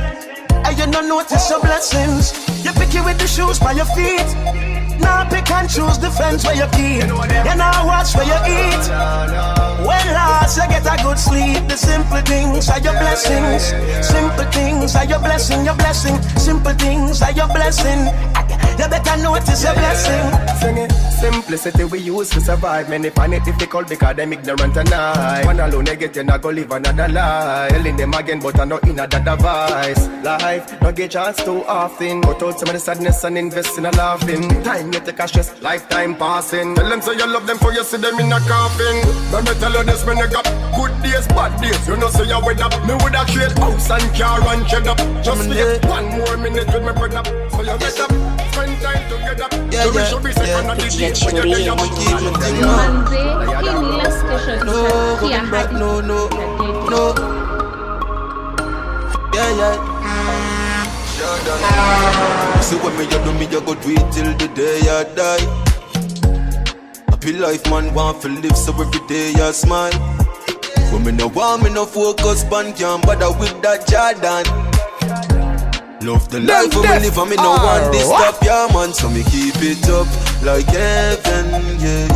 And 0.63 0.77
you 0.79 0.87
don't 0.87 1.09
notice 1.09 1.49
your 1.49 1.59
blessings. 1.59 2.31
You 2.63 2.71
pick 2.71 2.95
it 2.95 3.03
with 3.03 3.19
the 3.19 3.27
shoes 3.27 3.59
by 3.59 3.73
your 3.73 3.89
feet. 3.91 4.62
Now 4.99 5.27
pick 5.29 5.49
and 5.51 5.69
choose 5.69 5.97
the 5.97 6.11
friends 6.11 6.45
where 6.45 6.55
you 6.55 6.67
keep. 6.73 7.07
You 7.07 7.55
now 7.55 7.85
watch 7.85 8.15
where 8.15 8.25
you 8.25 8.39
eat. 8.47 8.83
When 9.87 10.05
last 10.13 10.57
you 10.57 10.67
get 10.69 10.85
a 10.85 10.95
good 11.03 11.19
sleep, 11.19 11.67
the 11.67 11.75
simple 11.75 12.21
things 12.21 12.69
are 12.69 12.79
your 12.79 12.93
blessings. 12.93 13.73
Simple 14.05 14.45
things 14.51 14.95
are 14.95 15.05
your 15.05 15.19
blessing, 15.19 15.65
your 15.65 15.75
blessing. 15.75 16.21
Simple 16.37 16.73
things 16.73 17.21
are 17.21 17.31
your 17.31 17.47
blessing. 17.47 18.07
You 18.79 18.87
better 18.89 19.17
notice 19.21 19.63
your 19.63 19.73
blessing. 19.73 20.23
Sing 20.59 20.77
it. 20.77 21.02
Simplicity 21.23 21.85
we 21.85 21.99
use 21.99 22.29
to 22.31 22.41
survive. 22.41 22.89
Many 22.89 23.09
find 23.09 23.33
it 23.33 23.45
difficult 23.45 23.87
because 23.87 24.13
them 24.17 24.33
ignorant 24.33 24.75
and 24.75 24.93
I. 24.93 25.45
One 25.45 25.57
alone 25.57 25.85
they 25.85 25.95
get 25.95 26.17
you 26.17 26.23
not 26.23 26.41
go 26.41 26.49
live 26.49 26.69
another 26.69 27.07
life. 27.07 27.71
Telling 27.71 27.95
them 27.95 28.13
again, 28.13 28.41
but 28.41 28.59
I 28.59 28.65
know 28.65 28.77
in 28.79 28.99
a 28.99 29.07
device. 29.07 30.05
Life 30.21 30.77
don't 30.81 30.93
get 30.93 31.11
chance 31.11 31.37
too 31.41 31.63
often. 31.63 32.23
Cut 32.23 32.43
out 32.43 32.59
some 32.59 32.67
of 32.67 32.73
the 32.73 32.79
sadness 32.79 33.23
and 33.23 33.37
invest 33.37 33.77
in 33.77 33.85
a 33.85 33.91
laughing. 33.91 34.49
Time 34.63 34.91
you 34.91 34.99
take 34.99 35.17
a 35.17 35.27
stress, 35.29 35.61
lifetime 35.61 36.13
passing. 36.17 36.75
Tell 36.75 36.89
them 36.89 37.01
say 37.01 37.13
you 37.13 37.25
love 37.25 37.47
them 37.47 37.57
for 37.57 37.71
you 37.71 37.85
see 37.85 37.95
them 37.95 38.19
in 38.19 38.29
a 38.29 38.39
coffin. 38.41 38.95
Let 39.31 39.45
me 39.45 39.53
tell 39.61 39.71
you 39.71 39.83
this 39.85 40.05
when 40.05 40.17
you 40.17 40.27
got 40.27 40.43
good 40.75 40.91
days, 41.03 41.25
bad 41.27 41.55
days. 41.61 41.87
You 41.87 41.95
know 41.95 42.09
say 42.09 42.27
you 42.27 42.45
with 42.45 42.59
up. 42.59 42.73
Me 42.85 42.95
with 42.95 43.15
a 43.15 43.23
trade 43.31 43.57
house 43.59 43.89
and 43.89 44.13
car 44.13 44.41
and 44.53 44.67
shed 44.67 44.87
up. 44.87 44.97
Just 45.23 45.47
for 45.47 45.53
you 45.55 45.79
one 45.87 46.19
more 46.19 46.35
minute 46.35 46.67
with 46.67 46.83
me 46.83 46.91
brother. 46.91 47.23
So 47.51 47.61
you 47.61 47.79
get 47.79 47.99
up, 48.01 48.11
spend 48.63 48.81
time 48.81 49.03
together. 49.09 49.47
Yeah, 49.71 49.91
yeah, 49.93 50.05
should 50.05 50.23
be 50.23 50.31
safe 50.31 50.47
yeah. 50.47 50.59
on 50.59 50.77
the 50.77 50.83
day 50.83 50.89
Get 50.97 51.19
when 51.25 51.35
you're 51.35 51.45
ready, 51.45 51.63
there. 51.63 51.73
I'ma 51.73 51.85
give 51.97 52.21
you 52.21 52.31
thing, 52.39 52.57
Manze, 52.63 53.23
hii 54.45 54.55
No, 54.65 54.73
going 55.19 55.47
back, 55.51 55.69
no, 55.71 56.01
no, 56.01 56.29
no. 56.89 57.03
Yeah, 59.33 59.59
yeah. 59.59 59.75
See 62.61 62.77
when 62.77 62.93
me 62.97 63.03
you 63.03 63.19
do 63.23 63.31
me, 63.33 63.45
you 63.51 63.61
go 63.61 63.73
do 63.75 63.89
it 63.91 64.11
till 64.13 64.31
the 64.37 64.47
day 64.55 64.79
I 64.89 65.03
die. 65.15 65.45
Happy 67.09 67.33
life, 67.33 67.69
man, 67.69 67.93
want 67.93 68.21
to 68.21 68.29
live 68.29 68.57
so 68.57 68.71
every 68.71 69.01
day 69.07 69.33
I 69.41 69.51
smile. 69.51 69.93
When 70.91 71.03
me 71.03 71.11
no 71.11 71.27
want 71.27 71.63
me 71.63 71.69
no 71.69 71.85
focus, 71.85 72.43
pan 72.43 72.73
can't 72.73 73.05
bother 73.05 73.31
with 73.39 73.61
that 73.63 73.87
Jordan. 73.87 74.72
Love 76.03 76.27
the 76.27 76.41
life 76.41 76.75
we 76.75 76.81
live 76.81 77.17
and 77.17 77.29
me 77.29 77.35
no 77.37 77.51
want 77.51 77.93
this 77.93 78.05
stop, 78.05 78.35
yeah 78.43 78.67
man. 78.73 78.91
So 78.93 79.09
me 79.09 79.23
keep 79.23 79.55
it 79.63 79.87
up 79.87 80.05
like 80.43 80.65
heaven, 80.65 81.79
yeah. 81.79 82.11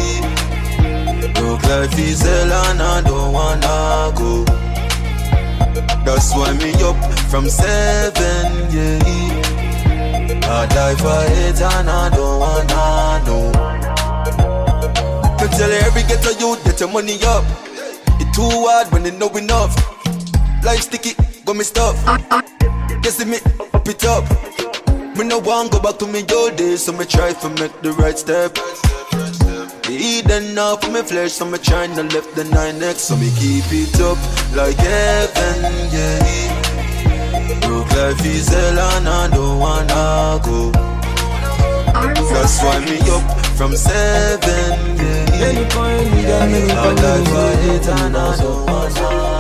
Look 1.40 1.64
life 1.64 1.98
is 1.98 2.22
hell 2.22 2.52
and 2.52 2.82
I 2.82 3.02
don't 3.02 3.32
wanna 3.32 4.12
go. 4.12 4.44
That's 6.04 6.36
why 6.36 6.52
me 6.60 6.74
up 6.84 6.98
from 7.32 7.48
seven, 7.48 8.52
yeah. 8.76 9.00
I 10.44 10.66
die 10.68 10.96
for 11.00 11.24
it 11.48 11.62
and 11.62 11.90
I 11.90 12.10
don't 12.10 12.40
wanna 12.44 13.24
know. 13.24 13.52
Me 15.40 15.48
tell 15.56 15.72
every 15.72 16.04
ghetto 16.04 16.32
youth 16.38 16.62
get 16.66 16.82
your 16.82 16.92
money 16.92 17.24
up. 17.24 17.46
It 18.20 18.34
too 18.36 18.50
hard 18.68 18.92
when 18.92 19.04
they 19.04 19.12
know 19.12 19.30
enough. 19.38 19.74
Life 20.62 20.82
sticky, 20.82 21.14
got 21.46 21.56
me 21.56 21.64
stuff. 21.64 21.96
You 23.02 23.12
see 23.12 23.24
me 23.24 23.38
up 23.88 23.96
it 23.96 24.06
up. 24.06 25.18
Me 25.18 25.26
no 25.26 25.40
want 25.40 25.72
go 25.72 25.80
back 25.80 25.98
to 25.98 26.08
me 26.08 26.24
old 26.34 26.56
days, 26.56 26.86
so 26.86 26.92
me 26.92 27.06
try 27.06 27.34
to 27.34 27.50
make 27.62 27.82
the 27.82 27.92
right 27.94 28.18
step. 28.18 28.54
The 29.84 29.94
Eden 29.94 30.54
now 30.54 30.76
for 30.76 30.92
me 30.92 31.02
flesh, 31.02 31.34
so 31.34 31.46
me 31.46 31.58
try 31.58 31.88
to 31.88 32.04
left 32.04 32.36
the 32.36 32.44
nine 32.46 32.80
next, 32.80 33.02
so 33.08 33.16
me 33.16 33.32
keep 33.40 33.66
it 33.72 34.00
up 34.02 34.18
like 34.56 34.76
heaven, 34.76 35.90
yeah. 35.96 36.20
Broke 37.62 37.92
life 37.96 38.26
is 38.26 38.48
hell 38.50 38.80
and 38.80 39.08
I 39.08 39.30
don't 39.30 39.60
wanna 39.60 40.40
go. 40.44 40.72
That's 42.34 42.62
why 42.62 42.80
me 42.86 43.00
up 43.16 43.24
from 43.56 43.76
seven, 43.76 44.98
yeah. 44.98 45.38
I 46.80 46.94
die 46.96 47.24
for 47.32 47.52
it 47.74 47.88
and 47.88 48.18
I 48.18 48.38
don't 48.38 48.66
wanna 48.66 49.37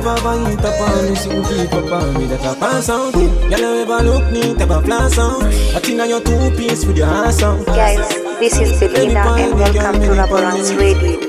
ever 0.00 0.16
fight 0.20 0.64
upon 0.64 1.08
me, 1.08 1.14
she 1.14 1.28
will 1.28 1.44
keep 1.44 1.72
up 1.72 1.92
on 1.92 2.14
me 2.14 2.26
that 2.26 2.40
I 2.40 2.58
pass 2.58 2.88
out. 2.88 3.14
You 3.14 3.28
ever 3.52 4.02
look 4.02 4.32
neat, 4.32 4.60
ever 4.60 4.80
flash 4.82 5.18
out. 5.18 5.42
I 5.42 5.80
think 5.80 6.00
on 6.00 6.08
your 6.08 6.20
two 6.20 6.50
piece 6.56 6.84
with 6.86 6.96
your 6.96 7.06
ass 7.06 7.42
out. 7.42 7.64
Guys, 7.66 8.08
this 8.40 8.58
is 8.58 8.80
Belinda 8.80 9.20
and 9.20 9.54
welcome 9.58 10.00
to 10.00 10.08
Raboranks 10.16 10.76
Radio. 10.78 11.20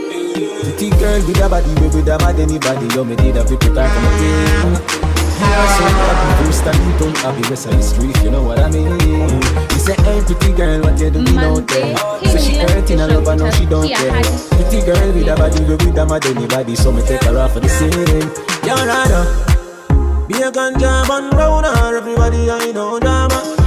Pretty 0.61 0.89
girl 0.91 1.19
with 1.27 1.41
a 1.41 1.49
body, 1.49 1.73
baby, 1.75 1.97
with 1.97 2.07
a 2.07 2.17
bad 2.17 2.39
anybody. 2.39 2.95
You 2.95 3.03
me 3.03 3.15
did 3.15 3.37
a 3.37 3.43
bit 3.43 3.63
of 3.63 3.75
time 3.75 3.89
from 3.91 4.05
a 4.05 4.87
team. 4.87 5.00
Yeah, 5.41 5.77
so 5.77 5.83
happy, 5.83 6.45
first 6.45 6.63
time 6.63 6.79
you 6.85 6.93
don't 6.99 7.17
have 7.17 7.35
the 7.41 7.49
rest 7.49 7.65
of 7.65 7.73
the 7.73 7.81
street, 7.83 8.17
you 8.23 8.31
know 8.31 8.43
what 8.43 8.59
I 8.59 8.69
mean? 8.69 8.85
You 8.85 9.79
say, 9.79 9.95
hey, 10.05 10.21
pretty 10.21 10.53
girl, 10.53 10.81
what 10.81 10.99
you 10.99 11.09
doing 11.09 11.37
out 11.37 11.67
there? 11.67 11.97
So 11.97 12.37
she 12.37 12.57
hurting 12.57 12.99
her 12.99 13.07
love, 13.07 13.27
I 13.27 13.35
know 13.35 13.49
she 13.51 13.65
don't 13.65 13.89
care. 13.89 14.21
Pretty 14.55 14.85
girl 14.85 15.11
with 15.13 15.27
a 15.27 15.35
body, 15.35 15.59
baby, 15.65 15.85
with 15.85 15.97
a 15.97 16.05
mad 16.05 16.25
anybody. 16.25 16.75
So 16.75 16.91
me 16.91 17.01
take 17.01 17.23
her 17.23 17.37
off 17.37 17.53
for 17.53 17.59
the 17.59 17.69
scene. 17.69 17.91
You're 18.63 18.85
rather 18.85 19.25
be 20.27 20.35
a 20.41 20.51
ganja 20.51 21.07
man 21.09 21.29
round 21.31 21.65
her, 21.65 21.97
everybody 21.97 22.49
I 22.49 22.71
know 22.71 22.99
drama. 22.99 23.60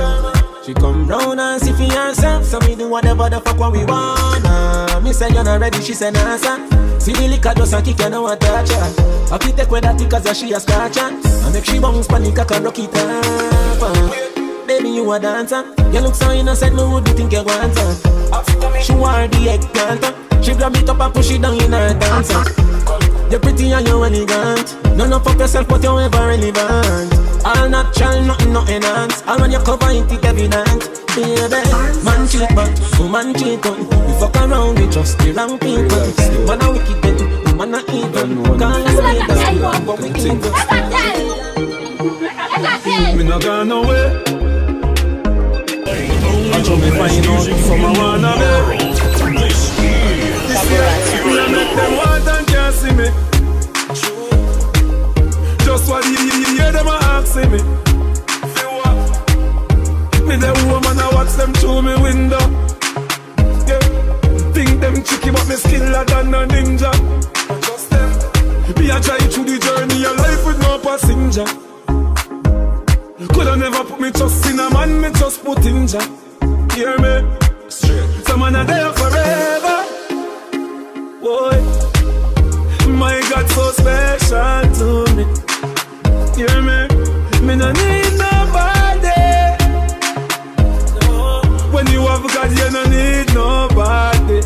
She 0.65 0.73
come 0.73 1.07
round 1.07 1.39
and 1.41 1.61
see 1.61 1.73
for 1.73 1.93
herself, 1.93 2.43
so 2.47 2.59
me 2.61 2.75
do 2.75 2.89
whatever 2.89 3.29
the 3.29 3.39
fuck 3.39 3.59
what 3.59 3.73
we 3.73 3.85
wanna. 3.85 4.99
Me 5.03 5.13
say 5.13 5.29
you're 5.29 5.45
not 5.45 5.61
ready, 5.61 5.79
she 5.83 5.93
say 5.93 6.11
nah 6.11 6.39
son. 6.39 6.71
See 6.99 7.13
the 7.13 7.29
liquor 7.29 7.53
just 7.55 7.75
a 7.75 7.83
kick 7.83 8.01
and 8.01 8.13
no 8.13 8.23
one 8.23 8.39
touch 8.39 8.71
her. 8.71 9.35
I 9.35 9.39
fit 9.45 9.59
take 9.59 9.71
with 9.71 9.83
that 9.83 10.01
cause 10.09 10.39
she 10.39 10.53
a 10.53 10.61
scratch 10.61 10.97
her. 10.97 11.13
I 11.13 11.53
make 11.53 11.67
she 11.67 11.79
bounce 11.79 12.07
panic, 12.07 12.39
I 12.39 12.45
can 12.45 12.65
rock 12.65 12.79
it 12.79 12.89
uh. 12.95 14.67
Baby, 14.67 14.89
you 14.89 15.13
a 15.13 15.21
dancer. 15.21 15.65
You 15.93 16.01
look 16.01 16.15
so 16.15 16.31
innocent, 16.33 16.75
me 16.75 16.83
would 16.83 17.05
think 17.09 17.33
you 17.33 17.43
want 17.45 17.77
her. 17.77 18.81
She 18.81 18.95
wear 18.95 19.29
the 19.29 19.51
eggplant. 19.51 20.03
uh. 20.03 20.41
She 20.41 20.55
grab 20.55 20.77
it 20.77 20.89
up 20.89 20.99
and 20.99 21.13
push 21.13 21.31
it 21.31 21.43
down 21.43 21.61
in 21.61 21.73
her 21.73 21.93
dancer. 21.93 22.43
You're 23.31 23.41
pretty 23.41 23.71
and 23.71 23.87
you're 23.87 24.07
elegant. 24.07 24.97
None 24.97 25.13
of 25.13 25.25
fuck 25.25 25.39
yourself, 25.39 25.69
but 25.69 25.83
you're 25.83 26.01
ever 26.01 26.27
relevant. 26.27 27.34
All 27.45 27.69
natural, 27.69 28.23
nothing, 28.23 28.53
no 28.55 28.63
enhance. 28.67 29.23
All 29.27 29.39
when 29.39 29.51
you 29.53 29.59
cover 29.59 29.91
it, 29.91 30.11
it 30.11 30.25
evident. 30.25 30.89
Baby, 31.15 31.61
man 32.03 32.27
cheat, 32.27 32.49
but 32.55 32.73
woman 32.99 33.35
cheat 33.35 33.65
on. 33.67 33.79
We 34.07 34.13
fuck 34.19 34.37
around 34.37 34.81
with 34.81 34.93
just 34.93 35.19
the 35.19 35.33
wrong 35.33 35.59
people. 35.59 36.09
Man 36.47 36.63
a 36.63 36.73
wicked, 36.73 37.03
then 37.03 37.19
woman 37.45 37.75
a 37.75 37.81
evil. 37.93 38.59
Call 38.59 38.87
us 38.89 38.97
later, 38.97 39.37
but 39.85 40.01
we 40.01 40.09
evil. 40.25 40.53
Me 43.17 43.23
not 43.25 43.43
gone 43.43 43.69
nowhere. 43.69 44.11
Until 46.55 46.77
me 46.79 46.91
find 46.97 47.27
out 47.27 47.47
from 47.67 47.85
a 47.85 47.93
wanna 47.93 48.33
be. 48.41 48.49
This 50.49 50.65
year, 50.71 50.89
me 51.27 51.33
a 51.39 51.41
make 51.51 51.73
them 51.77 51.93
want 51.99 52.27
and 52.27 52.47
can't 52.47 52.75
see 52.75 52.93
me. 52.93 53.34
Them 57.35 57.53
a 57.53 57.53
asking 57.53 57.53
me. 57.53 57.59
Me 60.27 60.37
the 60.37 60.53
woman 60.71 60.99
I 60.99 61.11
watch 61.13 61.33
them 61.35 61.53
through 61.55 61.83
me 61.83 61.95
window. 62.01 62.39
Yeah. 63.67 63.81
Think 64.53 64.81
them 64.81 65.03
tricky 65.03 65.31
but 65.31 65.47
me 65.49 65.57
skiller 65.57 66.07
than 66.07 66.35
a 66.35 66.47
ninja. 66.47 66.93
Just 67.61 67.91
them. 67.91 68.11
Me 68.79 68.91
a 68.91 69.01
try 69.01 69.19
through 69.19 69.45
the 69.45 69.59
journey 69.59 70.05
of 70.05 70.17
life 70.17 70.47
with 70.47 70.61
no 70.63 70.79
passenger. 70.79 71.47
Coulda 73.33 73.57
never 73.57 73.85
put 73.85 74.01
me 74.01 74.11
trust 74.13 74.47
in 74.47 74.61
a 74.61 74.71
man, 74.71 75.01
me 75.01 75.11
just 75.19 75.45
put 75.45 75.65
in 75.67 75.87
ja. 75.89 76.01
Hear 76.75 76.99
me? 76.99 77.23
Straight. 77.69 78.27
Some 78.27 78.41
man 78.41 78.57
are 78.57 78.65
there 78.65 78.93
forever. 78.93 79.85
Boy, 81.21 81.61
my 82.91 83.21
God 83.31 83.49
so 83.51 83.73
special 83.73 84.63
to 84.79 85.05
me. 85.17 85.25
Hear 86.37 86.63
me? 86.63 86.94
Me 87.55 87.61
no 87.61 87.71
need 87.71 88.13
nobody. 88.19 89.15
No. 91.03 91.41
When 91.71 91.87
you 91.87 92.01
have 92.01 92.27
God, 92.35 92.51
you 92.51 92.69
no 92.73 92.83
need 92.91 93.33
nobody. 93.33 94.41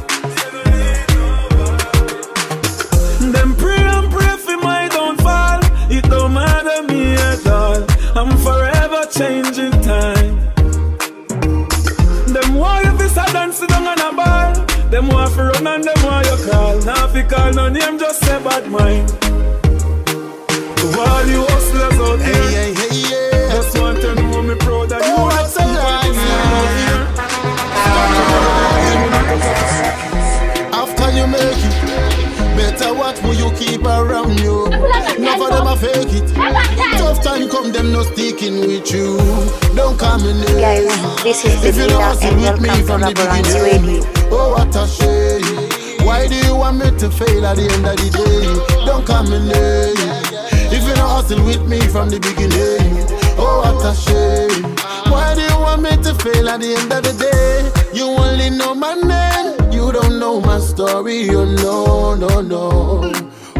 Them 3.33 3.57
pray 3.57 3.81
and 3.81 4.13
pray 4.13 4.37
for 4.37 4.59
my 4.59 4.89
downfall. 4.89 5.61
It 5.91 6.05
don't 6.11 6.35
matter 6.35 6.83
me 6.83 7.15
at 7.15 7.47
all. 7.47 7.83
I'm 8.15 8.37
forever 8.45 9.07
changing 9.11 9.81
time. 9.81 10.41
Them 12.35 12.57
want 12.57 12.85
you 12.85 12.99
fi 12.99 13.09
sad 13.09 13.35
and 13.37 13.55
sit 13.55 13.71
down 13.71 13.87
on 13.87 14.01
a 14.01 14.13
ball. 14.15 14.67
Them 14.91 15.09
want 15.09 15.33
fi 15.33 15.45
run 15.45 15.67
and 15.67 15.83
them 15.83 16.05
want 16.05 16.27
you 16.27 16.51
call. 16.51 16.79
Now 16.83 17.09
fi 17.09 17.23
call 17.23 17.55
no 17.55 17.71
name, 17.71 17.99
just 17.99 18.21
say 18.21 18.39
bad 18.45 18.71
mind. 18.71 19.09
To 20.79 21.01
all 21.01 21.27
you 21.27 21.41
hustlers 21.47 22.01
out 22.01 22.19
there, 22.19 22.49
want 22.59 22.75
to 22.75 22.83
know 22.83 22.88
me 24.49 24.55
proud 24.57 24.89
that 24.89 25.05
you 25.05 25.13
are 25.13 25.45
After 30.73 31.11
you 31.13 31.27
make 31.27 31.43
it, 31.43 32.57
better 32.57 32.95
watch 32.95 33.19
who 33.19 33.33
you 33.33 33.53
keep 33.59 33.85
around 33.85 34.41
you. 34.41 34.65
Of 34.65 35.51
them 35.53 35.67
a 35.67 35.77
fake 35.77 36.15
it. 36.17 36.35
Tough 36.97 37.23
time 37.23 37.49
come, 37.51 37.73
them 37.73 37.93
no 37.93 38.03
sticking 38.03 38.61
with 38.61 38.91
you. 38.91 39.19
Don't 39.77 39.99
come 39.99 40.25
in 40.25 40.41
there. 40.41 40.61
Guys, 40.61 41.23
this 41.23 41.45
is 41.45 41.65
If 41.65 41.77
you 41.77 41.87
don't 41.89 42.03
hustle 42.03 42.31
and 42.31 42.41
with 42.41 42.61
me 42.63 42.69
welcome 42.69 43.01
to 43.03 43.13
the 43.13 43.29
beginning, 43.29 43.85
Radio. 43.85 44.03
oh 44.33 44.53
what 44.57 44.75
a 44.75 44.87
shame. 44.89 46.07
Why 46.07 46.27
do 46.27 46.37
you 46.37 46.57
want 46.57 46.79
me 46.79 46.91
to 46.99 47.11
fail 47.11 47.45
at 47.45 47.57
the 47.57 47.69
end 47.69 47.85
of 47.85 47.97
the 47.97 48.09
day? 48.17 48.87
Don't 48.87 49.05
come 49.05 49.31
in 49.31 49.49
there. 49.49 49.93
If 50.73 50.89
you 50.89 50.95
don't 50.95 51.11
hustle 51.11 51.45
with 51.45 51.69
me 51.69 51.81
from 51.89 52.09
the 52.09 52.19
beginning, 52.19 53.28
oh 53.49 53.61
what 53.65 53.85
a 53.85 53.95
shame. 53.95 54.65
Why 55.13 55.35
do 55.35 55.43
you 55.43 55.59
want 55.61 55.83
me 55.83 55.91
to 56.05 56.15
fail 56.23 56.49
at 56.49 56.61
the 56.61 56.75
end 56.75 56.93
of 56.93 57.03
the 57.03 57.15
day? 57.27 57.71
You 57.99 58.07
only 58.07 58.51
know 58.51 58.75
my 58.75 58.95
name, 58.95 59.73
you 59.73 59.93
don't 59.93 60.19
know 60.19 60.41
my 60.41 60.59
story. 60.61 61.29
Oh 61.31 61.45
no, 61.45 62.15
no, 62.15 62.41
no. 62.41 63.13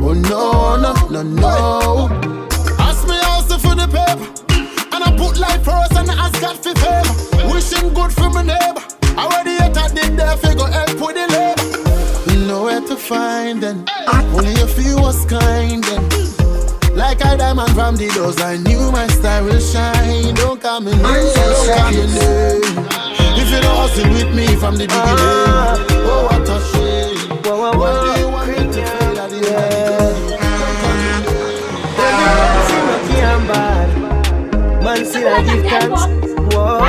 Oh 0.07 0.13
no, 0.15 0.77
no, 0.77 0.93
no, 1.15 1.23
no. 1.23 2.09
Ask 2.79 3.07
me 3.09 3.17
also 3.33 3.59
for 3.59 3.75
the 3.75 3.87
paper. 3.97 4.27
And 4.95 5.03
I 5.05 5.11
put 5.17 5.39
life 5.39 5.65
first 5.65 5.93
and 5.99 6.11
I 6.11 6.15
ask 6.27 6.41
God 6.41 6.57
for 6.63 6.75
favor. 6.83 7.53
Wishing 7.53 7.93
good 7.95 8.13
for 8.13 8.31
my 8.31 8.43
neighbor. 8.43 8.83
I 9.17 9.27
already 9.27 9.57
hate 9.63 9.77
I 9.77 9.89
did 9.89 10.17
there 10.17 10.37
figure 10.37 10.67
help 10.67 11.01
with 11.01 11.17
the 11.17 11.27
labor. 11.35 12.47
Nowhere 12.49 12.81
to 12.81 12.97
find 12.97 13.63
them. 13.63 13.85
Only 14.35 14.55
a 14.63 14.67
few 14.67 14.97
was 14.97 15.25
kind 15.27 15.85
then. 15.85 16.28
Like 16.99 17.21
a 17.21 17.37
diamond 17.37 17.71
from 17.75 17.95
the 17.95 18.09
doors, 18.09 18.41
I 18.41 18.57
knew 18.57 18.91
my 18.91 19.07
star 19.07 19.45
will 19.45 19.61
shine. 19.61 20.35
Don't 20.35 20.61
come 20.61 20.89
in 20.89 20.99
don't 20.99 21.35
come 21.79 21.95
in. 21.95 22.11
If 23.41 23.49
you 23.53 23.61
don't 23.61 23.77
hustle 23.77 24.11
with 24.13 24.35
me 24.35 24.47
from 24.57 24.75
the 24.77 24.87
beginning, 24.89 25.87
oh 26.11 26.27
what 26.29 26.49
a 26.49 26.59
shame. 26.73 27.15
Why 27.47 27.71
do 27.71 28.21
you 28.21 28.29
want 28.29 28.49
me 28.51 28.55
to 28.57 28.83
fail 28.83 29.19
at 29.21 29.31
the 29.31 29.37
end 29.37 29.95
of 29.95 30.19
the 30.27 30.27
day? 30.27 30.49
Man 34.83 35.05
still 35.05 35.29
I 35.29 35.43
give 35.45 35.63
thanks. 35.71 36.03
Whoa. 36.53 36.83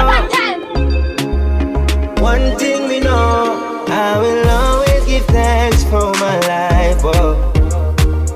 One 2.24 2.58
thing 2.58 2.88
we 2.88 3.00
know, 3.00 3.86
I 3.88 4.18
will 4.18 4.50
always 4.50 5.06
give 5.06 5.26
thanks 5.26 5.84
for 5.84 6.12
my 6.14 6.40
life. 6.48 7.02
Oh. 7.04 7.54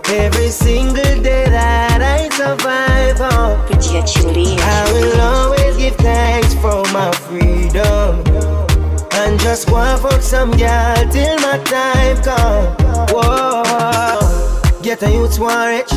Every 0.10 0.50
single 0.50 1.03
day 2.38 2.44
that 2.44 2.64
I 2.64 3.14
survive, 3.14 3.18
oh. 3.20 3.68
I 4.60 4.92
will 4.92 5.22
always 5.22 5.78
give 5.78 5.96
thanks 5.96 6.54
for 6.56 6.84
my 6.94 7.12
freedom. 7.12 8.24
And 9.14 9.40
just 9.40 9.70
and 9.70 10.02
fuck 10.02 10.22
some 10.22 10.52
girl 10.52 10.96
till 11.12 11.40
my 11.40 11.58
time 11.66 12.22
come. 12.24 12.76
Whoa. 13.10 14.82
Get 14.82 15.04
a 15.04 15.12
youth 15.12 15.40
one 15.40 15.68
rich. 15.68 15.92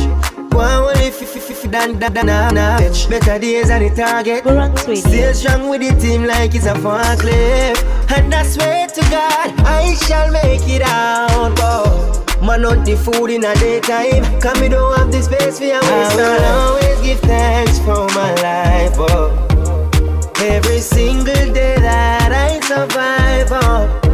Hold 0.53 0.97
it 0.97 1.07
if 1.07 1.21
if 1.21 1.49
if 1.49 1.71
dan 1.71 1.99
dan 1.99 2.13
dan 2.13 2.25
na 2.25 2.49
na 2.51 2.79
bitch. 2.79 3.09
Better 3.09 3.39
days 3.39 3.67
than 3.67 3.83
the 3.83 3.95
target. 3.95 4.43
Still 4.97 5.33
strong 5.33 5.69
with 5.69 5.81
the 5.81 5.93
team 5.99 6.25
like 6.25 6.55
it's 6.55 6.65
a 6.65 6.73
forklift. 6.73 7.83
And 8.15 8.33
I 8.33 8.43
swear 8.43 8.87
to 8.87 9.01
God, 9.09 9.53
I 9.61 9.93
shall 9.93 10.31
make 10.31 10.67
it 10.67 10.81
out. 10.81 11.59
Whoa. 11.59 12.16
Man 12.41 12.65
on 12.65 12.83
the 12.83 12.95
food 12.95 13.29
in 13.29 13.43
a 13.43 13.53
daytime. 13.55 14.23
Cause 14.39 14.59
me 14.61 14.69
don't 14.69 14.97
have 14.97 15.11
the 15.11 15.21
space 15.21 15.57
for 15.59 15.65
your 15.65 15.81
waste. 15.81 15.87
Ah, 15.87 16.17
I 16.17 16.37
will 16.37 16.45
always 16.45 17.01
give 17.01 17.19
thanks 17.21 17.79
for 17.79 18.07
my 18.15 18.33
life. 18.41 18.95
Oh. 18.97 19.33
Every 20.39 20.79
single 20.79 21.53
day 21.53 21.75
that 21.77 22.31
I 22.31 22.59
survive. 22.61 23.47
Oh. 23.51 24.07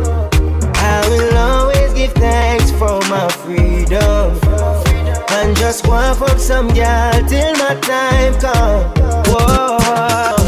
I 0.76 1.07
will 1.09 1.38
always 1.38 1.93
give 1.93 2.13
thanks 2.13 2.71
for 2.71 2.99
my 3.09 3.28
freedom. 3.43 4.39
And 5.32 5.55
just 5.57 5.86
and 5.86 6.17
fuck 6.17 6.39
some 6.39 6.67
girl 6.67 7.28
till 7.28 7.53
my 7.57 7.76
time 7.82 8.39
come. 8.39 8.93
Whoa. 9.28 10.42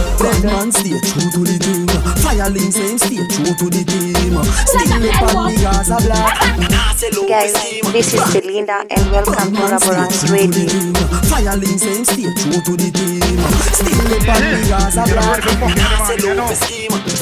Bad 0.45 0.53
man 0.53 0.71
stay 0.71 0.93
true 1.01 1.29
to 1.31 1.41
the 1.41 1.57
team. 1.57 1.87
Fire 2.21 2.49
links 2.49 2.77
and 2.77 3.01
stay 3.01 3.17
true 3.33 3.49
to 3.49 3.65
the 3.65 3.81
team. 3.81 4.37
Still 4.69 5.01
live 5.01 5.33
on 5.33 5.49
me 5.49 5.65
as 5.65 5.89
black. 6.05 6.37
Guys, 7.27 7.53
this 7.91 8.13
is 8.13 8.21
Belinda 8.33 8.85
and 8.91 9.11
welcome 9.11 9.55
to 9.55 9.61
Raboranks 9.73 10.29
Radio. 10.29 10.69
Fire 11.25 11.57
links 11.57 11.85
and 11.85 12.05
stay 12.05 12.29
true 12.37 12.61
to 12.61 12.77
the 12.77 12.93
team. 12.93 13.41
Still 13.73 14.05
live 14.05 14.29
on 14.29 14.41
me 14.45 14.69
as 14.69 14.97
a 14.97 15.03
black. 15.09 15.41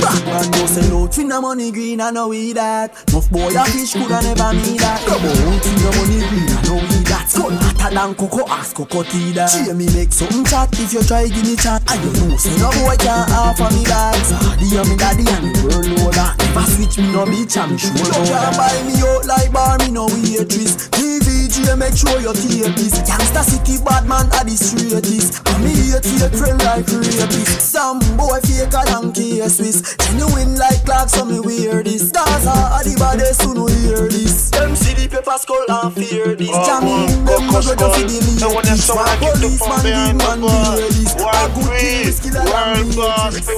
Batman 0.03 0.51
no 0.51 0.65
sell 0.67 1.03
out 1.03 1.15
for 1.15 1.23
no 1.23 1.41
money 1.41 1.71
green, 1.71 2.01
I 2.01 2.11
know 2.11 2.27
we 2.27 2.51
that. 2.51 2.91
Nuff 3.13 3.29
boy 3.29 3.55
a 3.55 3.63
fish 3.65 3.93
coulda 3.93 4.19
never 4.21 4.51
me 4.51 4.77
that. 4.83 4.99
Come 5.07 5.23
on, 5.23 5.59
for 5.63 5.71
no 5.79 5.89
money 5.95 6.19
green, 6.27 6.49
I 6.49 6.61
know 6.67 6.75
we 6.75 6.81
that. 6.81 6.92
Gun 7.33 7.53
hotter 7.57 7.93
than 7.95 8.15
cocoa, 8.15 8.45
ask 8.47 8.75
cocoa 8.75 9.03
tea 9.03 9.31
that. 9.33 9.49
Cheer 9.49 9.73
me 9.73 9.87
make 9.93 10.13
something 10.13 10.45
chat 10.45 10.69
if 10.79 10.93
you 10.93 11.03
try 11.03 11.27
give 11.27 11.43
me 11.43 11.55
chat. 11.55 11.81
And 11.89 11.99
you 12.03 12.29
know 12.29 12.37
say 12.37 12.53
no 12.61 12.69
boy 12.77 12.95
can't 13.01 13.29
offer 13.33 13.69
me 13.73 13.83
that. 13.89 14.13
Daddy 14.43 14.77
and 14.77 14.89
me 14.89 14.95
daddy 14.97 15.25
and 15.25 15.49
the 15.49 15.61
world 15.65 15.87
know 15.89 16.11
that. 16.13 16.37
Never 16.37 16.65
switch 16.69 16.97
me 16.97 17.11
no 17.11 17.25
bitch 17.25 17.57
and 17.57 17.73
me 17.73 17.77
sure 17.77 17.93
know 17.93 18.25
that. 18.29 18.53
buy 18.53 18.77
me 18.85 19.01
out 19.01 19.25
like 19.25 19.51
bar, 19.51 19.77
me 19.79 19.89
no 19.89 20.05
waitress. 20.05 20.89
TVG 20.93 21.73
make 21.77 21.97
sure 21.97 22.19
you 22.21 22.33
tape 22.33 22.75
this. 22.75 23.01
Gangsta 23.03 23.43
city 23.43 23.81
bad 23.83 24.07
man 24.07 24.29
are 24.37 24.45
the 24.45 24.55
straightest. 24.55 25.41
And 25.49 25.63
me 25.63 25.73
hate 25.73 26.05
take 26.05 26.33
friend 26.37 26.59
like 26.63 26.87
rapist. 26.87 27.61
Some 27.61 27.99
boy 28.15 28.39
faker 28.45 28.83
than 28.87 29.11
K-Swiss. 29.11 29.97
Genuine 29.97 30.55
like 30.55 30.85
clock, 30.85 31.09
so 31.09 31.25
me 31.25 31.39
wear 31.39 31.83
this. 31.83 32.11
Gaza 32.11 32.51
are 32.51 32.83
the 32.83 32.95
baddest 32.97 33.41
who 33.43 33.53
no 33.53 33.65
hear 33.67 34.07
this. 34.07 34.49
Them 34.51 34.75
see 34.75 34.93
the 34.93 35.09
paper 35.09 35.37
skull 35.37 35.65
and 35.67 35.93
fear 35.93 36.35
this. 36.35 36.49
Oh, 36.51 36.65
Jamming 36.65 37.22
them 37.25 37.47
go 37.47 37.59
go 37.59 37.73
to 37.75 37.87
see 37.95 38.05
the 38.05 38.17
lead. 38.23 38.65
This 38.65 38.89
one 38.89 39.17
policeman, 39.19 39.83
the 39.83 40.13
man, 40.19 40.41
the. 40.41 40.51
A 41.23 41.49
good 41.53 41.69
thing 41.79 42.07
is 42.07 42.19
killer 42.19 42.43
than 42.43 42.87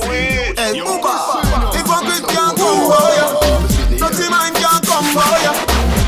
me. 0.09 0.55
Hey, 0.55 0.77
Uber, 0.77 1.17
if 1.73 1.89
a 1.89 1.97
quick 2.05 2.25
can't 2.29 2.55
come 2.57 2.81
for 2.89 3.09
ya, 3.17 3.27
dirty 3.97 4.27
man 4.29 4.53
can't 4.53 4.81
come 4.85 5.07
for 5.13 5.37
ya. 5.43 5.53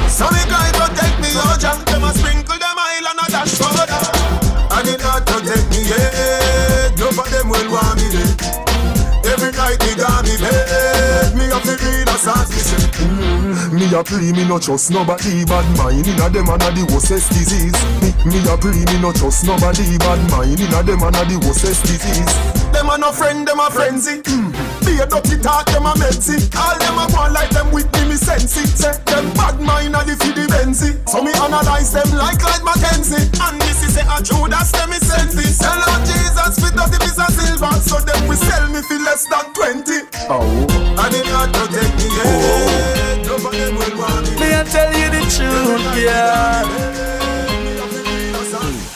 So 0.10 0.26
me 0.34 0.42
guy 0.50 0.72
protect 0.74 1.18
me, 1.22 1.30
oh 1.36 1.58
Jah. 1.60 1.78
Them 1.86 2.04
a 2.04 2.14
sprinkle 2.14 2.58
them 2.58 2.78
oil 2.78 3.08
and 3.10 3.22
a 3.22 3.26
dash 3.30 3.54
soda. 3.54 3.86
And 4.74 4.88
it 4.88 5.00
not 5.02 5.26
protect 5.26 5.70
me, 5.70 5.82
yeah. 5.86 6.90
None 6.98 7.20
of 7.20 7.28
them 7.30 7.50
will 7.50 7.70
want 7.72 8.02
me 8.02 8.10
dead. 8.10 8.38
Every 9.26 9.52
night 9.52 9.80
they 9.80 9.96
got 9.96 10.24
me 10.24 10.38
bed 10.38 10.87
Me 13.88 13.96
a 13.96 14.04
plea, 14.04 14.34
me 14.34 14.44
no 14.44 14.60
trust 14.60 14.92
nobody. 14.92 15.48
Bad 15.48 15.64
mind 15.80 16.04
inna 16.04 16.28
them 16.28 16.52
and 16.52 16.60
a 16.60 16.68
the 16.76 16.84
worstest 16.92 17.32
disease. 17.32 17.72
Me, 18.04 18.12
me 18.28 18.44
a 18.44 18.60
plea, 18.60 18.84
me 18.84 19.00
no 19.00 19.16
trust 19.16 19.48
nobody. 19.48 19.96
Bad 19.96 20.20
mind 20.28 20.60
inna 20.60 20.84
them 20.84 21.08
and 21.08 21.16
a 21.16 21.24
the 21.24 21.40
worstest 21.48 21.88
disease. 21.88 22.28
Them 22.76 22.92
a 22.92 23.00
no 23.00 23.16
friend, 23.16 23.48
them 23.48 23.64
a 23.64 23.72
frenzy. 23.72 24.20
Mm. 24.28 24.52
Be 24.84 25.00
a 25.00 25.08
dirty 25.08 25.40
talk, 25.40 25.72
them 25.72 25.88
a 25.88 25.96
messy 25.96 26.36
All 26.60 26.76
them 26.76 27.00
a 27.00 27.08
want 27.16 27.32
like 27.32 27.48
them 27.56 27.72
with 27.72 27.88
me, 27.96 28.12
me 28.12 28.16
sense 28.20 28.60
it 28.60 28.68
Say 28.76 28.92
them 29.08 29.32
bad 29.40 29.56
mind 29.64 29.96
a 29.96 30.04
the 30.04 30.20
fi 30.20 30.36
the 30.36 30.52
Benzi. 30.52 30.92
So 31.08 31.24
me 31.24 31.32
analyze 31.40 31.96
them 31.96 32.12
like 32.12 32.44
Clyde 32.44 32.68
McKenzie. 32.68 33.24
And 33.40 33.56
this 33.64 33.88
is 33.88 33.96
a 33.96 34.20
Judas, 34.20 34.68
them 34.76 34.92
me 34.92 35.00
sense 35.00 35.32
it 35.32 35.56
Sell 35.56 35.80
out 35.80 36.04
Jesus 36.04 36.60
for 36.60 36.76
30 36.76 36.92
piece 37.08 37.20
of 37.24 37.32
silver. 37.32 37.72
So 37.88 38.04
them 38.04 38.28
we 38.28 38.36
sell 38.36 38.68
me 38.68 38.84
for 38.84 39.00
less 39.00 39.24
than 39.32 39.48
20 39.56 40.28
Oh 40.28 40.44
And 41.00 41.16
it 41.16 41.24
not 41.32 41.56
protect 41.56 41.96
me, 42.04 42.12
yeah. 42.12 42.98
None 42.98 43.07
of 43.46 43.52
them 43.52 43.76
will 43.76 43.98
want 43.98 44.26
me 44.32 44.40
Me 44.40 44.54
I 44.54 44.64
tell 44.64 44.92
you 44.94 45.10
the 45.14 45.22
truth, 45.30 45.86
yeah. 45.98 46.98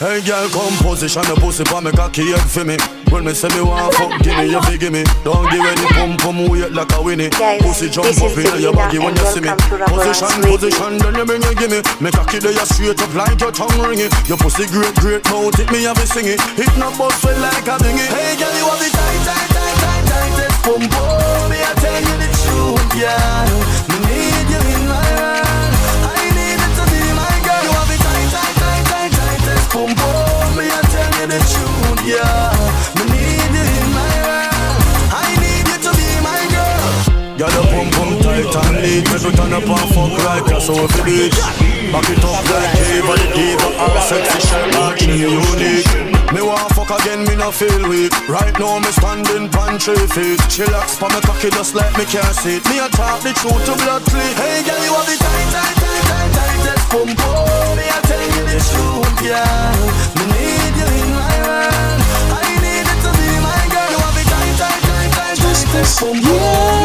Hey 0.02 0.18
girl, 0.26 0.50
come 0.50 0.74
position 0.82 1.22
your 1.30 1.38
pussy 1.38 1.62
pa 1.62 1.78
me 1.78 1.92
cocky 1.94 2.34
head 2.34 2.42
for 2.50 2.66
me. 2.66 2.74
When 3.06 3.22
me 3.22 3.30
say 3.38 3.46
me 3.54 3.62
want 3.62 3.94
fuck, 3.94 4.10
give 4.26 4.34
me 4.34 4.50
your 4.50 4.58
big 4.66 4.80
give 4.82 4.90
me. 4.90 5.06
Don't 5.22 5.46
give 5.46 5.62
any 5.62 5.86
pum 5.94 6.18
pum 6.18 6.50
weight 6.50 6.74
like 6.74 6.90
a 6.90 6.98
winnie. 6.98 7.30
Pussy 7.62 7.86
jump 7.86 8.10
this 8.10 8.18
up 8.18 8.34
in 8.34 8.42
your 8.58 8.74
Belinda 8.74 8.82
body 8.82 8.98
when 8.98 9.14
you 9.14 9.26
see 9.30 9.38
me. 9.38 9.46
welcome 9.46 9.78
to 9.78 9.78
Raboranks 9.78 10.10
Position, 10.10 10.42
position, 10.42 10.92
then 10.98 11.14
you 11.14 11.24
bring 11.24 11.42
your 11.46 11.54
gimme. 11.54 11.78
Me 12.02 12.10
cocky 12.10 12.42
there 12.42 12.50
you 12.50 12.66
straight 12.66 12.98
up 12.98 13.14
like 13.14 13.38
your 13.38 13.54
tongue 13.54 13.78
ringy. 13.78 14.10
Your 14.26 14.38
pussy 14.42 14.66
great, 14.66 14.90
great 14.98 15.22
mouth, 15.30 15.54
it 15.54 15.70
me 15.70 15.86
have 15.86 16.02
it 16.02 16.10
sing 16.10 16.26
it. 16.26 16.42
Hit 16.58 16.74
no 16.82 16.90
bust 16.98 17.22
well 17.22 17.38
like 17.38 17.62
a 17.62 17.78
bingy. 17.78 18.02
Hey 18.10 18.34
girl, 18.42 18.50
you 18.58 18.66
have 18.66 18.82
the 18.82 18.90
tight, 18.90 19.22
tight, 19.22 19.48
tight, 19.54 19.76
tight, 19.86 20.04
tightest 20.10 20.58
pum 20.66 20.82
pum. 20.90 21.46
Me 21.46 21.62
I 21.62 21.70
tell 21.78 22.02
you 22.02 22.16
the 22.18 22.28
truth, 22.42 22.90
yeah. 22.98 23.71
Neat. 39.02 39.12
Make 39.12 39.22
you 39.22 39.32
turn 39.32 39.52
up 39.52 39.66
and 39.66 39.88
fuck 39.94 40.48
you 40.48 40.60
so 40.60 40.74
if 40.84 40.96
you 40.96 41.04
do 41.04 41.14
it. 41.26 41.34
Back 41.92 42.08
it 42.08 42.24
up 42.24 42.44
like 42.48 42.72
diva, 42.72 43.14
the 43.20 43.28
diva, 43.34 43.68
all 43.78 44.00
sexy 44.00 44.40
shit 44.48 44.74
like 44.74 45.02
you 45.02 45.42
unique. 45.42 46.32
Me 46.32 46.40
want 46.40 46.72
fuck 46.72 46.88
again, 46.88 47.24
me 47.24 47.36
no 47.36 47.50
feel 47.50 47.88
weak. 47.88 48.12
Right 48.28 48.56
now 48.58 48.78
me 48.78 48.90
standing 48.92 49.48
pan 49.50 49.78
three 49.78 50.06
feet. 50.08 50.40
Chillax 50.48 50.96
for 50.96 51.08
me 51.10 51.20
cocky 51.20 51.50
just 51.50 51.74
like 51.74 51.92
me 51.98 52.04
can't 52.04 52.34
see 52.36 52.56
it. 52.56 52.64
Me 52.68 52.78
a 52.78 52.88
talk 52.88 53.20
the 53.22 53.32
truth 53.34 53.64
to 53.66 53.74
blood 53.84 54.02
clean. 54.08 54.34
Hey 54.40 54.64
girl, 54.64 54.80
you 54.80 54.92
have 54.94 55.06
the 55.06 55.16
tight, 55.20 55.48
tight, 55.52 55.76
tight, 55.76 56.04
tight, 56.08 56.30
tightest 56.32 56.88
pum 56.88 57.08
pum. 57.12 57.76
Me 57.76 57.84
I 57.84 57.98
tell 58.08 58.24
you 58.24 58.44
the 58.48 58.56
truth, 58.56 59.20
yeah. 59.20 59.76
Me 60.16 60.24
need 60.32 60.74
you 60.80 60.88
in 60.88 61.08
my 61.12 61.36
world. 61.44 62.00
I 62.32 62.48
need 62.64 62.88
you 62.88 62.96
to 63.04 63.10
be 63.20 63.28
my 63.44 63.60
girl. 63.68 63.88
You 63.92 64.00
have 64.00 64.16
the 64.16 64.24
tight, 64.24 64.56
tight, 64.56 64.80
tight, 64.80 65.10
tight, 65.12 65.36
tightest 65.36 66.00
pum 66.00 66.16
pum. 66.16 66.81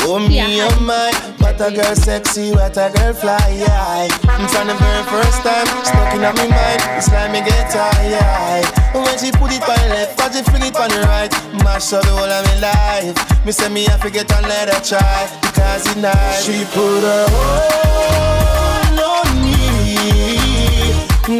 Oh 0.00 0.18
me, 0.18 0.40
oh 0.62 0.80
my, 0.80 1.12
what 1.38 1.60
a 1.60 1.70
girl 1.70 1.94
sexy, 1.94 2.50
what 2.52 2.76
a 2.76 2.90
girl 2.94 3.12
fly, 3.12 3.38
yeah. 3.54 4.08
From 4.48 4.66
the 4.66 4.74
very 4.74 5.02
first 5.04 5.42
time, 5.42 5.66
stuck 5.84 6.14
in 6.14 6.20
my 6.20 6.32
mind, 6.32 6.80
it's 6.96 7.08
like 7.12 7.30
me 7.30 7.40
get 7.40 7.70
tired. 7.70 8.66
When 8.94 9.18
she 9.18 9.30
put 9.32 9.52
it 9.52 9.62
on 9.62 9.76
the 9.76 9.88
left, 9.94 10.20
and 10.20 10.34
she 10.34 10.42
fling 10.42 10.64
it 10.64 10.76
on 10.76 10.88
the 10.88 11.00
right, 11.06 11.32
mash 11.62 11.92
up 11.92 12.02
the 12.02 12.10
whole 12.10 12.24
of 12.24 12.44
my 12.44 12.54
life. 12.60 13.16
Me 13.44 13.52
say 13.52 13.68
me 13.68 13.84
have 13.84 14.00
to 14.02 14.10
get 14.10 14.30
another 14.32 14.80
try, 14.80 15.28
because 15.42 15.86
it's 15.86 15.96
nice. 15.96 16.44
She 16.44 16.64
put 16.72 17.02
her 17.04 17.26
hold 17.30 18.98
on 18.98 19.28
me. 19.44 19.60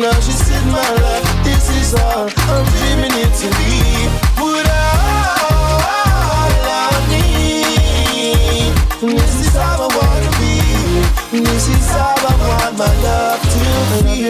Now 0.01 0.15
she 0.21 0.33
said 0.33 0.65
my 0.67 0.89
life, 1.03 1.45
this 1.45 1.69
is 1.71 1.95
all 1.95 2.29
I'm 2.29 2.65
dreaming 2.79 2.92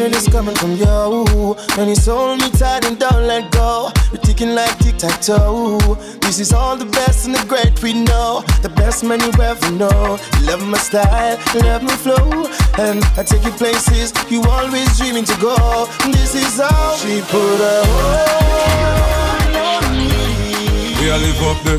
Fear 0.02 0.16
is 0.16 0.26
coming 0.26 0.56
from 0.56 0.72
you, 0.72 1.54
and 1.78 1.88
it's 1.88 2.06
hold 2.06 2.40
me 2.40 2.50
tight 2.50 2.84
and 2.86 2.98
don't 2.98 3.24
let 3.28 3.52
go. 3.52 3.92
We're 4.10 4.18
ticking 4.18 4.52
like 4.52 4.76
tic 4.80 4.96
tac 4.96 5.20
toe. 5.20 5.78
This 6.22 6.40
is 6.40 6.52
all 6.52 6.76
the 6.76 6.86
best 6.86 7.26
and 7.26 7.36
the 7.36 7.44
great 7.46 7.80
we 7.84 7.92
know. 7.92 8.42
The 8.62 8.68
best 8.70 9.04
man 9.04 9.20
you 9.20 9.30
ever 9.40 9.70
know. 9.70 10.18
You 10.40 10.46
love 10.46 10.66
my 10.66 10.78
style, 10.78 11.38
love 11.54 11.84
my 11.84 11.94
flow, 11.94 12.48
and 12.80 13.04
I 13.16 13.22
take 13.22 13.44
you 13.44 13.52
places 13.52 14.12
you 14.28 14.42
always 14.42 14.98
dreaming 14.98 15.24
to 15.24 15.36
go. 15.40 15.86
This 16.10 16.34
is 16.34 16.58
how 16.58 16.96
she 16.96 17.20
put 17.20 17.58
her 17.62 17.82
hold 17.86 19.54
on 19.54 19.84
me. 19.96 20.98
We 20.98 21.10
a 21.10 21.16
live 21.16 21.42
up 21.46 21.62
the 21.62 21.78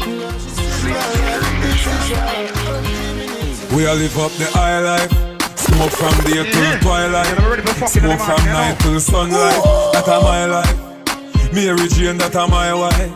We 3.75 3.85
a 3.85 3.93
live 3.93 4.17
up 4.17 4.31
the 4.39 4.45
high 4.53 4.79
life 4.79 5.32
Smoke 5.65 5.91
from 5.91 6.15
day 6.25 6.43
till 6.51 6.79
twilight. 6.79 7.27
Smoke 7.87 8.19
from 8.19 8.43
night 8.45 8.77
till 8.79 8.99
sunlight. 8.99 9.63
That 9.93 10.07
a 10.07 10.19
my 10.21 10.45
life. 10.45 11.53
Mary 11.53 11.87
Jane, 11.87 12.17
that 12.17 12.35
a 12.35 12.47
my 12.47 12.73
wife. 12.73 13.11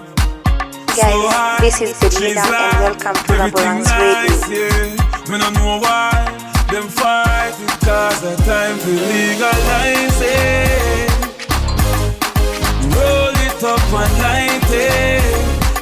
Guys, 0.98 1.60
this 1.60 1.82
is 1.82 2.00
Belinda 2.00 2.42
and 2.42 2.80
welcome 2.82 3.14
to 3.14 3.34
Raboranks 3.34 3.92
Radio. 4.00 4.66
yeah. 4.66 5.30
Me 5.30 5.38
no 5.38 5.50
know 5.52 5.80
why 5.84 6.10
them 6.72 6.88
fight 6.88 7.54
it 7.60 7.80
cause 7.86 8.22
the 8.22 8.36
time 8.48 8.78
to 8.80 8.92
legalize 8.92 10.22
it. 10.22 11.12
Roll 12.96 13.36
it 13.46 13.64
up 13.64 13.94
and 14.02 14.14
light 14.24 14.72
it, 14.72 15.22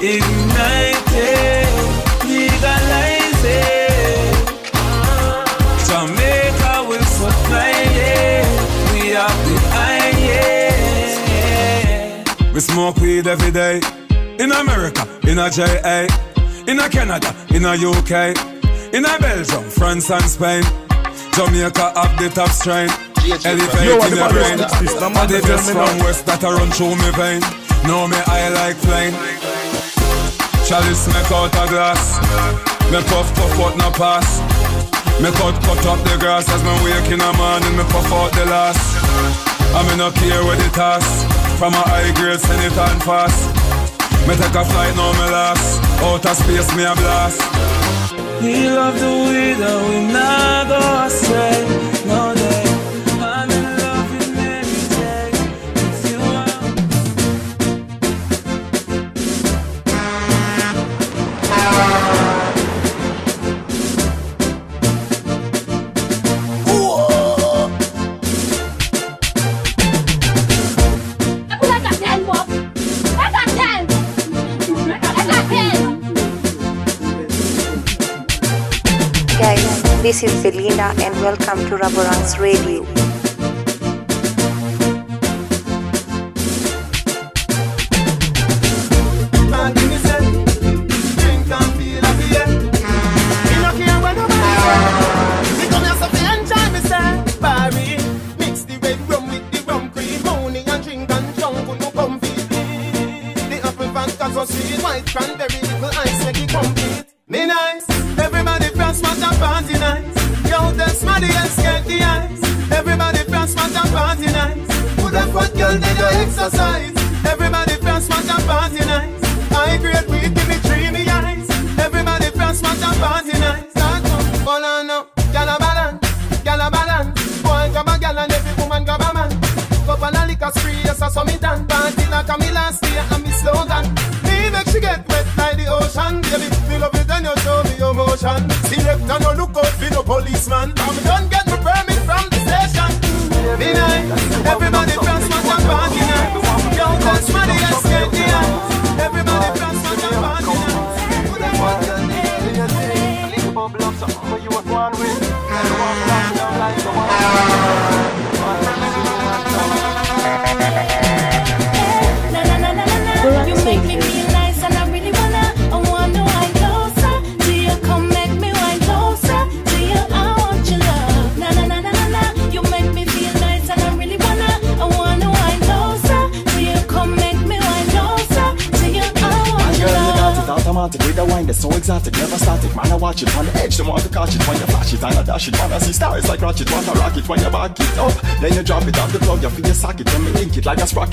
ignite 0.01 1.13
it, 1.13 1.64
We 12.55 12.61
smoke 12.61 12.95
weed 13.03 13.27
every 13.27 13.51
day. 13.51 13.81
In 14.39 14.53
America, 14.53 15.03
in 15.27 15.39
a 15.39 15.49
JA, 15.51 16.07
in 16.71 16.79
a 16.79 16.87
Canada, 16.87 17.35
in 17.51 17.65
a 17.65 17.75
UK, 17.75 18.31
in 18.95 19.03
a 19.03 19.19
Belgium, 19.19 19.67
France 19.69 20.09
and 20.09 20.23
Spain. 20.23 20.63
Jamaica 21.35 21.91
have 21.99 22.15
the 22.15 22.31
top 22.33 22.47
strain. 22.55 22.87
Elevate 23.43 23.43
in 23.43 23.59
the 23.59 23.83
your 23.83 23.99
fuck 23.99 24.31
is 24.31 24.39
brain. 24.39 24.57
this? 24.57 24.79
This 24.79 24.93
the 24.93 25.09
man 25.09 25.19
And 25.19 25.29
the 25.29 25.35
that 25.35 25.43
tell 25.43 25.57
best 25.57 25.67
me 25.67 25.73
from 25.75 25.99
west 25.99 26.25
that 26.27 26.43
a 26.47 26.49
run 26.55 26.71
through 26.71 26.95
me 26.95 27.11
vein. 27.19 27.43
No, 27.91 28.07
me 28.07 28.15
I 28.23 28.47
like 28.55 28.79
flying. 28.79 29.11
Chalice 30.63 31.11
make 31.11 31.27
out 31.35 31.51
a 31.59 31.67
glass. 31.67 32.23
Me 32.87 33.03
puff 33.11 33.35
puff 33.35 33.59
out 33.67 33.75
no 33.75 33.91
pass. 33.99 34.39
Me 35.19 35.27
cut 35.35 35.59
cut 35.59 35.85
up 35.91 35.99
the 36.07 36.15
grass 36.23 36.47
as 36.47 36.63
me 36.63 36.71
wake 36.87 37.11
in 37.11 37.19
the 37.19 37.33
morning. 37.35 37.75
Me 37.75 37.83
puff 37.91 38.07
out 38.15 38.31
the 38.31 38.45
last. 38.47 39.54
I 39.77 39.83
me 39.89 39.97
no 39.97 40.09
care 40.11 40.43
where 40.45 40.55
the 40.55 40.69
task. 40.71 41.27
From 41.59 41.73
a 41.73 41.83
high 41.91 42.11
grade 42.15 42.39
send 42.39 42.63
it 42.63 42.77
on 42.77 42.99
fast. 43.01 43.39
Me 44.27 44.33
take 44.35 44.55
a 44.55 44.63
flight 44.63 44.95
now 44.95 45.11
me 45.19 45.27
last. 45.31 45.83
Outer 46.01 46.33
space 46.33 46.69
me 46.75 46.83
a 46.83 46.95
blast. 46.95 47.41
He 48.41 48.69
love 48.69 48.97
the 48.99 49.13
way 49.27 49.53
that 49.53 49.79
we 49.89 50.13
not 50.13 50.67
go 50.71 50.79
astray. 51.05 51.94
This 80.05 80.21
is 80.21 80.43
Belinda 80.43 80.93
and 81.01 81.15
welcome 81.15 81.57
to 81.67 81.77
Raboranks 81.77 82.37
Radio. 82.37 83.14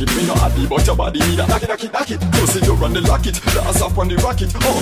It. 0.03 0.17
Me 0.17 0.27
no 0.27 0.35
happy, 0.35 0.67
but 0.67 0.87
your 0.87 0.97
body 0.97 1.21
need 1.21 1.39
a 1.39 1.47
knock 1.47 1.63
it, 1.63 1.69
knock 1.69 1.85
it, 1.85 1.93
knock 1.93 2.11
it. 2.11 2.21
Pussy, 2.33 2.61
you 2.67 2.75
run 2.75 2.93
the 2.93 3.01
lock 3.03 3.27
it, 3.27 3.41
blast 3.55 3.83
off 3.83 3.97
on 3.97 4.09
the 4.09 4.17
rocket. 4.17 4.51
Oh, 4.63 4.82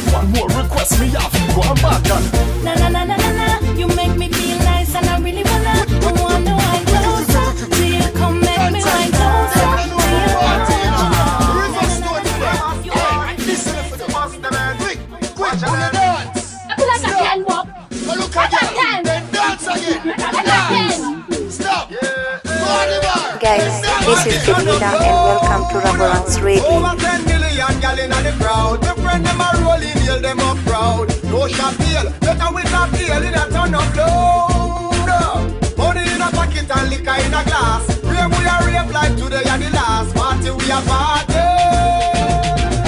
this 24.06 24.26
is 24.26 24.46
Belinda 24.46 24.86
and 24.86 25.16
welcome 25.28 25.64
to 25.70 25.86
Raboranks 25.86 26.42
Radio. 26.42 26.64
Over 26.64 26.96
10 26.96 27.24
million 27.26 27.80
gal 27.80 27.98
inna 27.98 28.16
the 28.22 28.32
crowd. 28.38 28.82
The 28.82 28.94
friend 29.02 29.24
them 29.24 29.40
a 29.40 29.50
rolling, 29.62 29.98
hail 30.04 30.20
them 30.20 30.40
up 30.40 30.56
proud. 30.64 31.08
No 31.24 31.48
shot 31.48 31.76
deal, 31.78 32.10
better 32.20 32.52
with 32.54 32.72
a 32.72 32.82
deal 32.96 33.22
in 33.22 33.34
a 33.34 33.44
ton 33.50 33.74
of 33.74 33.96
load. 33.96 35.76
Money 35.76 36.02
in 36.12 36.20
a 36.20 36.30
pocket 36.30 36.70
and 36.70 36.90
liquor 36.90 37.16
in 37.24 37.34
a 37.34 37.42
glass. 37.44 37.84
Rave 38.04 38.30
we 38.36 38.44
a 38.44 38.56
rave 38.66 38.90
like 38.92 39.16
today 39.16 39.42
and 39.46 39.62
the 39.62 39.70
last 39.70 40.14
party 40.14 40.50
we 40.50 40.70
a 40.70 40.80
party. 40.88 41.46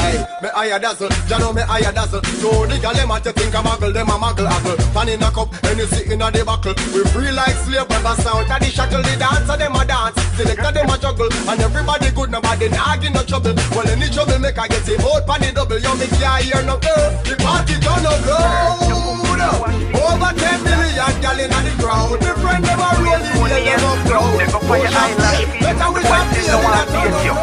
Hey, 0.00 0.16
me 0.42 0.48
higher 0.62 0.78
dazzle, 0.78 1.10
ya 1.28 1.38
know 1.38 1.52
me 1.52 1.62
higher 1.62 1.90
dazzle. 1.90 2.22
So 2.38 2.66
the 2.66 2.78
gal 2.78 2.94
them 2.94 3.10
a 3.10 3.18
to 3.20 3.32
think 3.32 3.54
a 3.54 3.58
muggle, 3.58 3.92
them 3.92 4.08
a 4.08 4.14
muggle 4.14 4.46
haggle. 4.46 4.78
Pan 4.94 5.08
in 5.10 5.22
a 5.22 5.30
cup, 5.34 5.50
Hennessy 5.66 6.06
in 6.06 6.22
a 6.22 6.30
the 6.30 6.44
buckle. 6.46 6.74
We 6.94 7.02
free 7.10 7.32
like 7.34 7.58
slave, 7.66 7.88
never 7.90 8.14
sound. 8.22 8.46
And 8.46 8.62
the 8.62 8.70
shackle, 8.70 9.02
the 9.02 9.14
dancer 9.18 9.58
them 9.58 9.74
a 9.74 9.82
dance. 9.82 10.14
Selector 10.38 10.70
them 10.70 10.90
a 10.90 10.96
juggle, 11.02 11.30
and 11.50 11.60
everybody 11.60 12.10
good, 12.14 12.30
nobody 12.30 12.68
nah 12.70 12.94
give 12.96 13.10
no 13.10 13.22
trouble. 13.26 13.54
Well, 13.74 13.88
any 13.90 14.06
trouble 14.06 14.38
make 14.38 14.58
I 14.58 14.68
get 14.70 14.86
him 14.86 15.02
out 15.02 15.26
pan 15.26 15.42
the 15.42 15.50
double. 15.50 15.82
You 15.82 15.94
me 15.98 16.06
can't 16.14 16.46
hear 16.46 16.62
no 16.62 16.78
girl. 16.78 17.10
The 17.26 17.34
party 17.42 17.74
done 17.82 18.06
oh, 18.06 18.14
up 18.14 18.22
loud. 18.30 19.82
Over 19.98 20.30
10 20.30 20.62
million 20.62 21.14
gal 21.18 21.38
in 21.42 21.50
the 21.50 21.72
crowd. 21.82 22.22
The 22.22 22.38
friend 22.38 22.62
them 22.62 22.78
a 22.78 22.88
rolling, 23.02 23.66
them 23.66 23.82
up 23.82 23.98
proud. 24.06 24.38
Better 25.58 25.90
with 25.90 26.06
a 26.06 26.20
feel 26.30 26.58
that 26.62 26.86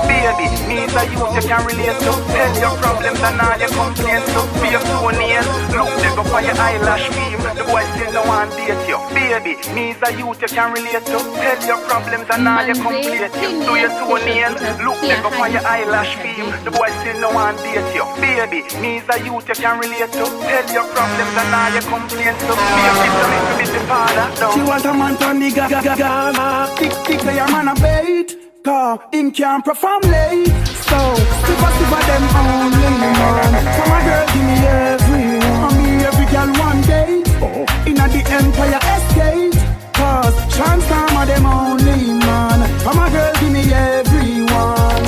Baby, 0.08 0.88
a 0.96 1.04
youth 1.12 1.36
you 1.36 1.48
can 1.48 1.66
relate 1.66 2.00
to 2.00 2.14
Tell 2.30 2.54
your 2.60 2.76
problems 3.10 3.24
and 3.26 3.42
all 3.42 3.58
your 3.58 3.70
complaints 3.70 4.28
to 4.34 4.42
Be 4.62 4.70
your 4.70 4.82
toenail 4.82 5.44
Look, 5.74 5.90
they 6.02 6.12
go 6.16 6.24
for 6.24 6.42
your 6.42 6.58
eyelash 6.58 7.08
beam 7.10 7.40
The 7.56 7.64
boys 7.66 7.88
still 7.96 8.12
don't 8.14 8.28
want 8.28 8.52
date 8.54 8.88
you. 8.88 9.00
Baby, 9.14 9.54
needs 9.74 10.00
a 10.04 10.10
youth 10.14 10.42
you 10.42 10.48
can 10.48 10.74
relate 10.74 11.06
to. 11.06 11.18
Tell 11.18 11.60
your 11.66 11.80
problems 11.88 12.28
and 12.30 12.48
all 12.48 12.66
your 12.66 12.76
complaints. 12.76 13.36
Do 13.40 13.74
your 13.76 13.90
toenail 13.90 14.54
Look, 14.86 15.00
they 15.02 15.18
go 15.22 15.30
for 15.32 15.48
your 15.50 15.66
eyelash 15.66 16.14
beam 16.22 16.46
The 16.64 16.72
boys 16.72 16.94
still 17.02 17.20
don't 17.22 17.34
want 17.34 17.58
date 17.60 17.90
you. 17.96 18.06
Baby, 18.22 18.62
needs 18.82 19.06
a 19.10 19.18
youth 19.24 19.48
you 19.50 19.56
can 19.56 19.80
relate 19.80 20.12
to. 20.14 20.26
Tell 20.26 20.68
your 20.70 20.88
problems 20.94 21.36
and 21.42 21.54
all 21.54 21.72
your 21.74 21.86
complaints. 21.90 22.42
To 22.46 22.54
Be 22.54 22.80
your 22.86 22.96
sister, 23.02 23.28
make 23.30 23.50
me 23.58 23.66
the 23.74 23.82
father. 23.90 24.26
She 24.54 24.62
want 24.62 24.86
a 24.86 24.94
man 24.94 25.14
to 25.18 25.30
nigga 25.34 25.66
ga 25.70 25.82
ga 25.82 25.96
ga 25.96 26.76
Tick 26.78 26.94
tick 27.06 27.24
your 27.24 27.50
man 27.52 27.68
a 27.70 27.76
bait 27.76 28.49
Cause 28.64 29.00
him 29.14 29.32
can't 29.32 29.64
perform 29.64 30.02
late. 30.02 30.48
So 30.90 31.00
super 31.48 31.72
super 31.78 32.02
them 32.10 32.24
only 32.36 32.90
man. 33.00 33.54
From 33.76 33.92
a 33.96 34.00
girl 34.04 34.26
give 34.34 34.46
me 34.50 34.58
everyone 34.68 35.74
And 35.74 35.84
me 35.84 35.94
every 36.10 36.28
girl 36.34 36.52
one 36.68 36.82
day. 36.82 37.24
Inna 37.88 38.06
the 38.10 38.22
empire 38.38 38.82
estate. 38.96 39.56
Cause 39.94 40.36
transformer 40.56 41.26
them 41.26 41.46
only 41.46 42.14
man. 42.20 42.60
From 42.80 43.00
a 43.00 43.10
girl 43.10 43.34
give 43.40 43.52
me 43.52 43.64
everyone 43.72 45.06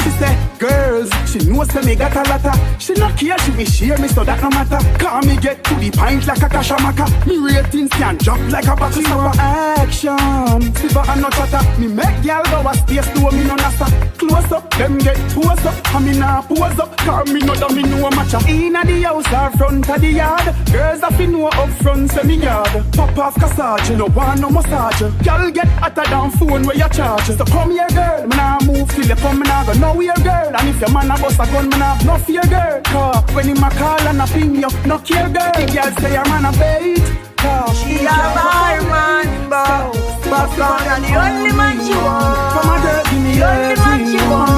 She 0.00 0.10
said, 0.18 0.36
girls 0.58 0.95
She 1.36 1.50
know 1.50 1.64
say 1.64 1.82
me 1.82 1.94
got 1.94 2.16
a 2.16 2.22
lotta. 2.30 2.52
She 2.78 2.94
no 2.94 3.08
care, 3.12 3.36
she 3.38 3.52
be 3.52 3.64
share 3.66 3.98
me, 3.98 4.08
so 4.08 4.24
that 4.24 4.40
no 4.40 4.48
matter. 4.48 4.80
Call 4.98 5.20
me 5.22 5.36
get 5.36 5.62
to 5.64 5.74
the 5.74 5.90
pint 5.90 6.26
like 6.26 6.40
a 6.40 6.48
kashamaka. 6.48 7.26
Me 7.26 7.36
ratings 7.36 7.90
can 7.90 8.16
drop 8.16 8.40
like 8.50 8.64
a 8.64 8.74
buckle 8.74 9.02
stopper. 9.02 9.38
Action, 9.38 10.74
silver 10.76 11.04
and 11.10 11.20
no 11.20 11.28
chatter. 11.28 11.80
Me 11.80 11.88
make 11.88 12.22
gal 12.22 12.42
go 12.44 12.66
a 12.66 12.74
space 12.74 13.08
to 13.12 13.20
me 13.36 13.44
no 13.44 13.54
nasta. 13.56 13.84
Close 14.16 14.52
up, 14.52 14.70
them 14.78 14.96
get 14.98 15.16
close 15.30 15.66
up. 15.66 15.94
And 15.94 16.06
me 16.06 16.18
nah 16.18 16.40
pose 16.40 16.78
up, 16.80 16.96
call 16.98 17.24
me 17.26 17.40
no 17.40 17.68
me 17.68 17.82
know 17.82 18.06
a 18.06 18.10
matcha. 18.12 18.40
Inna 18.48 18.84
the 18.86 19.02
house 19.02 19.28
or 19.32 19.50
front 19.58 19.90
of 19.90 20.00
the 20.00 20.08
yard. 20.08 20.54
Girls 20.72 21.00
have 21.02 21.16
to 21.18 21.26
know 21.26 21.48
up 21.48 21.68
front, 21.82 22.10
say 22.12 22.22
me 22.22 22.36
yard. 22.36 22.72
Pop 22.92 23.18
off 23.18 23.34
cassage, 23.34 23.94
no 23.96 24.06
want 24.06 24.40
no 24.40 24.48
massage. 24.48 25.02
Gal 25.22 25.50
get 25.50 25.68
hotter 25.84 26.08
than 26.08 26.30
phone 26.30 26.62
where 26.64 26.76
you 26.76 26.88
charge. 26.88 27.26
So 27.26 27.44
come 27.44 27.72
here, 27.72 27.88
girl, 27.88 28.26
me 28.26 28.36
nah 28.36 28.58
move 28.64 28.88
till 28.88 29.04
you 29.04 29.16
come, 29.16 29.40
me 29.40 29.46
nah 29.46 29.64
go 29.66 29.74
nowhere, 29.74 30.16
girl. 30.24 30.56
And 30.56 30.68
if 30.70 30.80
your 30.80 30.90
man 30.92 31.10
a 31.10 31.25
bust 31.26 31.40
a 31.40 31.52
gun, 31.52 31.68
me 31.68 31.78
nah 31.78 31.94
have 31.94 32.06
no 32.06 32.16
fear, 32.18 32.42
girl. 32.42 32.80
Cause 32.84 33.34
when 33.34 33.48
him 33.48 33.62
a 33.62 33.70
call 33.70 34.00
and 34.08 34.20
a 34.20 34.26
ping 34.26 34.54
you, 34.54 34.68
no 34.86 34.98
care, 34.98 35.28
girl. 35.28 35.52
The 35.58 35.64
girl 35.74 35.90
say 35.98 36.12
your 36.14 36.24
man 36.30 36.44
a 36.46 36.52
bait. 36.58 37.02
Cause 37.36 37.78
She 37.80 38.00
a 38.00 38.16
bad 38.36 38.82
man, 38.92 39.50
but 39.50 39.94
Popcaan 40.30 40.86
and 40.94 41.04
the 41.04 41.12
only 41.24 41.52
man 41.52 41.76
she 41.84 41.94
want. 41.94 42.52
Come 42.54 42.70
on, 42.70 42.78
girl, 42.82 43.02
give 43.10 43.22
me 43.22 43.32
The 43.38 43.44
only 43.50 43.74
man 43.82 44.00
she 44.10 44.20
want. 44.30 44.50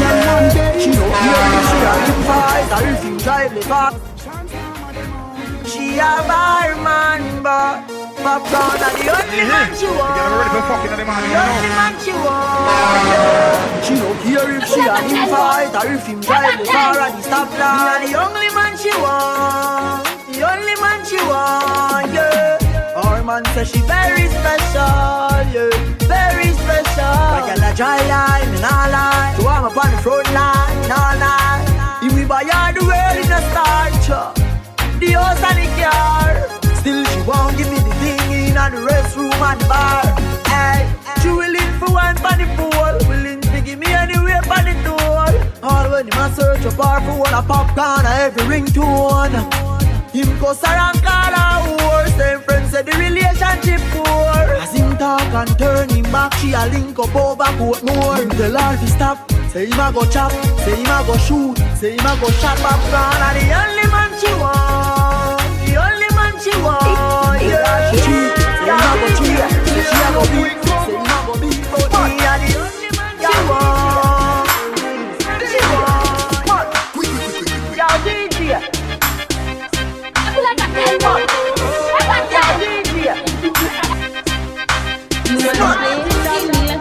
Yeah. 0.00 0.78
She 0.80 0.90
know 0.90 1.10
here 1.24 1.60
she 1.68 1.76
a 1.76 1.94
live 2.00 2.22
fight, 2.28 2.70
or 2.76 2.88
if 2.92 3.04
you 3.04 3.18
drive 3.18 3.54
the 3.54 3.60
car. 3.70 3.92
She 5.66 5.94
a 5.98 6.12
bad 6.30 6.76
man, 6.82 7.42
but 7.42 7.95
Popcaan 8.26 8.82
and 8.82 8.96
the 8.98 9.06
only 9.06 9.42
man 9.46 9.70
she 9.78 9.86
want. 9.86 10.18
The 10.18 10.26
only 10.26 11.70
man 11.78 11.94
she 12.02 12.10
want. 12.26 13.84
She 13.86 13.94
know 13.94 14.14
here 14.26 14.50
if 14.58 14.66
she 14.66 14.80
a 14.82 14.98
live 14.98 15.30
fight, 15.30 15.70
or 15.78 15.86
if 15.94 16.06
him 16.06 16.18
drive 16.20 16.58
the 16.58 16.66
car 16.66 16.98
at 17.06 17.14
the 17.14 17.22
stoplight. 17.22 18.10
The 18.10 18.18
only 18.18 18.50
man 18.50 18.74
she 18.82 18.90
want. 18.98 20.02
The 20.26 20.42
only 20.42 20.74
man 20.82 21.06
she 21.06 21.22
want, 21.22 22.10
yeah. 22.10 22.98
Our 22.98 23.22
man 23.22 23.44
say 23.54 23.62
she 23.62 23.78
very 23.86 24.26
special, 24.26 25.46
yeah, 25.54 25.70
very 26.10 26.50
special. 26.50 27.14
Like 27.30 27.62
a 27.62 27.76
dry 27.78 28.02
line, 28.10 28.50
and 28.58 28.66
all 28.66 28.90
lie. 28.90 29.38
So 29.38 29.46
I'm 29.46 29.70
up 29.70 29.78
on 29.78 29.90
the 29.94 29.98
front 30.02 30.26
line, 30.34 30.90
all 30.90 31.14
night. 31.14 32.02
If 32.02 32.12
we 32.12 32.24
buy 32.24 32.42
her 32.42 32.74
the 32.74 32.82
world 32.90 33.16
in 33.22 33.30
a 33.30 33.40
starch, 33.54 34.10
uh, 34.10 34.34
the 34.98 35.14
house 35.14 35.42
and 35.46 35.58
the 35.62 35.66
car. 35.78 36.42
Still 36.74 37.04
she 37.04 37.20
won't 37.22 37.56
give 37.56 37.70
me 37.70 37.85
in 38.56 38.72
the 38.72 38.80
restroom 38.88 39.40
and 39.50 39.60
bar. 39.68 40.02
Hey, 40.48 40.88
she 41.20 41.28
willing 41.28 41.72
for 41.78 41.92
one 41.92 42.16
for 42.16 42.34
the 42.40 42.46
pool, 42.56 43.08
willing 43.08 43.40
to 43.40 43.60
give 43.60 43.78
me 43.78 43.92
anywhere 43.92 44.42
for 44.42 44.62
the 44.64 44.74
door. 44.82 45.28
All 45.62 45.90
when 45.90 46.06
him 46.08 46.18
a 46.18 46.32
search 46.34 46.64
a 46.64 46.76
bar 46.76 47.00
for 47.02 47.18
one 47.18 47.34
a 47.34 47.42
popcorn, 47.42 48.06
a 48.06 48.12
every 48.26 48.42
ringtone. 48.44 49.66
Him 50.16 50.38
go 50.40 50.48
around 50.64 51.02
call 51.04 51.32
her 51.36 51.60
whore 51.66 52.08
Same 52.16 52.40
friends 52.40 52.70
say 52.70 52.80
the 52.80 52.92
relationship 52.92 53.82
poor. 53.92 54.56
As 54.62 54.72
him 54.72 54.96
talk 54.96 55.20
and 55.20 55.58
turn 55.58 55.90
him 55.90 56.10
back 56.10 56.32
She 56.38 56.52
a 56.54 56.64
link 56.72 56.98
up 56.98 57.14
over 57.14 57.44
Portmore 57.58 58.22
Him 58.22 58.30
tell 58.30 58.56
her 58.56 58.76
to 58.78 58.86
stop 58.88 59.30
Say 59.52 59.66
him 59.66 59.78
a 59.78 59.92
go 59.92 60.06
chop 60.06 60.32
Say 60.64 60.76
him 60.76 60.86
a 60.86 61.04
go 61.06 61.18
shoot 61.18 61.58
Say 61.76 61.92
him 61.98 62.06
a 62.06 62.16
go 62.18 62.28
back 62.40 62.80
down 62.90 63.20
And 63.26 63.36
the 63.36 63.46
only 63.60 63.86
man 63.92 64.10
she 64.18 64.32
want 64.40 65.42
The 65.66 65.76
only 65.76 66.08
man 66.16 66.40
she 66.40 66.62
want 66.62 67.15
go 70.16 70.22
beat 70.32 70.56
Say 70.86 70.96
a 70.96 71.16
go 71.26 71.34
beat 71.40 71.60
But 71.70 71.92
me 71.92 72.16
a 72.16 72.34
the 72.40 72.48
only 72.64 72.90
man 72.96 73.14
she 73.20 73.36
want 73.48 74.48
She 75.50 75.60
want 76.48 76.68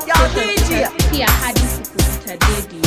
Yo, 0.06 0.18
DJ 0.36 0.72
Here, 1.12 1.32
hadi 1.42 1.62
kukuta 1.94 2.34
dedi. 2.38 2.80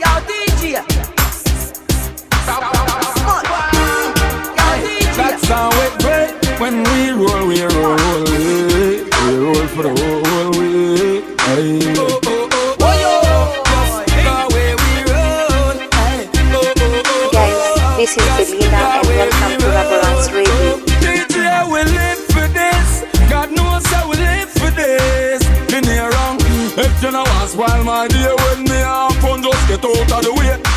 Yo, 0.00 0.10
DJ. 0.28 0.64
That 5.16 5.34
sound 5.40 5.74
we 5.74 5.80
great 5.80 5.81
While 27.54 27.84
my 27.84 28.08
dear 28.08 28.34
when 28.34 28.64
me 28.64 28.70
happen, 28.70 29.42
just 29.42 29.68
get 29.68 29.84
out 29.84 30.10
of 30.10 30.24
the 30.24 30.32
way. 30.32 30.71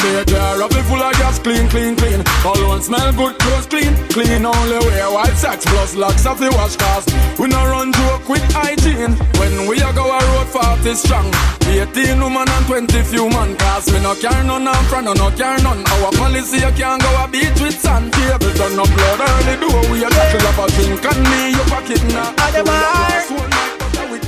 The 0.00 0.08
way. 0.08 0.20
Any 0.20 0.24
given 0.24 0.26
day, 0.26 0.62
up 0.62 0.72
full 0.86 1.02
of 1.02 1.12
gas, 1.14 1.38
clean, 1.38 1.68
clean, 1.68 1.96
clean. 1.96 2.22
All 2.44 2.68
one 2.68 2.82
smell 2.82 3.12
good, 3.12 3.38
clothes 3.38 3.66
clean, 3.66 3.94
clean 4.08 4.46
only 4.46 4.78
wear 4.86 5.10
white 5.10 5.36
socks 5.36 5.64
plus 5.66 5.94
locks 5.94 6.26
of 6.26 6.38
the 6.38 6.50
wash 6.50 6.76
cars. 6.76 7.04
We 7.38 7.48
no 7.48 7.64
run 7.66 7.92
joke 7.92 8.28
with 8.28 8.44
hygiene. 8.52 9.14
When 9.38 9.66
we 9.68 9.80
a 9.80 9.92
go 9.92 10.04
a 10.06 10.18
road 10.18 10.48
40 10.48 10.94
strong, 10.94 11.30
18 11.66 12.20
woman 12.20 12.48
and 12.48 12.66
20 12.66 13.02
few 13.02 13.28
man. 13.28 13.56
Cause 13.56 13.92
me 13.92 14.00
no 14.00 14.14
care 14.14 14.44
none 14.44 14.66
and 14.66 14.86
front, 14.88 15.06
no 15.06 15.12
no 15.12 15.30
care 15.36 15.58
none. 15.62 15.84
Our 15.86 16.12
policy 16.12 16.58
you 16.58 16.72
can't 16.72 17.02
go 17.02 17.10
a 17.22 17.28
beat 17.28 17.56
with 17.60 17.78
sand. 17.78 18.12
Table 18.12 18.52
done 18.54 18.76
no 18.76 18.84
blood 18.84 19.20
early 19.20 19.56
do 19.60 19.68
we 19.90 20.04
a 20.04 20.10
tackle 20.10 20.46
up 20.48 20.58
a 20.58 20.72
drink 20.72 21.04
and 21.04 21.22
me 21.28 21.50
your 21.56 21.66
pocket 21.66 22.02
now. 22.12 22.32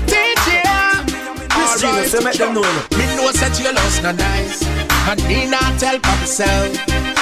DJ 0.06 0.62
Christina, 1.48 2.04
say 2.04 2.20
make 2.22 2.36
them 2.36 2.54
know 2.54 2.62
Me 2.96 3.06
know 3.16 3.30
say 3.32 3.50
jealous 3.62 4.02
not 4.02 4.16
nice 4.16 4.91
And 5.10 5.20
me 5.26 5.46
not 5.50 5.78
tell 5.80 5.98
for 5.98 6.16
myself 6.22 6.72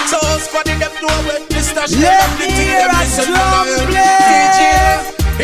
So 0.06 0.18
us 0.36 0.46
funny 0.48 0.76
them 0.78 0.92
know 1.00 1.16
when 1.26 1.42
Mr. 1.48 1.88
Shell 1.88 2.00
Let 2.00 2.38
me 2.38 2.46
hear 2.52 2.86
a 2.86 3.02
drum 3.24 3.66
play. 3.88 4.20
DJ 4.28 4.60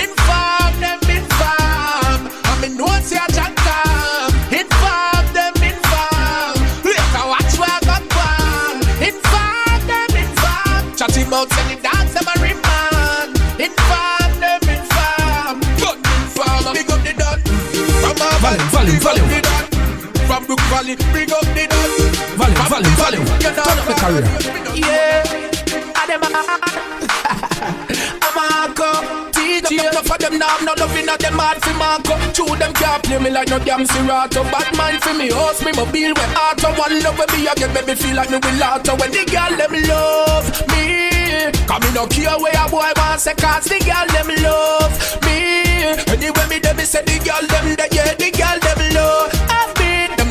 Inform 0.04 0.72
them, 0.84 1.00
inform. 1.16 2.20
And 2.28 2.58
me 2.60 2.68
know 2.76 2.92
say 3.00 3.16
a 3.16 3.26
jack 3.32 3.56
come 3.56 4.32
Inform 4.52 5.24
them, 5.32 5.54
inform. 5.64 6.56
Later 6.84 7.24
watch 7.32 7.56
where 7.56 7.72
I 7.72 7.80
got 7.88 8.04
one 8.12 8.84
Inform 9.00 9.80
them, 9.88 10.10
inform. 10.20 10.82
Chatty 10.94 11.22
about 11.24 11.48
send 11.50 11.70
the 11.72 11.76
dance 11.82 12.12
them 12.12 12.28
a 12.28 12.34
remand. 12.44 13.32
Inform 13.58 14.30
them, 14.44 14.60
inform. 14.76 15.56
Gun 15.80 15.98
inform. 16.04 16.74
Big 16.76 16.90
up 16.92 17.00
the 17.00 17.12
dot 17.16 17.40
From 18.04 18.20
our 18.20 18.38
Volume, 18.44 19.00
volume, 19.00 19.00
volume. 19.00 19.55
Brook 20.46 20.60
Valley. 20.70 20.94
Big 21.12 21.30
up 21.32 21.42
the 21.54 21.66
dot 21.66 21.90
Volume, 22.38 22.56
volume, 22.70 22.94
volume. 22.96 23.26
You 23.42 23.50
know, 23.50 23.66
Turn 23.66 23.78
up 23.78 23.86
the 23.86 23.94
career. 23.98 24.26
Yeah. 24.78 25.24
Adema 25.98 26.28
I'm 28.22 28.34
Marco 28.36 28.90
DJ 29.32 29.80
Enough 29.90 30.10
of 30.10 30.18
them 30.18 30.38
now. 30.38 30.46
Have 30.48 30.64
no 30.64 30.72
loving 30.78 31.08
at 31.08 31.18
them. 31.18 31.34
Hard 31.38 31.58
for 31.62 31.74
Marco 31.74 32.14
Two 32.32 32.46
them 32.56 32.72
can't 32.74 33.02
play 33.02 33.18
me 33.18 33.30
like 33.30 33.48
no 33.48 33.58
damn 33.58 33.84
Serato. 33.86 34.44
Bad 34.44 34.70
mind 34.76 35.02
for 35.02 35.14
me. 35.14 35.30
Host 35.30 35.64
me 35.64 35.72
mobile 35.72 36.14
with 36.14 36.36
auto 36.38 36.70
One 36.78 37.02
love 37.02 37.18
with 37.18 37.32
me 37.34 37.46
again 37.48 37.72
make 37.74 37.86
me 37.86 37.94
feel 37.96 38.14
like 38.14 38.30
me 38.30 38.38
will 38.38 38.62
auto 38.62 38.94
When 38.96 39.10
the 39.10 39.24
girl 39.26 39.50
them 39.50 39.74
love 39.90 40.46
me. 40.70 41.50
Come 41.66 41.82
me 41.82 41.90
no 41.92 42.06
care 42.06 42.38
where 42.38 42.54
a 42.54 42.70
boy 42.70 42.92
want 42.94 43.20
say 43.20 43.34
Cause 43.34 43.64
the 43.66 43.82
girl 43.82 44.06
them 44.14 44.30
love 44.46 44.94
me. 45.26 45.98
Anyway 46.06 46.46
me 46.48 46.58
them 46.62 46.76
me 46.76 46.84
say 46.84 47.02
the 47.02 47.18
girl 47.24 47.42
them 47.50 47.74
that 47.74 47.90
yeah 47.90 48.14
the 48.14 48.30
girl 48.30 48.58
them 48.62 48.78
love. 48.94 49.30
I 49.50 49.66
beat 49.66 49.74
them 49.74 49.75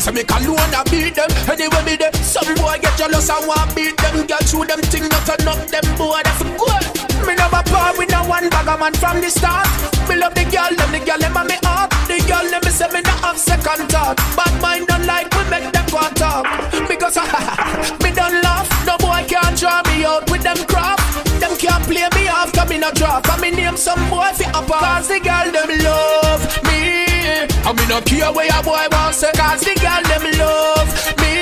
so 0.06 0.12
me 0.14 0.24
call 0.24 0.38
alone 0.38 0.70
I 0.70 0.86
beat 0.94 1.18
them. 1.18 1.26
Anyway 1.50 1.82
me 1.82 1.98
them 1.98 2.14
some 2.22 2.54
boy 2.62 2.78
get 2.78 2.94
jealous 2.94 3.26
I 3.28 3.42
want 3.42 3.74
beat 3.74 3.98
them. 3.98 4.22
Girl 4.30 4.44
through 4.46 4.70
them 4.70 4.82
thing 4.94 5.10
not 5.10 5.26
up 5.26 5.42
them 5.66 5.86
boy 5.98 6.22
that's 6.22 6.46
good. 6.46 6.86
Me 7.26 7.34
never 7.34 7.66
part 7.66 7.98
with 7.98 8.14
no 8.14 8.22
one 8.30 8.48
bag 8.54 8.70
man 8.78 8.94
from 8.94 9.18
the 9.18 9.34
start. 9.34 9.66
Me 10.06 10.16
love 10.22 10.38
the 10.38 10.46
girl 10.54 10.70
them 10.78 10.92
the 10.94 11.02
girl 11.02 11.18
them 11.18 11.34
and 11.34 11.50
me 11.50 11.58
up. 11.66 11.90
The 12.06 12.22
girl 12.30 12.46
them 12.46 12.62
me 12.62 12.70
say 12.70 12.90
me 12.94 13.02
not 13.02 13.18
have 13.26 13.40
second 13.42 13.90
thought. 13.90 14.22
Bad 14.38 14.54
mind 14.62 14.86
don't 14.86 15.10
like 15.10 15.34
we 15.34 15.42
make 15.50 15.74
them 15.74 15.86
go 15.90 15.98
and 15.98 16.16
talk 16.16 16.46
Because 16.86 17.18
me 18.06 18.14
don't 18.14 18.38
laugh. 18.46 18.70
No 18.86 19.02
boy 19.02 19.26
can't 19.26 19.58
draw 19.58 19.82
me 19.90 20.06
out 20.06 20.30
with 20.30 20.44
them 20.46 20.62
crap 20.70 21.05
Them 21.40 21.56
can't 21.58 21.84
play 21.84 22.08
me 22.16 22.28
off 22.28 22.52
cause 22.54 22.70
me 22.70 22.78
not 22.78 22.96
drop 22.96 23.28
And 23.30 23.42
me 23.42 23.52
name 23.52 23.78
some 23.78 24.10
boy 24.10 24.32
fi 24.34 24.46
up 24.52 24.68
Cause 24.68 25.08
the 25.08 25.20
girl 25.20 25.52
them 25.52 25.72
love 25.84 26.44
me 26.66 27.48
I 27.66 27.72
me 27.74 27.84
no 27.88 28.02
care 28.02 28.32
where 28.32 28.50
a 28.52 28.64
boy 28.64 28.86
want 28.92 29.16
say 29.16 29.32
Cause 29.34 29.62
the 29.62 29.74
girl 29.80 30.04
them 30.10 30.26
love 30.40 30.90
me 31.20 31.34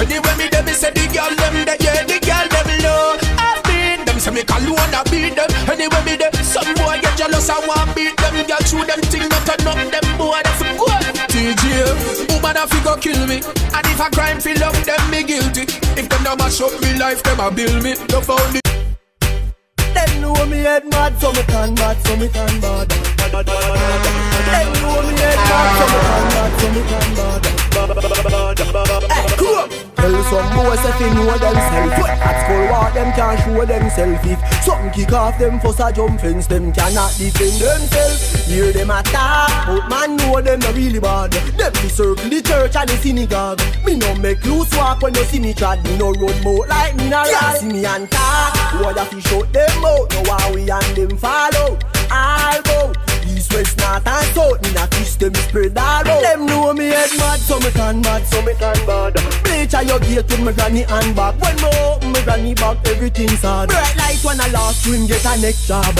Anyway 0.00 0.34
me 0.38 0.48
them 0.48 0.64
me 0.64 0.72
say 0.72 0.90
the 0.90 1.04
girl 1.12 1.32
them 1.36 1.64
that 1.66 1.78
yeah 1.80 2.04
the 2.04 2.18
girl 2.22 2.46
them 2.48 2.68
love 2.82 3.18
I 3.38 3.60
beat 3.66 4.06
them 4.06 4.18
say 4.18 4.32
me 4.32 4.42
call 4.44 4.62
one 4.62 4.94
I 4.94 5.02
beat 5.10 5.36
them 5.36 5.50
Anyway 5.68 6.02
me 6.04 6.16
there. 6.16 6.32
Some 6.42 6.74
boy 6.74 6.98
get 7.00 7.16
jealous 7.18 7.48
and 7.50 7.66
want 7.68 7.94
beat 7.94 8.16
them. 8.16 8.34
Girl 8.46 8.62
through 8.64 8.86
them 8.88 9.00
thing 9.12 9.28
not 9.28 9.44
turn 9.44 9.68
up 9.68 9.76
them 9.76 10.06
boy 10.16 10.40
that's 10.42 10.62
good. 10.64 11.04
TJ, 11.28 12.32
woman 12.32 12.56
a 12.56 12.66
fi 12.66 12.82
go 12.82 12.96
kill 12.96 13.26
me. 13.26 13.36
And 13.44 13.86
if 13.86 14.00
a 14.00 14.08
crime 14.10 14.40
fill 14.40 14.64
up, 14.64 14.72
them 14.88 15.10
me 15.10 15.22
guilty. 15.22 15.62
If 16.00 16.08
them 16.08 16.22
no 16.24 16.36
mash 16.36 16.60
up 16.60 16.72
me 16.80 16.96
life, 16.98 17.22
them 17.22 17.40
a 17.40 17.50
bill 17.50 17.82
me. 17.82 17.94
No 18.08 18.20
found 18.20 18.60
it. 20.32 20.38
Them 20.38 20.50
me 20.50 20.56
head 20.58 20.84
mad, 20.90 21.20
so 21.20 21.32
me 21.32 21.42
can 21.42 21.74
mad, 21.74 21.96
so 22.06 22.16
me 22.16 22.28
can 22.28 22.60
bad. 22.60 22.88
Them 22.88 23.32
know 24.82 25.02
me 25.02 25.14
head 25.18 25.38
mad, 25.48 25.70
so 25.78 25.84
me 25.86 26.00
can 26.08 26.24
mad, 26.34 26.52
so 26.60 26.66
me 26.72 26.82
can 26.88 27.14
bad. 27.14 27.58
Hey, 29.08 29.24
eh, 29.24 29.36
come 29.36 29.82
on. 29.82 29.87
Tell 29.98 30.22
some 30.30 30.48
boys 30.54 30.84
if 30.84 30.98
they 30.98 31.12
know 31.12 31.26
themself 31.26 31.98
What? 31.98 32.10
At 32.10 32.36
school 32.44 32.64
what? 32.70 32.94
Them 32.94 33.12
can't 33.12 33.38
show 33.40 33.64
themself 33.66 34.24
If 34.24 34.64
something 34.64 34.90
kick 34.92 35.12
off 35.12 35.38
them 35.38 35.58
fuss 35.58 35.80
a 35.80 35.92
jump 35.92 36.20
fence 36.20 36.46
Them 36.46 36.72
cannot 36.72 37.12
defend 37.18 37.58
themselves. 37.60 38.46
Hear 38.46 38.72
them 38.72 38.90
attack 38.90 39.66
But 39.66 39.88
man 39.88 40.16
know 40.16 40.40
them 40.40 40.60
not 40.60 40.74
really 40.74 41.00
bad. 41.00 41.32
Them 41.32 41.72
be 41.72 41.88
circle 41.88 42.28
the 42.30 42.40
church 42.42 42.76
and 42.76 42.88
the 42.88 42.96
synagogue. 42.96 43.60
Me 43.84 43.96
no 43.96 44.14
make 44.16 44.44
loose 44.44 44.74
walk 44.76 45.02
when 45.02 45.14
you 45.14 45.24
see 45.24 45.40
me 45.40 45.52
trad 45.52 45.82
Me 45.84 45.96
no 45.98 46.12
road 46.12 46.42
boat 46.44 46.68
like 46.68 46.94
me 46.96 47.08
na 47.10 47.22
ride. 47.22 47.58
See 47.58 47.66
me 47.66 47.84
and 47.84 48.08
talk. 48.10 48.54
What 48.80 48.96
if 48.96 49.12
you 49.12 49.20
shut 49.20 49.52
them 49.52 49.84
out. 49.84 50.10
Know 50.10 50.32
how 50.32 50.54
we 50.54 50.70
and 50.70 50.96
them 50.96 51.16
follow? 51.18 51.78
All 52.10 52.62
go 52.62 53.07
East, 53.26 53.52
west, 53.54 53.78
north 53.78 54.06
and 54.06 54.26
south. 54.34 54.62
Me 54.62 54.72
not 54.74 54.90
kiss 54.90 55.16
them 55.16 55.34
spread 55.34 55.76
all 55.78 56.06
out 56.06 56.22
Them 56.22 56.46
know 56.46 56.72
me 56.72 56.88
head 56.88 57.10
mad 57.18 57.40
So 57.40 57.58
me 57.60 57.70
can 57.70 58.00
mad 58.00 58.26
So 58.26 58.42
me 58.42 58.54
can 58.54 58.78
bad. 58.86 59.14
Bleach 59.44 59.74
a 59.74 59.82
your 59.84 60.00
gate 60.00 60.28
with 60.28 60.40
me 60.40 60.52
granny 60.52 60.84
and 60.84 61.16
back. 61.16 61.40
When 61.40 61.56
me 61.56 61.70
open 61.82 62.12
me 62.12 62.22
granny 62.22 62.54
back 62.54 62.78
Everything's 62.86 63.42
hard 63.42 63.68
Bright 63.70 63.96
light 63.96 64.24
when 64.24 64.40
I 64.40 64.48
last 64.48 64.84
swim 64.84 65.06
Get 65.06 65.24
a 65.24 65.40
next 65.40 65.66
job. 65.66 65.96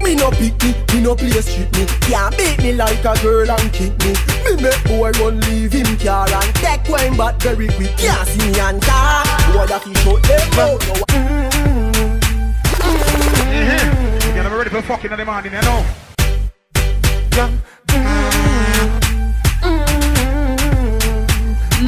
Me 0.00 0.14
no 0.14 0.30
pick 0.30 0.54
me, 0.62 0.74
me 0.94 1.00
no 1.00 1.16
play 1.16 1.30
street 1.40 1.70
me. 1.76 1.84
Can't 2.06 2.36
beat 2.36 2.58
me 2.58 2.72
like 2.72 3.04
a 3.04 3.14
girl 3.20 3.50
and 3.50 3.72
kick 3.72 3.92
me. 4.04 4.14
Me 4.44 4.62
make 4.62 4.84
boy 4.84 5.10
run 5.18 5.40
leave 5.40 5.72
him 5.72 5.98
car 5.98 6.28
and 6.30 6.54
take 6.56 6.88
wine 6.88 7.16
but 7.16 7.42
very 7.42 7.66
quick. 7.68 7.96
Can't 7.96 8.28
see 8.28 8.38
me 8.38 8.60
and 8.60 8.80
talk 8.80 9.26
Boy 9.52 9.66
that 9.66 9.82
he 9.84 9.94
shut 9.94 10.22
them 10.22 10.58
out 10.58 10.80
Mm-hmm. 13.48 14.34
You're 14.34 14.44
never 14.44 14.58
ready 14.58 14.70
for 14.70 14.82
fucking 14.82 15.10
in 15.10 15.18
the 15.18 15.24
morning, 15.24 15.52
you 15.52 15.60
know. 15.62 16.07
Mm. 17.38 17.58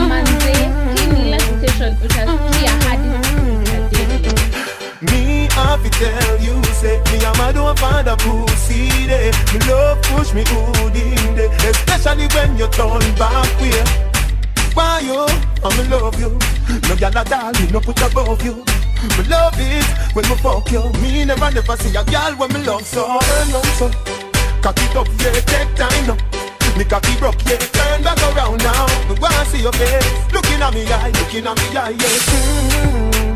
Manze, 0.09 0.53
hii 0.95 1.07
ni 1.07 1.41
station 1.41 1.97
utasikia 2.05 2.73
hadi 2.89 3.09
Me 5.03 5.49
have 5.55 5.83
to 5.83 5.99
tell 5.99 6.39
you, 6.47 6.63
say 6.81 7.01
me 7.13 7.25
and 7.25 7.39
my 7.39 7.53
don't 7.53 7.79
find 7.79 8.09
a 8.09 8.17
pussy 8.17 9.07
there. 9.07 9.33
Me 9.53 9.59
love 9.69 10.01
push 10.03 10.33
me 10.35 10.45
good 10.45 10.97
in 10.97 11.35
there, 11.35 11.51
especially 11.71 12.27
when 12.35 12.57
you 12.59 12.69
turn 12.69 13.03
back 13.19 13.61
way. 13.61 13.85
Why 14.75 15.01
you? 15.01 15.27
I'm 15.65 15.81
in 15.81 15.91
love 15.91 16.21
you. 16.21 16.31
No 16.89 16.95
gyal 16.95 17.21
a 17.21 17.25
doll, 17.25 17.53
me 17.53 17.71
no 17.73 17.81
put 17.81 18.01
above 18.03 18.45
you. 18.45 18.65
Me 19.19 19.25
love 19.29 19.55
it 19.59 19.87
when 20.15 20.29
me 20.29 20.37
fuck 20.37 20.71
you. 20.71 20.83
Me 21.03 21.25
never 21.25 21.51
never 21.51 21.77
see 21.77 21.97
a 21.97 22.05
gyal 22.05 22.39
when 22.39 22.53
me 22.53 22.63
love 22.65 22.87
so. 22.87 23.05
On 23.05 23.21
so, 23.79 23.91
cock 24.61 24.77
it 24.79 24.97
up, 24.97 25.09
yeah, 25.21 25.41
take 25.41 25.75
time 25.75 26.07
now. 26.07 26.17
Me 26.77 26.85
cocky 26.85 27.17
broke, 27.19 27.35
yeah, 27.47 27.59
turn 27.59 28.03
back 28.03 28.19
around 28.37 28.59
now. 28.63 28.87
Me 29.09 29.19
wanna 29.21 29.45
see 29.47 29.63
your 29.63 29.73
face, 29.73 30.33
looking 30.33 30.63
at 30.63 30.73
me 30.73 30.85
eye, 30.87 31.11
looking 31.11 31.47
at 31.47 31.57
me 31.57 31.77
eye, 31.77 31.91
yeah. 31.91 31.97
Me 31.97 33.17
mm-hmm. 33.17 33.30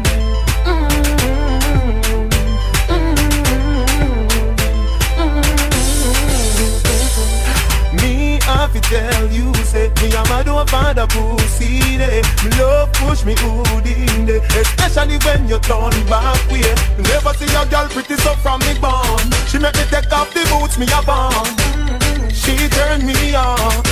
Have 8.44 8.72
to 8.72 8.80
tell 8.80 9.26
you, 9.32 9.52
say 9.64 9.88
Me 10.02 10.14
and 10.14 10.28
my 10.28 10.42
don't 10.42 10.68
find 10.68 10.98
a 10.98 11.06
pussy 11.06 11.96
there 11.96 12.22
Me 12.44 12.50
love 12.60 12.92
push 12.92 13.24
me 13.24 13.34
good 13.34 13.86
in 13.86 14.26
there 14.26 14.42
Especially 14.60 15.18
when 15.24 15.48
you 15.48 15.58
turn 15.60 15.94
back 16.06 16.38
way 16.50 16.64
Never 16.98 17.32
see 17.34 17.50
a 17.54 17.64
girl 17.66 17.88
pretty 17.88 18.16
so 18.16 18.34
from 18.44 18.60
me 18.60 18.74
born 18.80 19.24
She 19.48 19.58
make 19.58 19.74
me 19.76 19.84
take 19.90 20.12
off 20.12 20.32
the 20.32 20.44
boots 20.52 20.78
me 20.78 20.86
a 20.92 21.00
born 21.02 22.30
She 22.30 22.68
turn 22.68 23.06
me 23.06 23.34
on. 23.34 23.82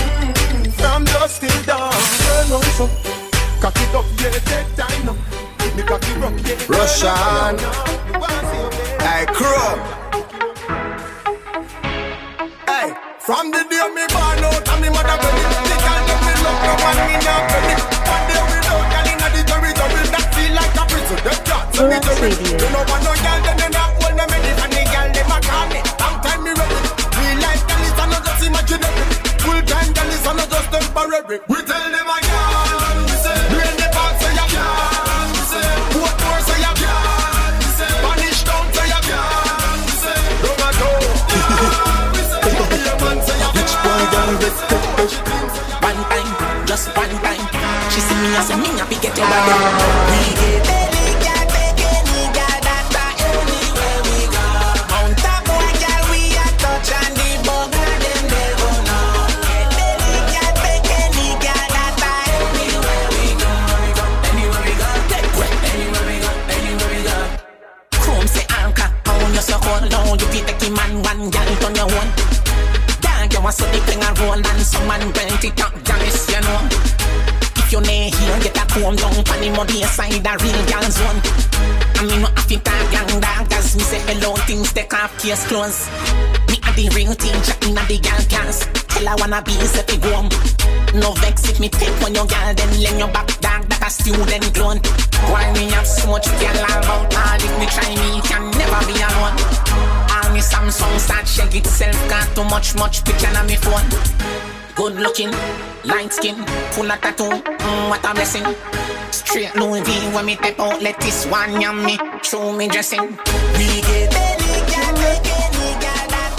From 0.76 1.04
dusk 1.04 1.40
till 1.40 1.62
dawn. 1.62 1.92
Turn 1.92 2.52
on 2.52 2.62
so. 2.76 2.86
Cock 3.60 3.76
it 3.76 3.94
up, 3.94 4.04
yeah, 4.18 4.30
take 4.50 4.74
time 4.74 5.06
now 5.06 5.16
Me 5.76 5.82
cocky 5.82 6.12
rock, 6.18 6.34
yeah. 6.44 6.58
Russian. 6.68 7.58
Crew. 9.32 9.52
Hey, 9.52 10.01
from 13.22 13.54
the 13.54 13.62
day 13.70 13.86
me 13.94 14.02
born 14.10 14.42
out 14.42 14.66
and 14.66 14.80
me 14.82 14.88
mother 14.90 15.14
ready 15.14 15.42
The 15.46 15.76
girl 15.78 16.02
that 16.10 16.20
me 16.26 16.34
love 16.42 16.58
no 16.58 16.72
one 16.82 17.00
me 17.06 17.14
not 17.22 17.42
ready 17.54 17.74
One 18.02 18.24
day 18.26 18.42
without 18.50 18.82
girl 18.90 19.08
inna 19.14 19.28
the 19.30 19.42
territory 19.46 20.02
That 20.10 20.26
feel 20.34 20.50
like 20.58 20.74
a 20.74 20.82
prison, 20.90 21.18
them 21.22 21.38
can't 21.46 21.66
send 21.70 21.86
me 21.86 21.98
oh, 21.98 22.02
to 22.02 22.50
You 22.50 22.68
know 22.74 22.82
want 22.82 23.02
no 23.06 23.12
girl 23.14 23.38
they 23.46 23.70
not 23.70 23.94
hold 23.94 24.14
them 24.18 24.26
ready 24.26 24.52
And 24.58 24.72
the 24.74 24.82
girl 24.90 25.08
them 25.14 25.30
a 25.30 25.38
call 25.38 25.66
me, 25.70 25.80
long 26.02 26.16
time 26.18 26.42
me 26.42 26.50
ready. 26.50 26.78
Real 27.14 27.38
life 27.46 27.62
girl 27.62 27.82
is 27.86 27.94
not 27.94 28.22
just 28.26 28.42
imaginary 28.42 29.04
Full 29.38 29.60
time 29.70 29.90
girl 29.94 30.10
is 30.10 30.24
not 30.26 30.48
just 30.50 30.68
temporary. 30.74 31.38
We 31.46 31.58
tell 31.62 31.86
them 31.94 32.10
a 32.10 32.18
girl, 32.26 32.51
She 48.32 48.40
see 48.40 48.56
me 48.56 48.68
happy 48.78 48.96
get 48.96 49.14
your 49.18 49.26
body. 49.28 50.72
We 50.72 50.81
the 79.66 79.72
muddy 79.74 79.82
side, 79.84 80.26
a 80.26 80.32
real 80.42 80.62
gal 80.66 80.86
zone. 80.90 81.20
I 81.96 82.06
mean, 82.06 82.22
no 82.22 82.28
have 82.28 82.46
to 82.48 82.58
talk 82.58 82.92
young 82.92 83.20
dog, 83.20 83.50
cause 83.50 83.76
me 83.76 83.82
say 83.82 84.00
hello, 84.06 84.34
things 84.46 84.72
take 84.72 84.92
off, 84.94 85.12
case 85.18 85.46
close. 85.46 85.88
Me 86.48 86.58
a 86.66 86.70
the 86.74 86.88
real 86.94 87.14
teacher 87.14 87.56
in 87.66 87.76
a 87.76 87.82
the 87.86 87.98
gal 87.98 88.20
class. 88.26 88.66
Tell 88.88 89.08
I 89.08 89.14
wanna 89.16 89.42
be, 89.42 89.52
say 89.52 89.84
fi 89.86 89.96
go. 89.98 90.22
No 90.98 91.12
vex 91.22 91.48
if 91.48 91.60
me 91.60 91.68
take 91.68 91.94
on 92.02 92.14
your 92.14 92.26
gal, 92.26 92.54
then 92.54 92.70
lend 92.82 92.98
your 92.98 93.08
back 93.12 93.28
dog, 93.40 93.62
that 93.68 93.82
a 93.86 93.90
student 93.90 94.54
clone. 94.54 94.78
Why 95.30 95.52
me 95.52 95.70
have 95.70 95.86
so 95.86 96.10
much 96.10 96.26
gal 96.40 96.58
about 96.58 97.12
all, 97.12 97.38
if 97.38 97.54
me 97.58 97.66
try 97.70 97.90
me, 97.94 98.20
can 98.26 98.50
never 98.58 98.80
be 98.88 98.98
alone. 98.98 99.36
All 100.10 100.28
me 100.32 100.40
Samsung 100.40 100.98
start 100.98 101.26
shake 101.26 101.54
itself 101.54 101.96
Got 102.08 102.34
too 102.34 102.44
much, 102.44 102.74
much 102.74 103.04
picture 103.04 103.30
on 103.36 103.46
me 103.46 103.56
phone 103.56 103.88
Good 104.74 104.96
looking, 104.96 105.30
light 105.84 106.12
skin, 106.12 106.36
full 106.72 106.90
of 106.90 107.00
tattoo 107.00 107.30
mm, 107.30 107.88
What 107.88 108.04
a 108.04 108.14
blessing 108.14 108.81
Straight 109.12 109.54
Louis 109.56 109.82
V 109.82 109.92
when 110.14 110.24
me 110.24 110.36
step 110.36 110.58
out 110.58 110.80
Let 110.80 110.98
this 111.00 111.26
one 111.26 111.60
yam 111.60 111.84
me, 111.84 111.98
show 112.22 112.50
me 112.50 112.66
dressing 112.66 113.00
We 113.58 113.82
get 113.84 114.10
belly, 114.10 114.56
girl, 114.72 114.92
make 114.96 115.28
any 115.36 115.76
girl 115.84 116.06
that 116.08 116.32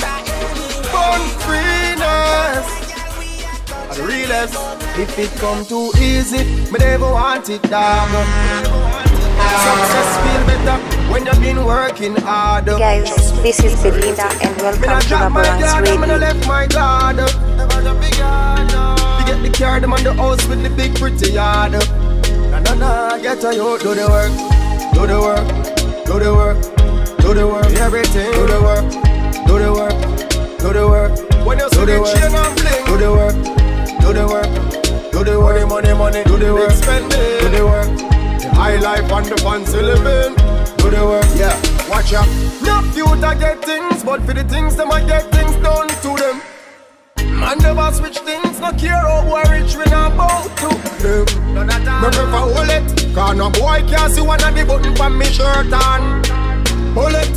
Born 0.90 1.22
freeness 1.46 2.66
are 3.78 3.96
the 3.96 4.04
realest 4.04 4.58
If 4.98 5.20
it 5.20 5.32
come 5.40 5.64
too 5.66 5.92
easy 6.02 6.44
Me 6.72 6.78
never 6.80 7.12
want 7.12 7.48
it 7.50 7.62
dog 7.64 8.10
Success 9.64 10.12
feel 10.24 10.44
better 10.50 10.78
When 11.14 11.26
you've 11.28 11.42
been 11.42 11.64
working 11.64 12.16
hard 12.16 12.66
Guys, 12.66 13.14
this 13.44 13.60
is 13.64 13.80
Belinda 13.84 14.26
and 14.42 14.58
Me 14.58 14.64
welcome 14.64 14.82
not 14.82 15.02
to 15.04 15.08
drop 15.10 15.32
my 15.32 15.44
guard, 15.44 15.84
me 15.84 15.96
not 15.96 16.10
Radio. 16.10 16.18
left 16.18 16.48
my 16.48 16.66
guard. 16.66 17.18
Never 17.18 17.82
drop 17.82 17.98
my 17.98 18.10
guard, 18.18 18.72
no. 18.72 18.96
You 19.20 19.26
get 19.28 19.44
the 19.44 19.58
car, 19.58 19.80
them 19.80 19.94
on 19.94 20.04
the 20.04 20.14
house 20.16 20.46
with 20.48 20.64
the 20.64 20.70
big 20.72 20.96
pretty 20.96 21.34
yard. 21.34 21.74
Na 22.74 22.80
na 22.80 23.08
na, 23.10 23.18
get 23.20 23.44
a 23.44 23.54
yo, 23.54 23.78
do 23.78 23.94
the 23.94 24.08
work, 24.10 24.34
do 24.94 25.06
the 25.06 25.20
work, 25.22 25.46
do 26.06 26.18
the 26.18 26.34
work, 26.34 26.58
do 27.22 27.34
the 27.34 27.48
work, 27.48 27.66
everything. 27.78 28.32
Do 28.34 28.48
the 28.48 28.60
work, 28.66 28.86
do 29.46 29.60
the 29.60 29.72
work, 29.72 30.58
do 30.58 30.74
the 30.74 30.88
work. 30.88 31.46
When 31.46 31.60
you 31.60 31.70
see 31.70 31.86
the 31.86 32.02
chain 32.02 32.34
and 32.34 32.56
bling, 32.58 32.86
do 32.90 32.98
the 32.98 33.12
work, 33.14 33.36
do 34.02 34.10
the 34.14 34.26
work, 34.26 35.12
do 35.12 35.24
the 35.24 35.40
work. 35.40 35.70
Money, 35.70 35.94
money, 35.94 35.94
money, 35.94 36.24
do 36.24 36.38
the 36.38 36.52
work, 36.52 36.72
spend 36.72 37.14
it, 37.14 37.42
do 37.42 37.50
the 37.50 37.64
work. 37.64 37.86
The 38.42 38.50
high 38.56 38.78
life 38.78 39.12
and 39.12 39.26
the 39.28 39.38
fancy 39.38 39.80
living, 39.80 40.34
do 40.78 40.90
the 40.90 41.06
work, 41.06 41.30
yeah. 41.38 41.54
Watch 41.88 42.14
out. 42.14 42.28
No 42.66 42.82
future 42.90 43.36
get 43.38 43.64
things, 43.64 44.04
but 44.04 44.22
for 44.24 44.34
the 44.34 44.44
things 44.46 44.76
them 44.76 44.92
I 44.92 45.06
get 45.06 45.30
things 45.32 45.56
done 45.58 45.90
to 45.90 46.16
them. 46.18 46.42
Man 47.44 47.58
never 47.60 47.92
switch 47.92 48.20
things, 48.20 48.60
no 48.62 48.72
care 48.72 49.04
how 49.04 49.22
boy 49.28 49.44
rich 49.52 49.76
we 49.76 49.84
not 49.92 50.16
bow 50.16 50.48
to 50.64 50.70
them. 51.04 51.26
Me 52.02 52.08
prefer 52.08 52.40
hold 52.40 52.70
it, 52.72 53.14
cause 53.14 53.36
no 53.36 53.50
boy 53.50 53.84
can't 53.88 54.12
see 54.14 54.22
one 54.22 54.42
of 54.42 54.56
the 54.56 54.64
button 54.66 54.96
from 54.96 55.18
me 55.18 55.26
shirt 55.26 55.74
on. 55.74 56.24
Hold 56.96 57.20
it, 57.20 57.34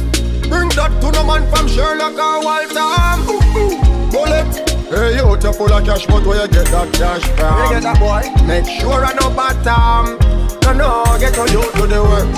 bring 0.48 0.70
that 0.78 0.94
to 1.02 1.10
no 1.10 1.26
man 1.26 1.42
from 1.50 1.66
Sherlock 1.66 2.14
or 2.14 2.38
Walter. 2.46 2.86
Ooh, 3.26 3.42
ooh. 3.58 3.96
Hold 4.14 4.30
it. 4.30 4.76
Hey, 4.86 5.16
you 5.16 5.36
to 5.36 5.52
full 5.52 5.72
of 5.72 5.84
cash, 5.84 6.06
but 6.06 6.24
where 6.24 6.42
you 6.42 6.48
get 6.48 6.66
that 6.70 6.92
cash 6.94 7.24
from? 7.34 7.54
Where 7.54 7.64
you 7.66 7.70
get 7.74 7.82
that 7.82 7.98
boy? 7.98 8.22
Make 8.46 8.66
sure 8.80 9.04
I 9.04 9.12
no 9.18 9.28
bottom. 9.34 10.16
No, 10.62 10.72
no, 10.72 11.18
get 11.18 11.36
on 11.36 11.48
you, 11.50 11.62
do 11.74 11.86
the 11.90 12.00
work. 12.00 12.30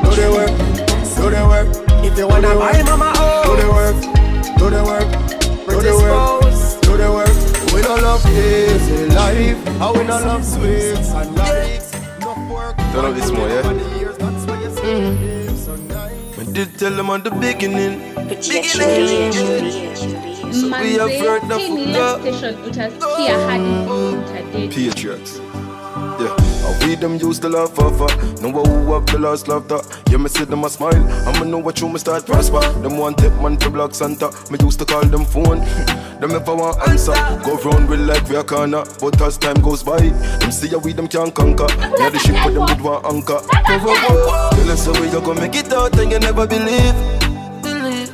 Do 0.00 0.10
the 0.16 0.26
work, 0.32 0.52
do 1.20 1.28
the 1.28 1.42
work. 1.46 1.68
If 2.02 2.16
you 2.16 2.26
wanna 2.26 2.54
buy 2.56 2.82
mama 2.82 3.12
oh, 3.16 3.44
do 3.44 3.52
the 3.60 3.68
work, 3.68 3.96
do 4.56 4.70
the 4.70 4.82
work, 4.82 5.08
do 5.68 5.82
the 5.82 5.92
work, 5.94 6.49
do 6.90 6.96
the 6.96 7.10
work. 7.12 7.34
We 7.74 7.82
don't 7.82 8.02
love 8.02 8.24
easy 8.26 9.06
life, 9.14 9.58
how 9.78 9.92
we 9.92 10.04
don't 10.06 10.26
love 10.26 10.44
sweets 10.44 11.10
and 11.12 11.34
lights. 11.36 11.94
Enough 11.94 12.50
work. 12.50 12.76
Turn 12.92 13.04
up 13.04 13.14
this 13.14 13.30
more, 13.30 13.48
yeah? 13.48 13.62
Mm. 14.80 15.30
I 16.38 16.44
did 16.52 16.78
tell 16.78 16.92
them 16.92 17.10
at 17.10 17.24
the 17.24 17.30
beginning. 17.30 18.00
So 20.52 20.66
we 20.82 20.94
have 20.98 21.14
heard 21.22 21.42
the 21.48 21.58
station 21.60 22.54
utasikia 22.64 23.36
hadi 23.46 23.72
internet. 24.16 24.70
Patriots. 24.74 25.32
Yeah, 26.20 26.68
and 26.68 26.84
we 26.84 26.94
them 26.96 27.16
used 27.16 27.40
to 27.42 27.48
laugh 27.48 27.78
off 27.78 27.98
Know 28.42 28.52
who 28.52 28.92
have 28.92 29.06
the 29.06 29.18
last 29.18 29.48
laughter 29.48 29.80
Yeah, 30.10 30.18
me 30.18 30.28
see 30.28 30.44
them 30.44 30.64
a 30.64 30.68
smile. 30.68 31.02
I'ma 31.26 31.44
know 31.44 31.58
what 31.58 31.80
you 31.80 31.88
me 31.88 31.98
start 31.98 32.26
prosper. 32.26 32.60
Them 32.82 32.98
one 32.98 33.14
tip 33.14 33.32
man 33.40 33.56
to 33.58 33.70
block 33.70 33.94
Santa. 33.94 34.30
Me 34.50 34.58
used 34.60 34.78
to 34.80 34.84
call 34.84 35.04
them 35.04 35.24
phone. 35.24 35.60
Them 36.20 36.32
if 36.32 36.46
I 36.46 36.52
want 36.52 36.76
answer. 36.86 37.14
Go 37.42 37.56
round 37.64 37.88
with 37.88 38.00
like 38.00 38.28
we 38.28 38.36
a 38.36 38.44
corner. 38.44 38.84
But 39.00 39.20
as 39.22 39.38
time 39.38 39.62
goes 39.62 39.82
by 39.82 39.96
Them 39.98 40.52
see 40.52 40.68
how 40.68 40.78
we 40.78 40.92
them 40.92 41.08
can't 41.08 41.34
conquer. 41.34 41.66
Yeah, 41.98 42.10
the 42.10 42.18
ship 42.18 42.36
for 42.42 42.50
them 42.50 42.66
with 42.66 42.80
one 42.80 43.04
anchor. 43.06 43.40
Go, 43.40 43.78
go, 43.78 43.94
go. 43.94 44.50
Tell 44.52 44.70
us 44.70 44.84
how 44.84 45.02
you 45.02 45.20
gonna 45.20 45.40
make 45.40 45.56
it 45.56 45.72
out 45.72 45.98
And 45.98 46.12
you 46.12 46.18
never 46.18 46.46
believe. 46.46 46.94
Believe. 47.62 48.12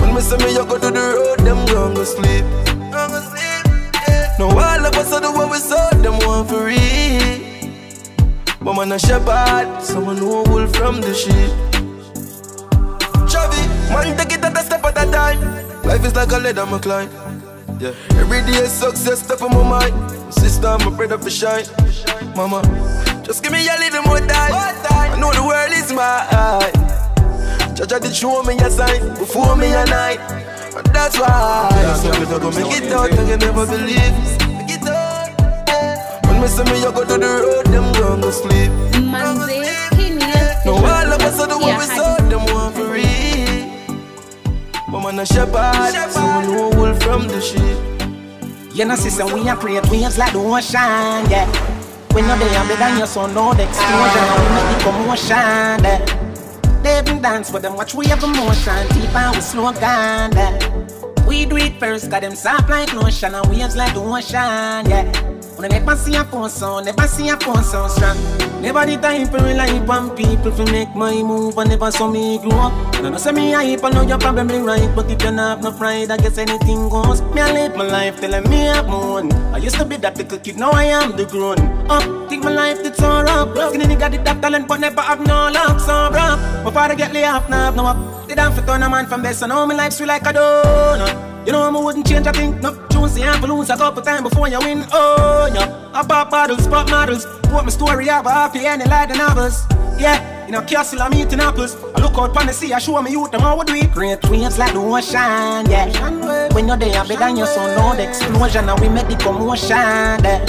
When 0.00 0.14
me 0.14 0.20
say 0.22 0.38
me 0.38 0.52
you 0.52 0.64
go 0.64 0.78
to 0.78 0.90
the 0.90 1.00
road 1.00 1.38
Them 1.40 1.66
gon' 1.66 1.66
go 1.66 1.74
Gon' 1.74 1.94
go 1.94 2.04
sleep 2.04 2.71
now 4.38 4.48
all 4.48 4.86
of 4.86 4.94
us 4.94 5.12
are 5.12 5.20
the 5.20 5.30
what 5.30 5.50
we 5.50 5.58
saw, 5.58 5.90
them 6.02 6.18
want 6.26 6.48
for 6.48 6.64
real. 6.64 7.40
But 8.60 8.74
man 8.74 8.92
a 8.92 8.98
shepherd, 8.98 9.82
someone 9.82 10.16
who 10.16 10.42
wolf 10.44 10.74
from 10.76 11.00
the 11.00 11.12
sheep. 11.14 11.52
Chavi, 13.28 13.62
man 13.90 14.16
take 14.16 14.32
it 14.38 14.44
at 14.44 14.56
a 14.56 14.62
step 14.62 14.84
at 14.84 14.96
a 14.96 15.10
time. 15.10 15.40
Life 15.82 16.04
is 16.04 16.14
like 16.14 16.30
a 16.32 16.38
ladder, 16.38 16.66
my 16.66 16.78
climb. 16.78 17.10
Yeah, 17.80 17.94
every 18.20 18.42
day 18.42 18.66
success 18.66 19.24
step 19.24 19.42
on 19.42 19.50
my 19.50 19.68
mind. 19.68 20.32
Sister, 20.32 20.76
my 20.78 20.90
brother 20.90 21.18
for 21.18 21.30
shine. 21.30 21.66
Mama, 22.36 22.62
just 23.24 23.42
give 23.42 23.52
me 23.52 23.66
a 23.68 23.76
little 23.78 24.02
more 24.02 24.18
time. 24.18 24.52
I 24.54 25.16
know 25.18 25.32
the 25.32 25.42
world 25.42 25.72
is 25.72 25.92
mine. 25.92 27.01
Judge 27.86 28.02
did 28.02 28.14
show 28.14 28.42
me 28.44 28.54
a 28.58 28.70
sign 28.70 29.08
before 29.18 29.56
me 29.56 29.66
a 29.74 29.84
night. 29.86 30.20
And 30.76 30.86
that's 30.94 31.18
why. 31.18 31.68
Some 32.00 32.12
people 32.20 32.38
go 32.38 32.50
make 32.50 32.82
it 32.82 32.92
out 32.92 33.10
and 33.10 33.28
you 33.28 33.36
never 33.36 33.66
believe. 33.66 33.98
Make 34.48 34.70
it 34.80 34.86
out 34.86 36.26
When 36.26 36.40
me 36.40 36.46
say 36.48 36.64
me 36.64 36.78
you 36.80 36.92
go 36.92 37.04
to 37.04 37.18
the 37.18 37.42
road 37.42 37.66
Them 37.66 37.92
gon' 37.92 38.20
go 38.20 38.30
sleep. 38.30 38.70
Manze, 39.02 40.64
No 40.64 40.74
all 40.76 41.12
of 41.12 41.20
us 41.20 41.38
are 41.40 41.46
the 41.48 41.58
one 41.58 41.76
we 41.76 41.84
saw 41.84 42.16
Them 42.28 42.44
want 42.54 42.74
for 42.74 42.86
real. 42.88 43.68
But 44.90 45.00
man 45.02 45.18
a 45.18 45.26
shepherd 45.26 46.10
Someone 46.10 46.46
know 46.54 46.70
wolf 46.78 47.02
from 47.02 47.28
the 47.28 47.40
sheep. 47.40 47.78
You 48.74 48.86
know, 48.86 48.94
sister, 48.96 49.26
we 49.26 49.46
are 49.50 49.56
create 49.56 49.84
waves 49.90 50.16
like 50.16 50.32
the 50.32 50.38
ocean, 50.38 51.28
yeah. 51.30 51.44
We 52.14 52.22
know 52.22 52.38
they 52.38 52.56
are 52.56 52.64
bigger 52.64 52.76
than 52.78 52.96
your 52.98 53.06
son, 53.06 53.34
no 53.34 53.52
the 53.52 53.64
explosion, 53.64 54.24
we 54.40 54.48
make 54.54 54.78
the 54.78 54.84
commotion, 54.84 55.84
yeah. 55.84 56.31
They 56.82 56.98
even 56.98 57.22
dance 57.22 57.52
with 57.52 57.62
them, 57.62 57.76
watch 57.76 57.94
we 57.94 58.06
have 58.06 58.22
emotion, 58.22 58.86
deep 58.88 59.14
and 59.14 59.36
we 59.36 59.40
slow 59.40 59.72
yeah. 59.72 60.58
We 61.26 61.46
do 61.46 61.56
it 61.56 61.78
first, 61.78 62.10
got 62.10 62.22
them 62.22 62.34
soft 62.34 62.68
like 62.68 62.92
lotion, 62.92 63.34
and 63.34 63.46
waves 63.48 63.76
like 63.76 63.94
the 63.94 64.00
ocean, 64.00 64.90
yeah. 64.90 65.31
When 65.62 65.72
I 65.72 65.78
never 65.78 65.94
see 65.94 66.16
a 66.16 66.24
phone 66.24 66.50
sound, 66.50 66.86
never 66.86 67.06
see 67.06 67.28
a 67.28 67.36
phone 67.36 67.62
sound 67.62 67.92
strong. 67.92 68.18
Never 68.60 68.84
the 68.84 68.96
time 68.96 69.28
for 69.28 69.38
rely 69.38 69.78
on 69.78 70.10
people 70.16 70.50
to 70.50 70.64
make 70.72 70.92
my 70.96 71.22
move, 71.22 71.56
and 71.56 71.70
never 71.70 71.88
saw 71.92 72.10
me 72.10 72.38
grow 72.38 72.66
up. 72.66 72.72
And 72.96 73.14
I 73.14 73.16
say 73.16 73.30
me 73.30 73.52
hype, 73.52 73.84
I 73.84 73.90
know 73.90 74.02
you're 74.02 74.18
probably 74.18 74.58
right, 74.58 74.90
but 74.96 75.08
if 75.08 75.22
you 75.22 75.30
not 75.30 75.50
have 75.50 75.62
no 75.62 75.70
pride, 75.70 76.10
I 76.10 76.16
guess 76.16 76.36
anything 76.36 76.88
goes. 76.88 77.22
Me 77.30 77.40
I 77.42 77.52
live 77.52 77.76
my 77.76 77.86
life 77.86 78.20
telling 78.20 78.42
me 78.50 78.70
I'm 78.70 78.90
moon. 78.90 79.32
I 79.54 79.58
used 79.58 79.76
to 79.76 79.84
be 79.84 79.98
that 79.98 80.18
little 80.18 80.38
kid, 80.40 80.56
now 80.56 80.72
I 80.72 80.86
am 80.86 81.16
the 81.16 81.26
grown 81.26 81.60
up. 81.88 82.28
Think 82.28 82.42
my 82.42 82.50
life 82.50 82.80
it's 82.82 83.00
all 83.00 83.28
up. 83.28 83.56
Skinny 83.68 83.84
nigga 83.84 84.10
did 84.10 84.24
that 84.24 84.42
talent, 84.42 84.66
but 84.66 84.80
never 84.80 85.00
have 85.00 85.24
no 85.24 85.48
luck, 85.48 85.78
so 85.78 86.10
bro. 86.10 86.42
My 86.64 86.72
father 86.72 86.96
get 86.96 87.12
laid 87.12 87.26
off, 87.26 87.48
now 87.48 87.70
no 87.70 87.86
up. 87.86 88.26
Did 88.26 88.40
have 88.40 88.56
for 88.56 88.66
turn 88.66 88.82
a 88.82 88.90
man 88.90 89.06
from 89.06 89.22
best, 89.22 89.42
and 89.42 89.52
all 89.52 89.64
my 89.68 89.76
life 89.76 89.92
sweet 89.92 90.06
like 90.06 90.22
a 90.22 90.32
donut. 90.32 91.46
You 91.46 91.52
know 91.52 91.62
I 91.62 91.70
wouldn't 91.70 92.04
change 92.04 92.26
a 92.26 92.32
thing. 92.32 92.60
No 92.60 92.74
tunes 93.02 93.14
the 93.14 93.22
ample 93.22 93.56
lose 93.56 93.70
a 93.70 93.76
couple 93.76 94.02
times 94.02 94.22
before 94.22 94.48
you 94.48 94.58
win. 94.58 94.84
Oh 94.92 95.50
yeah, 95.54 95.90
I 95.92 96.06
pop 96.06 96.30
bottles, 96.30 96.66
pop 96.66 96.88
models. 96.88 97.26
Put 97.42 97.64
my 97.64 97.70
story 97.70 98.08
up 98.08 98.26
off 98.26 98.52
the 98.52 98.60
end 98.66 98.82
like 98.88 99.08
the 99.08 99.16
novels. 99.16 99.66
Yeah, 99.98 100.46
in 100.46 100.54
a 100.54 100.64
castle 100.64 101.02
I'm 101.02 101.14
eating 101.14 101.40
apples. 101.40 101.76
I 101.94 102.00
look 102.00 102.16
out 102.16 102.34
pon 102.34 102.46
the 102.46 102.52
sea, 102.52 102.72
I 102.72 102.78
show 102.78 103.00
me 103.02 103.10
youth 103.10 103.30
them 103.30 103.40
how 103.40 103.58
we 103.58 103.64
do. 103.64 103.88
Great 103.88 104.22
waves 104.28 104.58
like 104.58 104.72
the 104.72 104.78
ocean, 104.78 105.70
yeah. 105.70 106.52
When 106.54 106.68
you're 106.68 106.76
there, 106.76 107.04
bigger 107.04 107.18
than 107.18 107.36
your 107.36 107.46
son, 107.46 107.76
no 107.76 107.96
the 107.96 108.08
explosion, 108.08 108.68
and 108.68 108.80
we 108.80 108.88
make 108.88 109.08
the 109.08 109.16
commotion. 109.16 109.76
Yeah. 109.76 110.44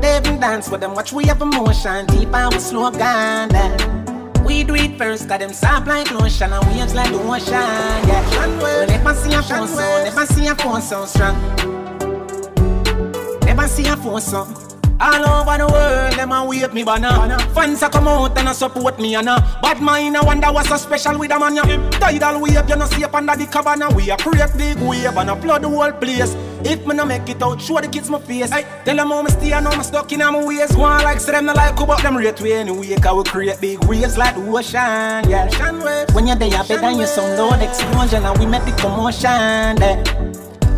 They 0.00 0.16
even 0.16 0.40
dance 0.40 0.70
with 0.70 0.80
them, 0.80 0.94
watch 0.94 1.12
we 1.12 1.24
have 1.26 1.42
emotion, 1.42 2.06
deep 2.06 2.34
and 2.34 2.54
we 2.54 2.60
slow 2.60 2.90
down. 2.90 3.50
Yeah. 3.50 3.99
We 4.50 4.64
do 4.64 4.74
it 4.74 4.98
first, 4.98 5.28
got 5.28 5.38
them 5.38 5.52
soft 5.52 5.86
like 5.86 6.10
lotion 6.10 6.52
and 6.52 6.66
waves 6.66 6.92
like 6.92 7.12
the 7.12 7.20
ocean, 7.22 7.52
yeah. 7.52 8.80
We 8.80 8.86
never 8.86 9.14
see 9.14 9.32
a 9.32 9.42
phone 9.42 9.68
so, 9.68 10.02
never 10.02 10.26
see 10.26 10.48
a 10.48 10.56
phone 10.56 10.82
so 10.82 11.04
strong. 11.06 11.36
Never 13.46 13.68
see 13.68 13.86
a 13.86 13.96
phone 13.96 14.20
so. 14.20 14.48
All 15.00 15.24
over 15.24 15.56
the 15.56 15.68
world, 15.70 16.14
them 16.14 16.32
a 16.32 16.44
wave 16.44 16.74
me 16.74 16.82
banner. 16.82 17.38
Fans 17.54 17.80
a 17.82 17.88
come 17.88 18.08
out 18.08 18.36
and 18.36 18.48
a 18.48 18.52
support 18.52 18.98
me 18.98 19.14
and 19.14 19.28
a 19.28 19.36
bad 19.62 19.80
mind. 19.80 20.16
I 20.16 20.24
wonder 20.24 20.48
what's 20.48 20.68
so 20.68 20.76
special 20.78 21.16
with 21.16 21.30
a 21.30 21.38
man. 21.38 21.54
Yeah. 21.54 21.90
Tidal 21.90 22.40
wave, 22.42 22.68
you 22.68 22.76
know 22.76 22.86
see 22.86 23.04
up 23.04 23.14
under 23.14 23.36
the 23.36 23.46
cabana. 23.46 23.88
We 23.94 24.10
a 24.10 24.16
create 24.16 24.50
big 24.58 24.78
wave 24.78 25.16
and 25.16 25.30
a 25.30 25.36
flood 25.40 25.62
the 25.62 25.68
whole 25.68 25.92
place. 25.92 26.34
If 26.64 26.86
me 26.86 26.94
no 26.94 27.04
make 27.04 27.28
it 27.28 27.42
out, 27.42 27.60
show 27.60 27.80
the 27.80 27.88
kids 27.88 28.10
my 28.10 28.18
face. 28.20 28.50
Hey, 28.50 28.66
tell 28.84 28.96
them 28.96 29.08
how 29.08 29.22
me 29.22 29.30
stay 29.30 29.52
and 29.52 29.66
how 29.66 29.76
me 29.76 29.82
stuck 29.82 30.12
in 30.12 30.18
my 30.18 30.44
ways. 30.44 30.72
Go 30.72 30.82
on 30.82 31.02
like 31.02 31.20
say 31.20 31.32
them 31.32 31.46
no 31.46 31.52
like 31.52 31.78
who 31.78 31.86
but 31.86 32.02
them 32.02 32.16
rate 32.16 32.40
way 32.40 32.52
anyway. 32.54 32.96
Cause 32.96 33.16
we 33.16 33.30
create 33.30 33.60
big 33.60 33.84
waves 33.84 34.18
like 34.18 34.34
the 34.34 34.42
ocean, 34.42 35.30
yeah. 35.30 35.48
Ocean 35.50 35.80
waves. 35.80 36.14
When 36.14 36.26
you're 36.26 36.36
there, 36.36 36.50
better 36.50 36.78
than 36.78 36.98
you 36.98 37.06
sound 37.06 37.38
loud 37.38 37.62
explosion 37.62 38.24
and 38.24 38.38
we 38.38 38.46
make 38.46 38.64
the 38.64 38.72
commotion, 38.72 39.78
yeah. 39.80 40.02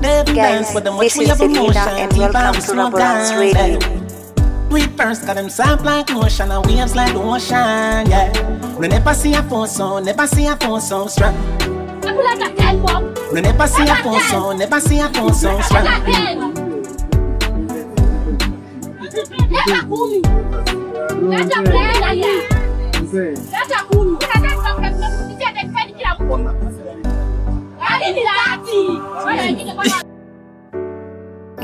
Never 0.01 0.35
dance 0.35 0.75
with 0.75 0.85
them, 0.85 0.97
watch 0.97 1.17
is 1.17 1.29
have 1.29 1.41
emotion. 1.41 1.77
and 1.77 2.13
welcome 2.17 2.55
we 2.55 2.61
to 2.61 2.73
Raboranks 2.73 3.31
down, 3.31 3.39
Radio. 3.39 4.69
We 4.71 4.83
first 4.97 5.27
got 5.27 5.37
them 5.37 5.51
soft 5.51 5.85
like 5.85 6.11
lotion 6.11 6.51
and 6.51 6.65
waves 6.67 6.97
like 6.97 7.13
the 7.13 7.21
ocean, 7.21 8.11
yeah. 8.11 8.79
We 8.79 8.89
never 8.89 9.15
see 9.15 9.35
a 9.35 9.43
phone 9.43 9.69
so, 9.69 9.99
never 9.99 10.27
see 10.27 10.47
a 10.47 10.57
phone 10.57 10.81
so 10.81 11.07
strong. 11.07 11.82
We 12.03 13.41
never 13.41 13.67
see 13.67 13.89
a 13.89 13.95
phone 14.03 14.21
so, 14.23 14.53
never 14.53 14.81
see 14.81 14.99
a 15.01 15.09
phone 15.09 15.33
so 15.33 15.61
strong. 15.61 15.87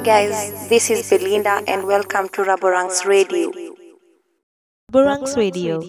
Guys, 0.04 0.68
this 0.68 0.90
is 0.90 1.10
Belinda 1.10 1.62
and 1.66 1.86
welcome 1.86 2.28
to 2.30 2.42
Raboranks 2.42 3.04
Radio. 3.04 3.50
Raboranks 4.92 5.36
Radio. 5.36 5.80